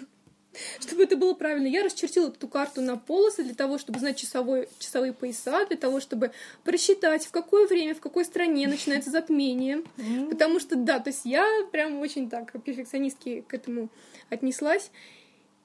[0.80, 4.68] чтобы это было правильно, я расчертила эту карту на полосы для того, чтобы знать часовой,
[4.80, 6.32] часовые пояса, для того, чтобы
[6.64, 9.84] просчитать, в какое время, в какой стране начинается затмение.
[10.30, 13.90] Потому что, да, то есть я прям очень так перфекционистски к этому
[14.30, 14.92] отнеслась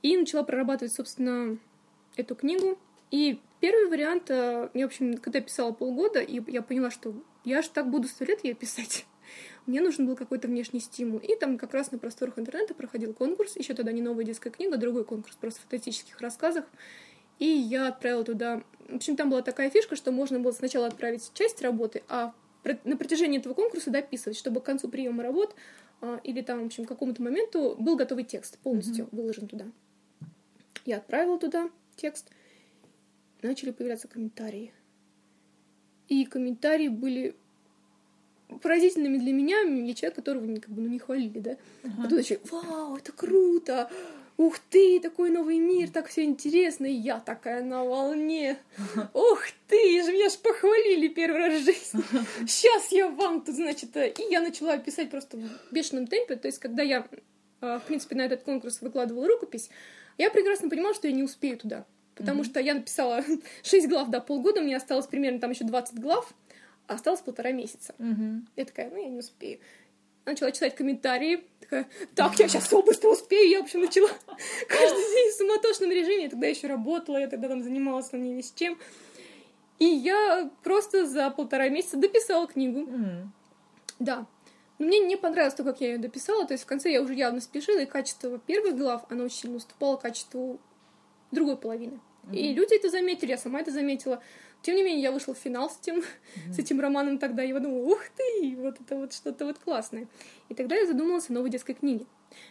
[0.03, 1.59] и начала прорабатывать, собственно,
[2.17, 2.79] эту книгу.
[3.11, 7.15] И первый вариант, э, я, в общем, когда писала полгода, и я поняла, что
[7.45, 9.07] я же так буду сто лет ее писать
[9.67, 11.19] мне нужен был какой-то внешний стимул.
[11.19, 14.77] И там как раз на просторах интернета проходил конкурс, еще тогда не новая детская книга,
[14.77, 16.65] другой конкурс просто фантастических рассказах.
[17.39, 18.63] И я отправила туда...
[18.89, 22.35] В общем, там была такая фишка, что можно было сначала отправить часть работы, а
[22.85, 25.55] на протяжении этого конкурса дописывать, чтобы к концу приема работ
[26.01, 29.17] а, или там, в общем, к какому-то моменту был готовый текст, полностью mm-hmm.
[29.17, 29.67] выложен туда.
[30.85, 32.31] Я отправила туда текст,
[33.43, 34.73] начали появляться комментарии.
[36.09, 37.37] И комментарии были
[38.63, 41.51] поразительными для меня, я человек, которого как бы, ну, не хвалили, да.
[41.83, 42.05] Uh-huh.
[42.05, 43.91] А тут еще, вау, это круто,
[44.37, 48.59] ух ты, такой новый мир, так все интересно, и я такая на волне.
[49.15, 52.03] Ух ты, же меня ж похвалили первый раз в жизни.
[52.47, 56.49] Сейчас я вам тут, значит, э, и я начала писать просто в бешеном темпе, то
[56.49, 57.07] есть когда я,
[57.61, 59.71] э, в принципе, на этот конкурс выкладывала рукопись,
[60.19, 61.87] я прекрасно понимала, что я не успею туда.
[62.15, 62.47] Потому mm-hmm.
[62.47, 63.25] что я написала
[63.63, 66.33] 6 глав, да, полгода, мне осталось примерно там еще 20 глав,
[66.87, 67.95] осталось полтора месяца.
[67.99, 68.47] Угу.
[68.57, 69.61] Я такая, ну, я не успею.
[70.25, 71.45] Начала читать комментарии.
[71.61, 73.51] Такая, так, я сейчас все быстро успею.
[73.51, 74.09] Я, в общем, начала
[74.69, 76.25] каждый день в суматошном режиме.
[76.25, 78.79] Я тогда еще работала, я тогда там занималась там не весь чем.
[79.79, 82.81] И я просто за полтора месяца дописала книгу.
[82.81, 83.27] Mm.
[83.99, 84.27] Да.
[84.79, 87.15] Но мне не понравилось то, как я ее дописала, то есть в конце я уже
[87.15, 90.61] явно спешила, и качество первых глав, оно очень сильно уступало качеству
[91.31, 92.01] другой половины.
[92.25, 92.37] Mm-hmm.
[92.37, 94.23] И люди это заметили, я сама это заметила.
[94.65, 96.53] Тем не менее, я вышла в финал с этим, mm-hmm.
[96.55, 100.09] с этим романом тогда, и я подумала, ух ты, вот это вот что-то вот классное.
[100.49, 102.07] И тогда я задумалась о новой детской книге.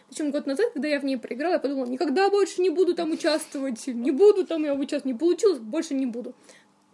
[0.08, 3.10] Причем год назад, когда я в ней проиграла, я подумала, никогда больше не буду там
[3.10, 6.36] участвовать, не буду там я участвовать, не получилось, больше не буду.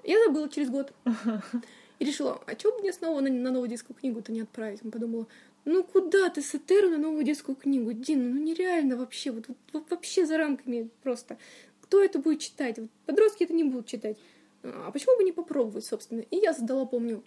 [0.05, 0.95] Я забыла через год.
[1.99, 4.81] И решила, а чего мне снова на, на новую детскую книгу-то не отправить?
[4.83, 5.27] Я подумала,
[5.67, 7.93] ну куда ты с Этеру на новую детскую книгу?
[7.93, 9.45] Дина, ну нереально вообще, вот,
[9.75, 11.37] вот вообще за рамками просто.
[11.83, 12.79] Кто это будет читать?
[12.79, 14.17] Вот подростки это не будут читать.
[14.63, 16.21] А почему бы не попробовать, собственно?
[16.21, 17.25] И я задала, помню,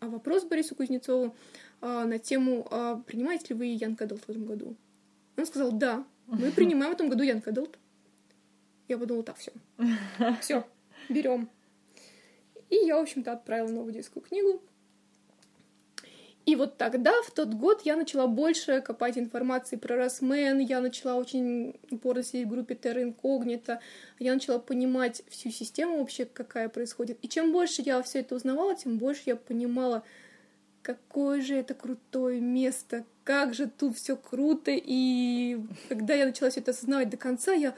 [0.00, 1.34] а вопрос Борису Кузнецову
[1.80, 4.76] а, на тему, а, принимаете ли вы Young Adult в этом году?
[5.36, 7.78] Он сказал, да, мы принимаем в этом году Young Adult.
[8.86, 9.52] Я подумала, так, все.
[10.40, 10.66] Все,
[11.08, 11.48] берем.
[12.68, 14.60] И я, в общем-то, отправила новую детскую книгу.
[16.46, 21.16] И вот тогда, в тот год, я начала больше копать информации про Росмен, я начала
[21.16, 23.78] очень упорно сидеть в группе Terra Incognita,
[24.18, 27.18] я начала понимать всю систему вообще, какая происходит.
[27.22, 30.02] И чем больше я все это узнавала, тем больше я понимала,
[30.82, 34.70] какое же это крутое место, как же тут все круто.
[34.70, 35.58] И
[35.88, 37.74] когда я начала все это осознавать до конца, я...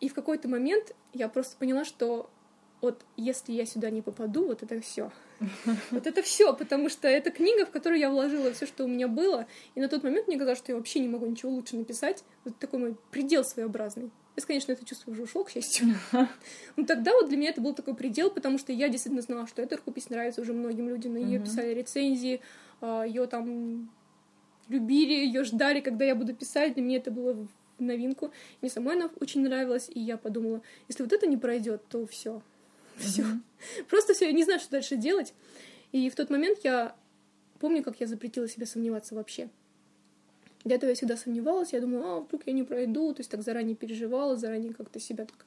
[0.00, 2.30] И в какой-то момент я просто поняла, что
[2.86, 5.10] вот если я сюда не попаду, вот это все.
[5.90, 9.08] Вот это все, потому что это книга, в которую я вложила все, что у меня
[9.08, 12.22] было, и на тот момент мне казалось, что я вообще не могу ничего лучше написать.
[12.44, 14.10] Вот такой мой предел своеобразный.
[14.34, 15.88] Сейчас, конечно, это чувство уже ушло, к счастью.
[16.76, 19.62] Но тогда вот для меня это был такой предел, потому что я действительно знала, что
[19.62, 21.14] эта рукопись нравится уже многим людям.
[21.14, 22.40] На нее писали рецензии,
[22.80, 23.90] а, ее там
[24.68, 26.74] любили, ее ждали, когда я буду писать.
[26.74, 27.46] Для меня это было
[27.78, 28.32] новинку.
[28.60, 32.42] Мне самой она очень нравилась, и я подумала, если вот это не пройдет, то все,
[32.98, 33.24] все.
[33.88, 35.34] Просто все, я не знаю, что дальше делать.
[35.92, 36.94] И в тот момент я
[37.60, 39.48] помню, как я запретила себе сомневаться вообще.
[40.64, 43.42] До этого я всегда сомневалась, я думала, а, вдруг я не пройду, то есть так
[43.42, 45.46] заранее переживала, заранее как-то себя так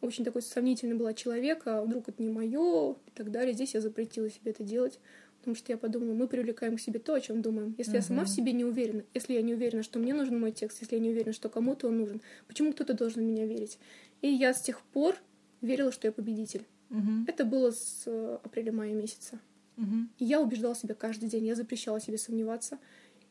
[0.00, 3.54] очень такой сомнительный была человек, а вдруг это не мое и так далее.
[3.54, 4.98] Здесь я запретила себе это делать,
[5.38, 7.74] потому что я подумала, мы привлекаем к себе то, о чем думаем.
[7.78, 7.96] Если uh-huh.
[7.96, 10.80] я сама в себе не уверена, если я не уверена, что мне нужен мой текст,
[10.80, 13.78] если я не уверена, что кому-то он нужен, почему кто-то должен в меня верить?
[14.22, 15.16] И я с тех пор
[15.60, 16.64] верила, что я победитель.
[16.92, 17.24] Угу.
[17.26, 19.40] Это было с э, апреля-мая месяца.
[19.78, 19.96] Угу.
[20.18, 22.78] И я убеждала себя каждый день, я запрещала себе сомневаться.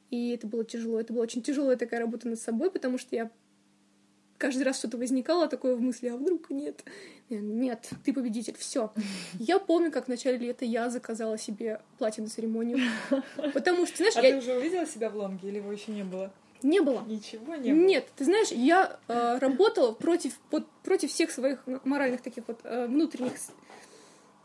[0.10, 1.00] И это было тяжело.
[1.00, 3.32] Это была очень тяжелая такая работа над собой, потому что я
[4.38, 6.84] каждый раз что-то возникало такое в мысли, а вдруг нет?
[7.30, 8.92] Нет, ты победитель, все.
[9.40, 12.80] Я помню, как в начале лета я заказала себе платье на церемонию.
[13.54, 14.32] Потому что, знаешь, а я...
[14.32, 16.34] ты уже увидела себя в лонге или его еще не было?
[16.64, 17.04] Не было.
[17.08, 17.82] Ничего не было.
[17.82, 22.88] Нет, ты знаешь, я э, работала против, вот, против всех своих моральных таких вот э,
[22.88, 23.34] внутренних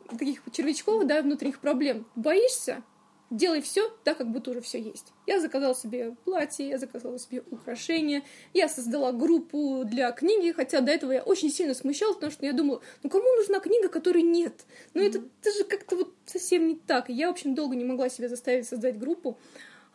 [0.09, 2.07] таких червячков, да, внутренних проблем.
[2.15, 2.83] Боишься?
[3.29, 5.13] Делай все так, как будто уже все есть.
[5.27, 8.23] Я заказала себе платье, я заказала себе украшения,
[8.55, 12.53] я создала группу для книги, хотя до этого я очень сильно смущалась, потому что я
[12.53, 14.65] думала, ну кому нужна книга, которой нет?
[14.95, 15.09] Ну mm-hmm.
[15.09, 17.09] это, это же как-то вот совсем не так.
[17.09, 19.39] Я, в общем, долго не могла себя заставить создать группу,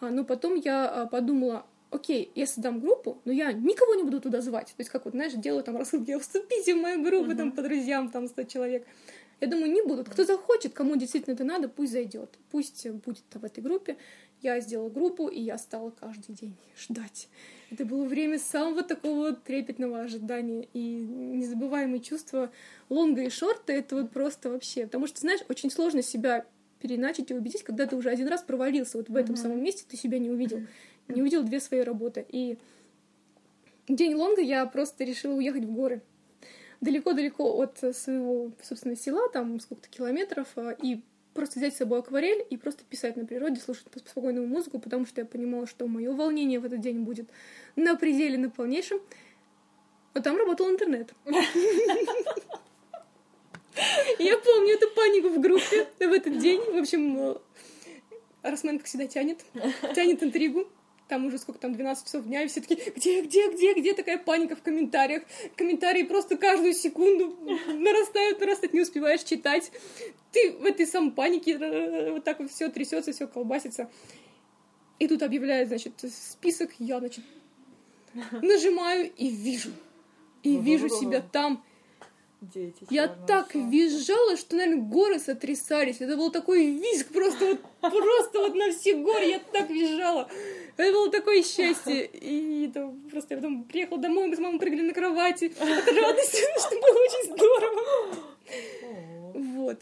[0.02, 4.19] а, но потом я а, подумала, окей, я создам группу, но я никого не буду
[4.19, 4.68] туда звать.
[4.68, 7.38] То есть, как вот, знаешь, делаю там рассылки, вступите в мою группу, uh-huh.
[7.38, 8.88] там, по друзьям, там, 100 человек.
[9.41, 10.07] Я думаю, не будут.
[10.07, 12.38] Кто захочет, кому действительно это надо, пусть зайдет.
[12.51, 13.97] Пусть будет в этой группе.
[14.41, 17.27] Я сделала группу, и я стала каждый день ждать.
[17.72, 22.51] Это было время самого такого трепетного ожидания и незабываемые чувства
[22.89, 23.73] лонга и шорта.
[23.73, 24.85] Это вот просто вообще...
[24.85, 26.45] Потому что, знаешь, очень сложно себя
[26.80, 29.41] переначить и убедить, когда ты уже один раз провалился вот в этом uh-huh.
[29.41, 30.61] самом месте, ты себя не увидел
[31.15, 32.25] не увидела две свои работы.
[32.29, 32.57] И
[33.88, 36.01] день лонга я просто решила уехать в горы.
[36.81, 41.01] Далеко-далеко от своего, собственно, села, там сколько-то километров, а, и
[41.33, 45.21] просто взять с собой акварель и просто писать на природе, слушать спокойную музыку, потому что
[45.21, 47.29] я понимала, что мое волнение в этот день будет
[47.75, 48.99] на пределе, на полнейшем.
[50.13, 51.13] А там работал интернет.
[54.19, 56.59] Я помню эту панику в группе в этот день.
[56.59, 57.38] В общем,
[58.43, 59.39] Росмен, как всегда, тянет.
[59.95, 60.67] Тянет интригу
[61.11, 64.17] там уже сколько там, 12 часов дня, и все таки где, где, где, где такая
[64.17, 65.23] паника в комментариях.
[65.57, 67.35] Комментарии просто каждую секунду
[67.67, 69.73] нарастают, нарастают, не успеваешь читать.
[70.31, 73.89] Ты в этой самой панике э, вот так вот все трясется, все колбасится.
[74.99, 77.25] И тут объявляют, значит, список, я, значит,
[78.41, 79.71] нажимаю и вижу.
[80.43, 81.61] И вижу себя там,
[82.41, 83.69] Дети я так солнца.
[83.69, 85.97] визжала, что, наверное, горы сотрясались.
[85.99, 89.25] Это был такой визг просто вот, просто вот на все горы.
[89.25, 90.27] Я так визжала.
[90.82, 92.06] Это было такое счастье.
[92.06, 96.41] И это просто я потом приехала домой, мы с мамой прыгали на кровати от радости,
[96.60, 97.82] что было очень здорово.
[99.34, 99.80] Вот.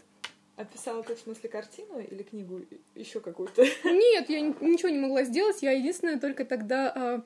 [0.56, 2.60] А писала ты в смысле картину или книгу
[2.94, 3.64] еще какую-то?
[3.84, 5.62] Нет, я ничего не могла сделать.
[5.62, 7.22] Я единственное только тогда а,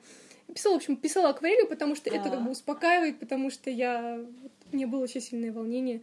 [0.53, 4.23] писала, в общем, писала акварелью, потому что это как бы успокаивает, потому что я
[4.71, 6.01] мне было очень сильное волнение.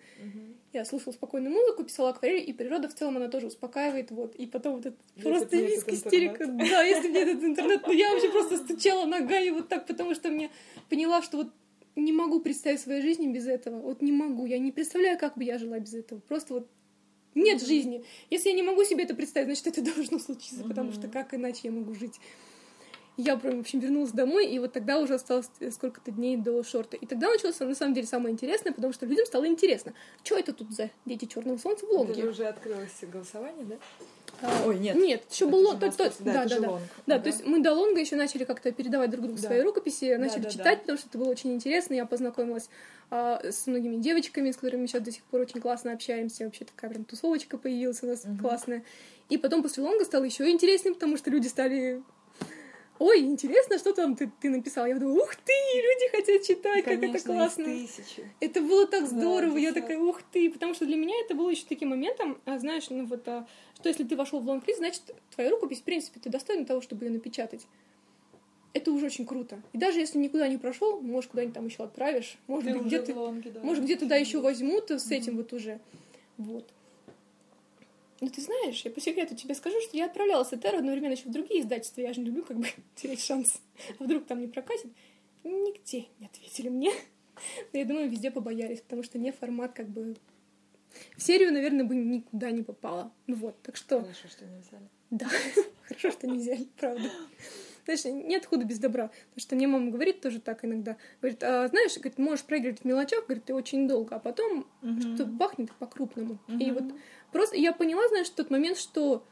[0.73, 4.35] Я слушала спокойную музыку, писала акварель, и природа в целом она тоже успокаивает, вот.
[4.37, 6.47] И потом вот этот если просто виск, истерика.
[6.47, 10.31] Да, если бы этот интернет, ну я вообще просто стучала ногами вот так, потому что
[10.31, 10.51] мне
[10.89, 11.49] поняла, что вот
[11.95, 13.81] не могу представить своей жизни без этого.
[13.81, 14.47] Вот не могу.
[14.47, 16.21] Я не представляю, как бы я жила без этого.
[16.21, 16.69] Просто вот
[17.35, 17.67] нет mm-hmm.
[17.67, 18.05] жизни.
[18.31, 20.69] Если я не могу себе это представить, значит, это должно случиться, mm-hmm.
[20.69, 22.19] потому что как иначе я могу жить?
[23.19, 26.97] Я, в общем, вернулась домой, и вот тогда уже осталось сколько-то дней до шорта.
[26.97, 29.93] И тогда началось, на самом деле, самое интересное, потому что людям стало интересно.
[30.25, 32.15] Что это тут за дети черного солнца в лонге?
[32.15, 33.77] Это уже открылось голосование, да?
[34.41, 34.97] А, Ой, нет.
[34.97, 35.81] Нет, еще был лонг.
[35.81, 36.79] То, да, да, да, да.
[37.07, 39.47] да, то есть мы до лонга еще начали как-то передавать друг другу да.
[39.47, 40.81] свои рукописи, начали да, читать, да.
[40.81, 41.95] потому что это было очень интересно.
[41.95, 42.69] Я познакомилась
[43.11, 46.45] а, с многими девочками, с которыми мы сейчас до сих пор очень классно общаемся.
[46.45, 48.39] Вообще такая прям тусовочка появилась у нас угу.
[48.41, 48.85] классная.
[49.29, 52.03] И потом после лонга стало еще интереснее, потому что люди стали
[52.99, 54.87] ой, интересно, что там ты, ты написал.
[54.87, 57.65] Я думаю, ух ты, люди хотят читать, Конечно, как это классно.
[57.65, 58.31] Тысячи.
[58.41, 61.51] Это было так здорово, да, я такая, ух ты, потому что для меня это было
[61.51, 63.47] еще таким моментом, а, знаешь, ну вот, а,
[63.77, 65.03] что если ты вошел в лонг-лист, значит,
[65.35, 67.67] твоя рукопись, в принципе, ты достоин того, чтобы ее напечатать.
[68.75, 69.61] Это уже очень круто.
[69.73, 73.13] И даже если никуда не прошел, может, куда-нибудь там еще отправишь, может быть, где-то,
[73.53, 73.61] да.
[73.63, 75.37] может, где туда еще возьмут с этим mm-hmm.
[75.37, 75.81] вот уже.
[76.39, 76.73] Вот.
[78.23, 81.33] Ну, ты знаешь, я по секрету тебе скажу, что я отправляла Сетеру одновременно еще в
[81.33, 82.03] другие издательства.
[82.03, 83.61] Я же не люблю как бы терять шанс.
[83.99, 84.87] А вдруг там не прокатит?
[85.43, 86.93] Нигде не ответили мне.
[87.73, 90.15] Но я думаю, везде побоялись, потому что не формат как бы...
[91.17, 93.13] В серию, наверное, бы никуда не попала.
[93.27, 94.03] Ну вот, так что...
[94.03, 94.89] Хорошо, что не взяли.
[95.11, 95.27] Да,
[95.89, 97.11] хорошо, что не взяли, правда.
[97.85, 99.09] Знаешь, нет худа без добра.
[99.31, 100.97] Потому что мне мама говорит тоже так иногда.
[101.21, 105.01] Говорит, а, знаешь, говорит, можешь проигрывать в мелочах, говорит, ты очень долго, а потом угу.
[105.01, 106.39] что-то бахнет по-крупному.
[106.47, 106.59] Угу.
[106.59, 106.85] И вот
[107.33, 109.25] Просто я поняла, знаешь, в тот момент, что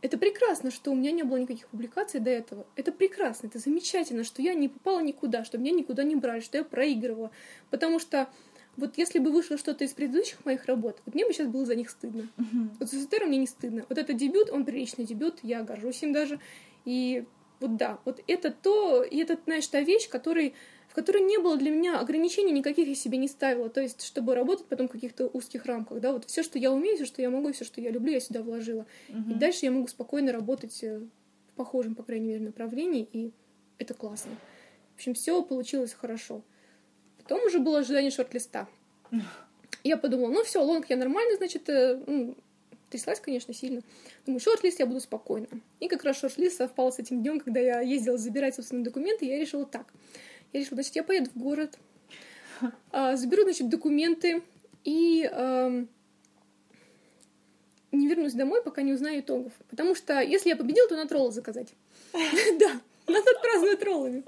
[0.00, 2.66] это прекрасно, что у меня не было никаких публикаций до этого.
[2.74, 6.58] Это прекрасно, это замечательно, что я не попала никуда, что меня никуда не брали, что
[6.58, 7.30] я проигрывала.
[7.70, 8.28] Потому что
[8.76, 11.76] вот если бы вышло что-то из предыдущих моих работ, вот мне бы сейчас было за
[11.76, 12.28] них стыдно.
[12.36, 12.68] Uh-huh.
[12.80, 13.84] Вот за Эстером мне не стыдно.
[13.88, 16.40] Вот это дебют, он приличный дебют, я горжусь им даже.
[16.84, 17.24] И
[17.60, 20.54] вот да, вот это то, и это, знаешь, та вещь, который
[20.92, 23.70] в которой не было для меня ограничений никаких я себе не ставила.
[23.70, 26.96] То есть, чтобы работать потом в каких-то узких рамках, да, вот все, что я умею,
[26.96, 28.84] все, что я могу, все, что я люблю, я сюда вложила.
[29.08, 29.30] Угу.
[29.30, 33.32] И дальше я могу спокойно работать э, в похожем, по крайней мере, направлении, и
[33.78, 34.32] это классно.
[34.92, 36.42] В общем, все получилось хорошо.
[37.16, 38.68] Потом уже было ожидание шорт-листа.
[39.84, 42.36] Я подумала, ну все, лонг я нормально, значит, э, ну,
[42.90, 43.80] тряслась, конечно, сильно.
[44.26, 45.48] Думаю, шорт-лист я буду спокойно.
[45.80, 49.40] И как раз шорт-лист совпал с этим днем, когда я ездила забирать собственные документы, я
[49.40, 49.86] решила так.
[50.52, 51.78] Я решила, значит, я поеду в город,
[52.90, 54.42] а, заберу, значит, документы
[54.84, 55.84] и а,
[57.92, 59.52] не вернусь домой, пока не узнаю итогов.
[59.68, 61.68] Потому что если я победила, то надо роллы заказать.
[62.58, 64.24] Да, нас отпразднуют роллами.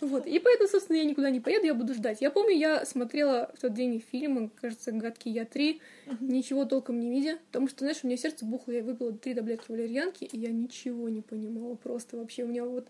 [0.00, 0.26] Вот.
[0.26, 2.20] И поэтому, собственно, я никуда не поеду, я буду ждать.
[2.20, 5.80] Я помню, я смотрела в тот день фильм, кажется, «Гадкий я 3»,
[6.20, 9.70] ничего толком не видя, потому что, знаешь, у меня сердце бухло, я выпила три таблетки
[9.70, 12.44] валерьянки, и я ничего не понимала просто вообще.
[12.44, 12.86] У меня вот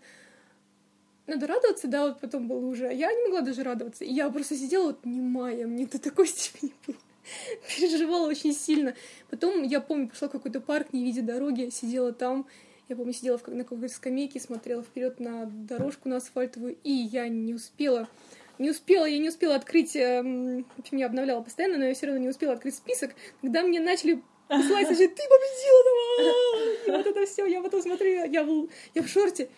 [1.27, 2.85] надо радоваться, да, вот потом было уже.
[2.93, 4.05] Я не могла даже радоваться.
[4.05, 6.97] И я просто сидела вот немая, мне до такой степени было.
[7.75, 8.95] Переживала очень сильно.
[9.29, 12.47] Потом, я помню, пошла в какой-то парк, не видя дороги, сидела там.
[12.87, 17.53] Я помню, сидела на какой-то скамейке, смотрела вперед на дорожку на асфальтовую, и я не
[17.53, 18.07] успела
[18.59, 22.29] не успела, я не успела открыть, эм, в обновляла постоянно, но я все равно не
[22.29, 26.87] успела открыть список, когда мне начали посылать, ты победила, давай!
[26.87, 29.49] И вот это все, я потом смотрю, я в, я в шорте,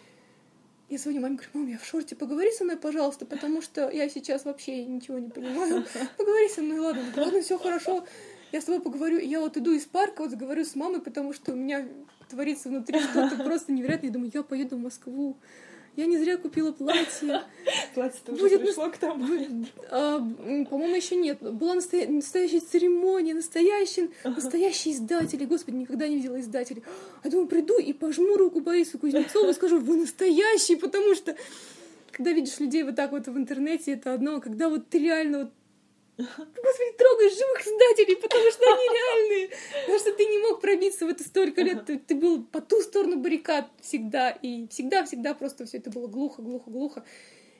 [0.89, 4.09] я звоню маме, говорю, мам, я в шорте, поговори со мной, пожалуйста, потому что я
[4.09, 5.85] сейчас вообще ничего не понимаю.
[6.17, 8.05] Поговори со мной, ладно, ладно, все хорошо,
[8.51, 9.19] я с тобой поговорю.
[9.19, 11.87] Я вот иду из парка, вот говорю с мамой, потому что у меня
[12.29, 14.09] творится внутри что-то просто невероятное.
[14.09, 15.37] Я думаю, я поеду в Москву
[15.99, 17.43] я не зря купила платье.
[17.93, 19.25] Платье-то уже Будет пришло к тому.
[19.91, 21.39] А, по-моему, еще нет.
[21.41, 22.07] Была настоя...
[22.07, 25.45] настоящая церемония, настоящий, настоящий издатель.
[25.45, 26.83] Господи, никогда не видела издателей.
[27.23, 31.35] Я думаю, приду и пожму руку Борису Кузнецову и скажу, вы настоящий, потому что
[32.11, 35.39] когда видишь людей вот так вот в интернете, это одно, а когда вот ты реально
[35.39, 35.51] вот
[36.19, 39.49] Господи, трогай живых издателей, потому что они реальные.
[39.81, 41.85] Потому что ты не мог пробиться в это столько лет.
[41.85, 44.31] Ты, ты был по ту сторону баррикад всегда.
[44.31, 47.05] И всегда-всегда просто все это было глухо, глухо, глухо.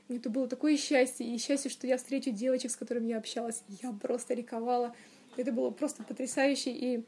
[0.10, 1.26] И это было такое счастье.
[1.26, 3.64] И счастье, что я встречу девочек, с которыми я общалась.
[3.81, 4.94] Я просто ликовала.
[5.38, 6.72] Это было просто потрясающе.
[6.72, 7.03] И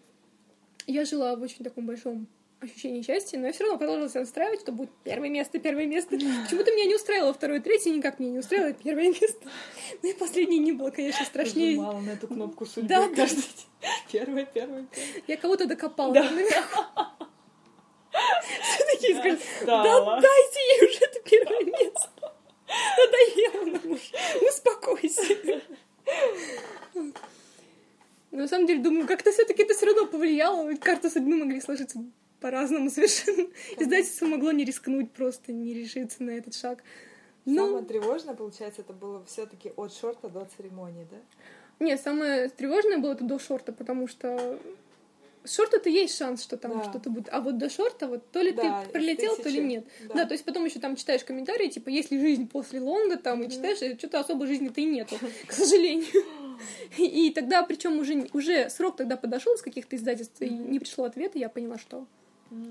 [0.88, 2.28] я жила в очень таком большом
[2.62, 6.12] ощущение счастья, но я все равно продолжила себя настраивать, что будет первое место, первое место.
[6.12, 9.50] Почему-то меня не устраивало второе, третье, никак меня не устраивало первое место.
[10.04, 11.78] Ну и последнее не было, конечно, страшнее.
[11.78, 13.44] Нажимала на эту кнопку судьбы да, каждый
[14.12, 15.24] Первое, первое, первое.
[15.28, 16.14] Я кого-то докопала.
[16.14, 16.30] Да.
[18.12, 22.10] Все такие сказали, да дайте ей уже это первое место.
[22.98, 24.48] Надоело нам уже.
[24.48, 25.62] Успокойся.
[28.32, 30.68] Но на самом деле, думаю, как-то все таки это все равно повлияло.
[30.70, 32.00] Ведь карты судьбы могли сложиться
[32.42, 33.48] по-разному совершенно.
[33.78, 36.84] Издательство могло не рискнуть просто, не решиться на этот шаг.
[37.46, 41.18] Самое Ну, тревожное, получается, это было все-таки от шорта до церемонии, да?
[41.80, 44.60] не, самое тревожное было это до шорта, потому что
[45.44, 46.84] с шорта-то есть шанс, что там Да.
[46.84, 47.30] что-то будет.
[47.32, 49.66] А вот до шорта, вот то ли Да, ты прилетел, из то ли тысячи.
[49.66, 49.86] нет.
[50.10, 50.14] Да.
[50.14, 50.26] Да.
[50.26, 53.50] то есть потом еще там читаешь комментарии, типа, есть ли жизнь после Лонга, там, и
[53.50, 55.16] читаешь, и что-то особой жизни-то и нету,
[55.48, 56.06] к сожалению.
[57.00, 61.40] И, тогда, причем уже, уже срок тогда подошел с каких-то издательств, и не пришло ответа,
[61.40, 62.06] я поняла, что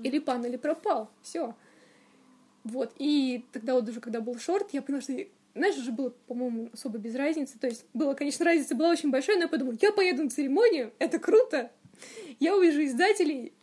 [0.03, 1.55] или пан, или пропал, все.
[2.63, 5.13] Вот, и тогда вот уже, когда был шорт, я поняла, что,
[5.55, 7.57] знаешь, уже было, по-моему, особо без разницы.
[7.57, 10.93] То есть, была, конечно, разница была очень большая, но я подумала, я поеду на церемонию,
[10.99, 11.71] это круто,
[12.39, 13.53] я увижу издателей,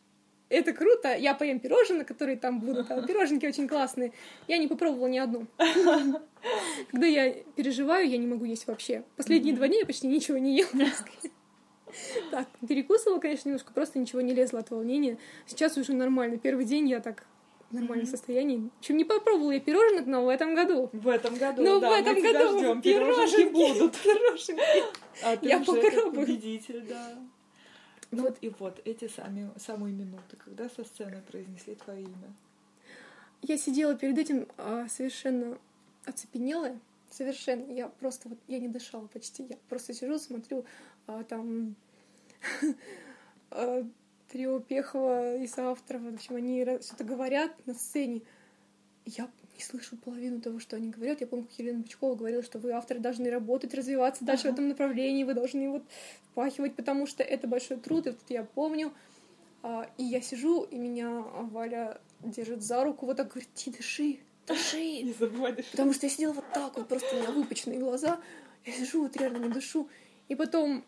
[0.48, 4.12] это круто, я поем пирожные, которые там будут, а пироженки очень классные.
[4.46, 5.46] Я не попробовала ни одну.
[6.90, 9.04] Когда я переживаю, я не могу есть вообще.
[9.16, 10.70] Последние два дня я почти ничего не ела.
[12.30, 15.18] Так, перекусывала, конечно, немножко, просто ничего не лезло от волнения.
[15.46, 16.38] Сейчас уже нормально.
[16.38, 17.24] Первый день я так
[17.70, 18.70] в нормальном состоянии.
[18.80, 20.88] Чем не попробовала я пирожных, но в этом году.
[20.92, 23.96] В этом году, Ну, да, в этом мы тебя году ждем, пироженки пироженки будут.
[24.02, 24.84] Пироженки.
[25.22, 26.12] А ты Я попробую.
[26.26, 27.14] победитель, да.
[28.10, 28.38] Ну Вот.
[28.40, 32.32] и вот эти сами, самые минуты, когда со сцены произнесли твое имя.
[33.42, 35.58] Я сидела перед этим а, совершенно
[36.06, 36.80] оцепенелая.
[37.10, 37.70] Совершенно.
[37.72, 39.44] Я просто вот, я не дышала почти.
[39.44, 40.64] Я просто сижу, смотрю,
[41.28, 41.74] там
[43.50, 43.84] а,
[44.28, 48.22] трио Пехова и соавторов, в общем, они что-то говорят на сцене.
[49.04, 51.20] Я не слышу половину того, что они говорят.
[51.20, 54.68] Я помню, как Елена Бычкова говорила, что вы, авторы, должны работать, развиваться дальше в этом
[54.68, 55.82] направлении, вы должны вот
[56.30, 58.06] впахивать, потому что это большой труд.
[58.06, 58.92] И вот я помню,
[59.62, 64.18] а, и я сижу, и меня Валя держит за руку, вот так говорит, ти, дыши,
[64.46, 64.76] дыши.
[65.02, 65.72] Не забывай дышать.
[65.72, 68.20] Потому что я сидела вот так вот, просто у меня выпученные глаза.
[68.64, 69.88] Я сижу, вот реально не дышу.
[70.28, 70.84] И потом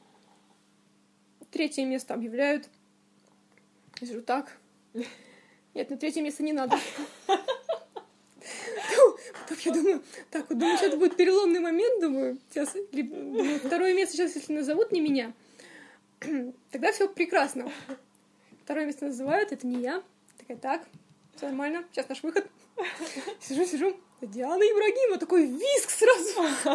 [1.50, 2.68] третье место объявляют.
[4.00, 4.56] Я сижу так.
[5.74, 6.76] Нет, на третье место не надо.
[9.32, 14.14] Потом я думаю, так, вот думаю, сейчас будет переломный момент, думаю, сейчас, думаю, второе место
[14.16, 15.32] сейчас, если назовут не меня,
[16.70, 17.70] тогда все прекрасно.
[18.64, 20.02] Второе место называют, это не я.
[20.38, 20.86] Такая, так,
[21.36, 22.46] все нормально, сейчас наш выход.
[23.40, 23.96] Сижу, сижу.
[24.22, 26.24] Диана Ибрагимова, такой виск сразу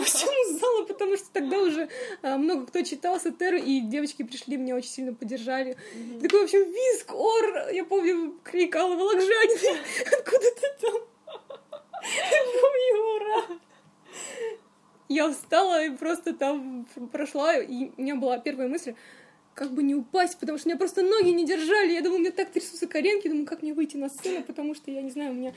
[0.03, 1.89] всему залу, потому что тогда уже
[2.23, 5.77] а, много кто читал Сатеру, и девочки пришли, меня очень сильно поддержали.
[6.21, 9.77] Такой, в общем, виск, ор, я помню, крикала Волокжанин,
[10.07, 10.93] откуда ты там?
[12.03, 13.59] Я помню, ура!
[15.07, 18.95] Я встала и просто там прошла, и у меня была первая мысль,
[19.55, 21.93] как бы не упасть, потому что у меня просто ноги не держали.
[21.93, 24.91] Я думала, у меня так трясутся коленки, думаю, как мне выйти на сцену, потому что,
[24.91, 25.53] я не знаю, у меня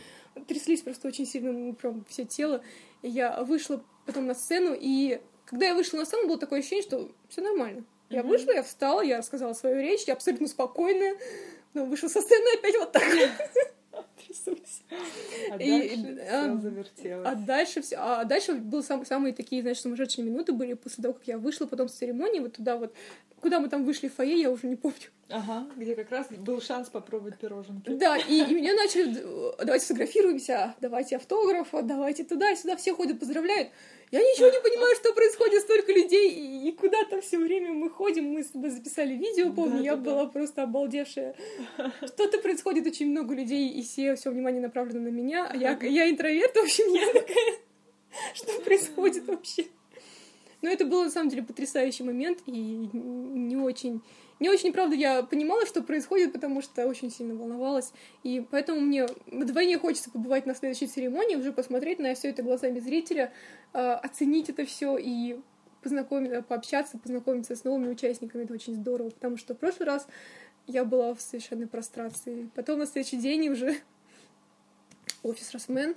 [0.46, 2.62] тряслись просто очень сильно, ну, прям все тело.
[3.02, 6.84] И я вышла потом на сцену, и когда я вышла на сцену, было такое ощущение,
[6.84, 7.84] что все нормально.
[8.08, 11.16] Я вышла, я встала, я сказала свою речь, я абсолютно спокойная.
[11.74, 13.02] Но вышла со сцены опять вот так.
[14.16, 14.82] Трясусь.
[15.50, 17.26] А И, дальше а, все завертелось.
[17.26, 21.14] А дальше все, а дальше был сам, самые такие, знаешь, сумасшедшие минуты были после того,
[21.14, 22.94] как я вышла потом с церемонии вот туда вот,
[23.40, 24.96] куда мы там вышли в фойе, я уже не помню.
[25.30, 27.90] Ага, где как раз был шанс попробовать пироженки.
[27.90, 29.14] Да, и, и меня начали,
[29.58, 33.68] давайте сфотографируемся, давайте автограф, давайте туда и сюда, все ходят, поздравляют.
[34.10, 38.24] Я ничего не понимаю, что происходит, столько людей, и, и куда-то все время мы ходим,
[38.24, 40.10] мы с тобой записали видео, помню, я Да-да-да.
[40.10, 41.34] была просто обалдевшая.
[42.06, 46.08] Что-то происходит, очень много людей, и все, все внимание направлено на меня, а я, я
[46.08, 47.58] интроверт, в общем, я такая,
[48.34, 49.66] что происходит вообще?
[50.62, 52.52] Но это был, на самом деле, потрясающий момент, и
[52.92, 54.02] не очень...
[54.40, 57.92] Не очень, правда, я понимала, что происходит, потому что очень сильно волновалась.
[58.22, 62.78] И поэтому мне вдвойне хочется побывать на следующей церемонии, уже посмотреть на все это глазами
[62.78, 63.32] зрителя,
[63.72, 65.40] э, оценить это все и
[65.82, 68.44] познакомиться, пообщаться, познакомиться с новыми участниками.
[68.44, 70.06] Это очень здорово, потому что в прошлый раз
[70.66, 72.48] я была в совершенной прострации.
[72.54, 73.76] Потом на следующий день уже
[75.22, 75.96] офис Росмен.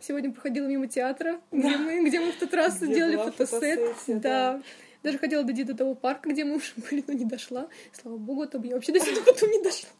[0.00, 3.80] Сегодня проходила мимо театра, где мы, где мы в тот раз Где делали была фотосет.
[3.80, 4.52] фотосессия, да.
[4.54, 4.62] да.
[5.04, 7.68] Даже хотела дойти до того парка, где мы уже были, но не дошла.
[7.92, 9.90] Слава богу, а то бы я вообще до сюда потом не дошла.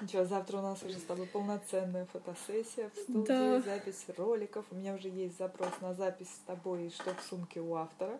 [0.00, 3.60] Ничего, завтра у нас уже с тобой полноценная фотосессия в студии, Да.
[3.60, 4.64] запись роликов.
[4.70, 8.18] У меня уже есть запрос на запись с тобой, что в сумке у автора.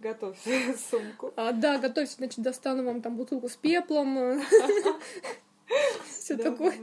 [0.00, 0.36] Готовь
[0.90, 1.32] сумку.
[1.36, 4.42] А, да, готовьте, значит, достану вам там бутылку с пеплом.
[6.06, 6.74] Все такое.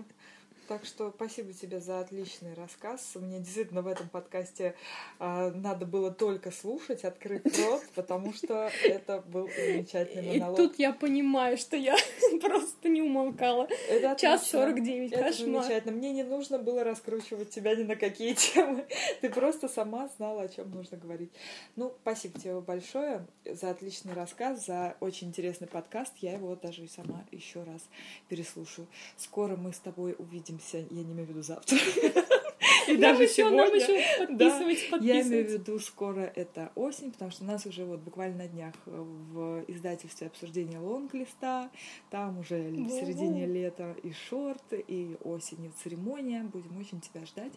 [0.69, 3.15] Так что спасибо тебе за отличный рассказ.
[3.15, 4.75] Мне действительно в этом подкасте
[5.17, 10.59] э, надо было только слушать, открыть рот, потому что это был замечательный монолог.
[10.59, 11.95] И тут я понимаю, что я
[12.41, 13.67] просто не умолкала.
[13.89, 15.63] Это Час сорок девять, кошмар.
[15.63, 15.97] замечательно.
[15.97, 18.85] Мне не нужно было раскручивать тебя ни на какие темы.
[19.21, 21.31] Ты просто сама знала, о чем нужно говорить.
[21.77, 26.13] Ну, спасибо тебе большое за отличный рассказ, за очень интересный подкаст.
[26.17, 27.81] Я его даже и сама еще раз
[28.27, 28.85] переслушаю.
[29.17, 30.15] Скоро мы с тобой
[30.59, 31.77] увидимся, я не имею в виду завтра.
[32.87, 33.65] И даже сегодня.
[33.65, 37.65] Нам еще подписывать, да, Я имею в виду скоро это осень, потому что у нас
[37.65, 41.69] уже вот буквально на днях в издательстве обсуждения лонг-листа,
[42.09, 46.43] там уже в середине лета и шорты, и осенью церемония.
[46.43, 47.53] Будем очень тебя ждать.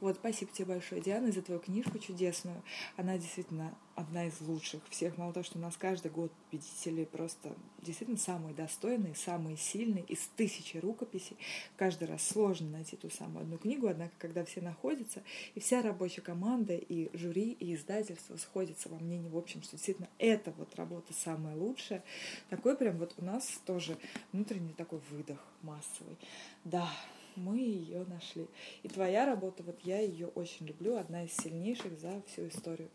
[0.00, 2.62] Вот, спасибо тебе большое, Диана, за твою книжку чудесную.
[2.96, 5.18] Она действительно одна из лучших всех.
[5.18, 10.20] Мало того, что у нас каждый год победители просто действительно самые достойные, самые сильные из
[10.36, 11.36] тысячи рукописей.
[11.76, 14.12] Каждый раз сложно найти ту самую одну книгу, однако,
[14.44, 15.22] все находятся,
[15.54, 20.08] и вся рабочая команда, и жюри, и издательство сходятся во мнении, в общем, что действительно
[20.18, 22.02] эта вот работа самая лучшая,
[22.50, 23.96] такой прям вот у нас тоже
[24.32, 26.16] внутренний такой выдох массовый.
[26.64, 26.88] Да,
[27.36, 28.46] мы ее нашли.
[28.82, 32.90] И твоя работа, вот я ее очень люблю, одна из сильнейших за всю историю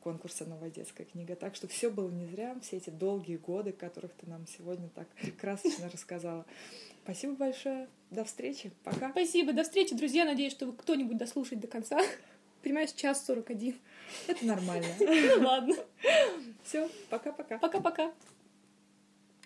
[0.00, 1.36] конкурса «Новая детская книга».
[1.36, 5.08] Так что все было не зря, все эти долгие годы, которых ты нам сегодня так
[5.40, 6.46] красочно рассказала.
[7.08, 7.88] Спасибо большое.
[8.10, 8.70] До встречи.
[8.84, 9.08] Пока.
[9.12, 9.54] Спасибо.
[9.54, 10.26] До встречи, друзья.
[10.26, 11.98] Надеюсь, что вы кто-нибудь дослушает до конца.
[12.62, 13.76] Понимаешь, час сорок один.
[14.26, 14.88] Это нормально.
[15.00, 15.74] Ну ладно.
[16.64, 17.56] Все, пока-пока.
[17.56, 18.12] Пока-пока.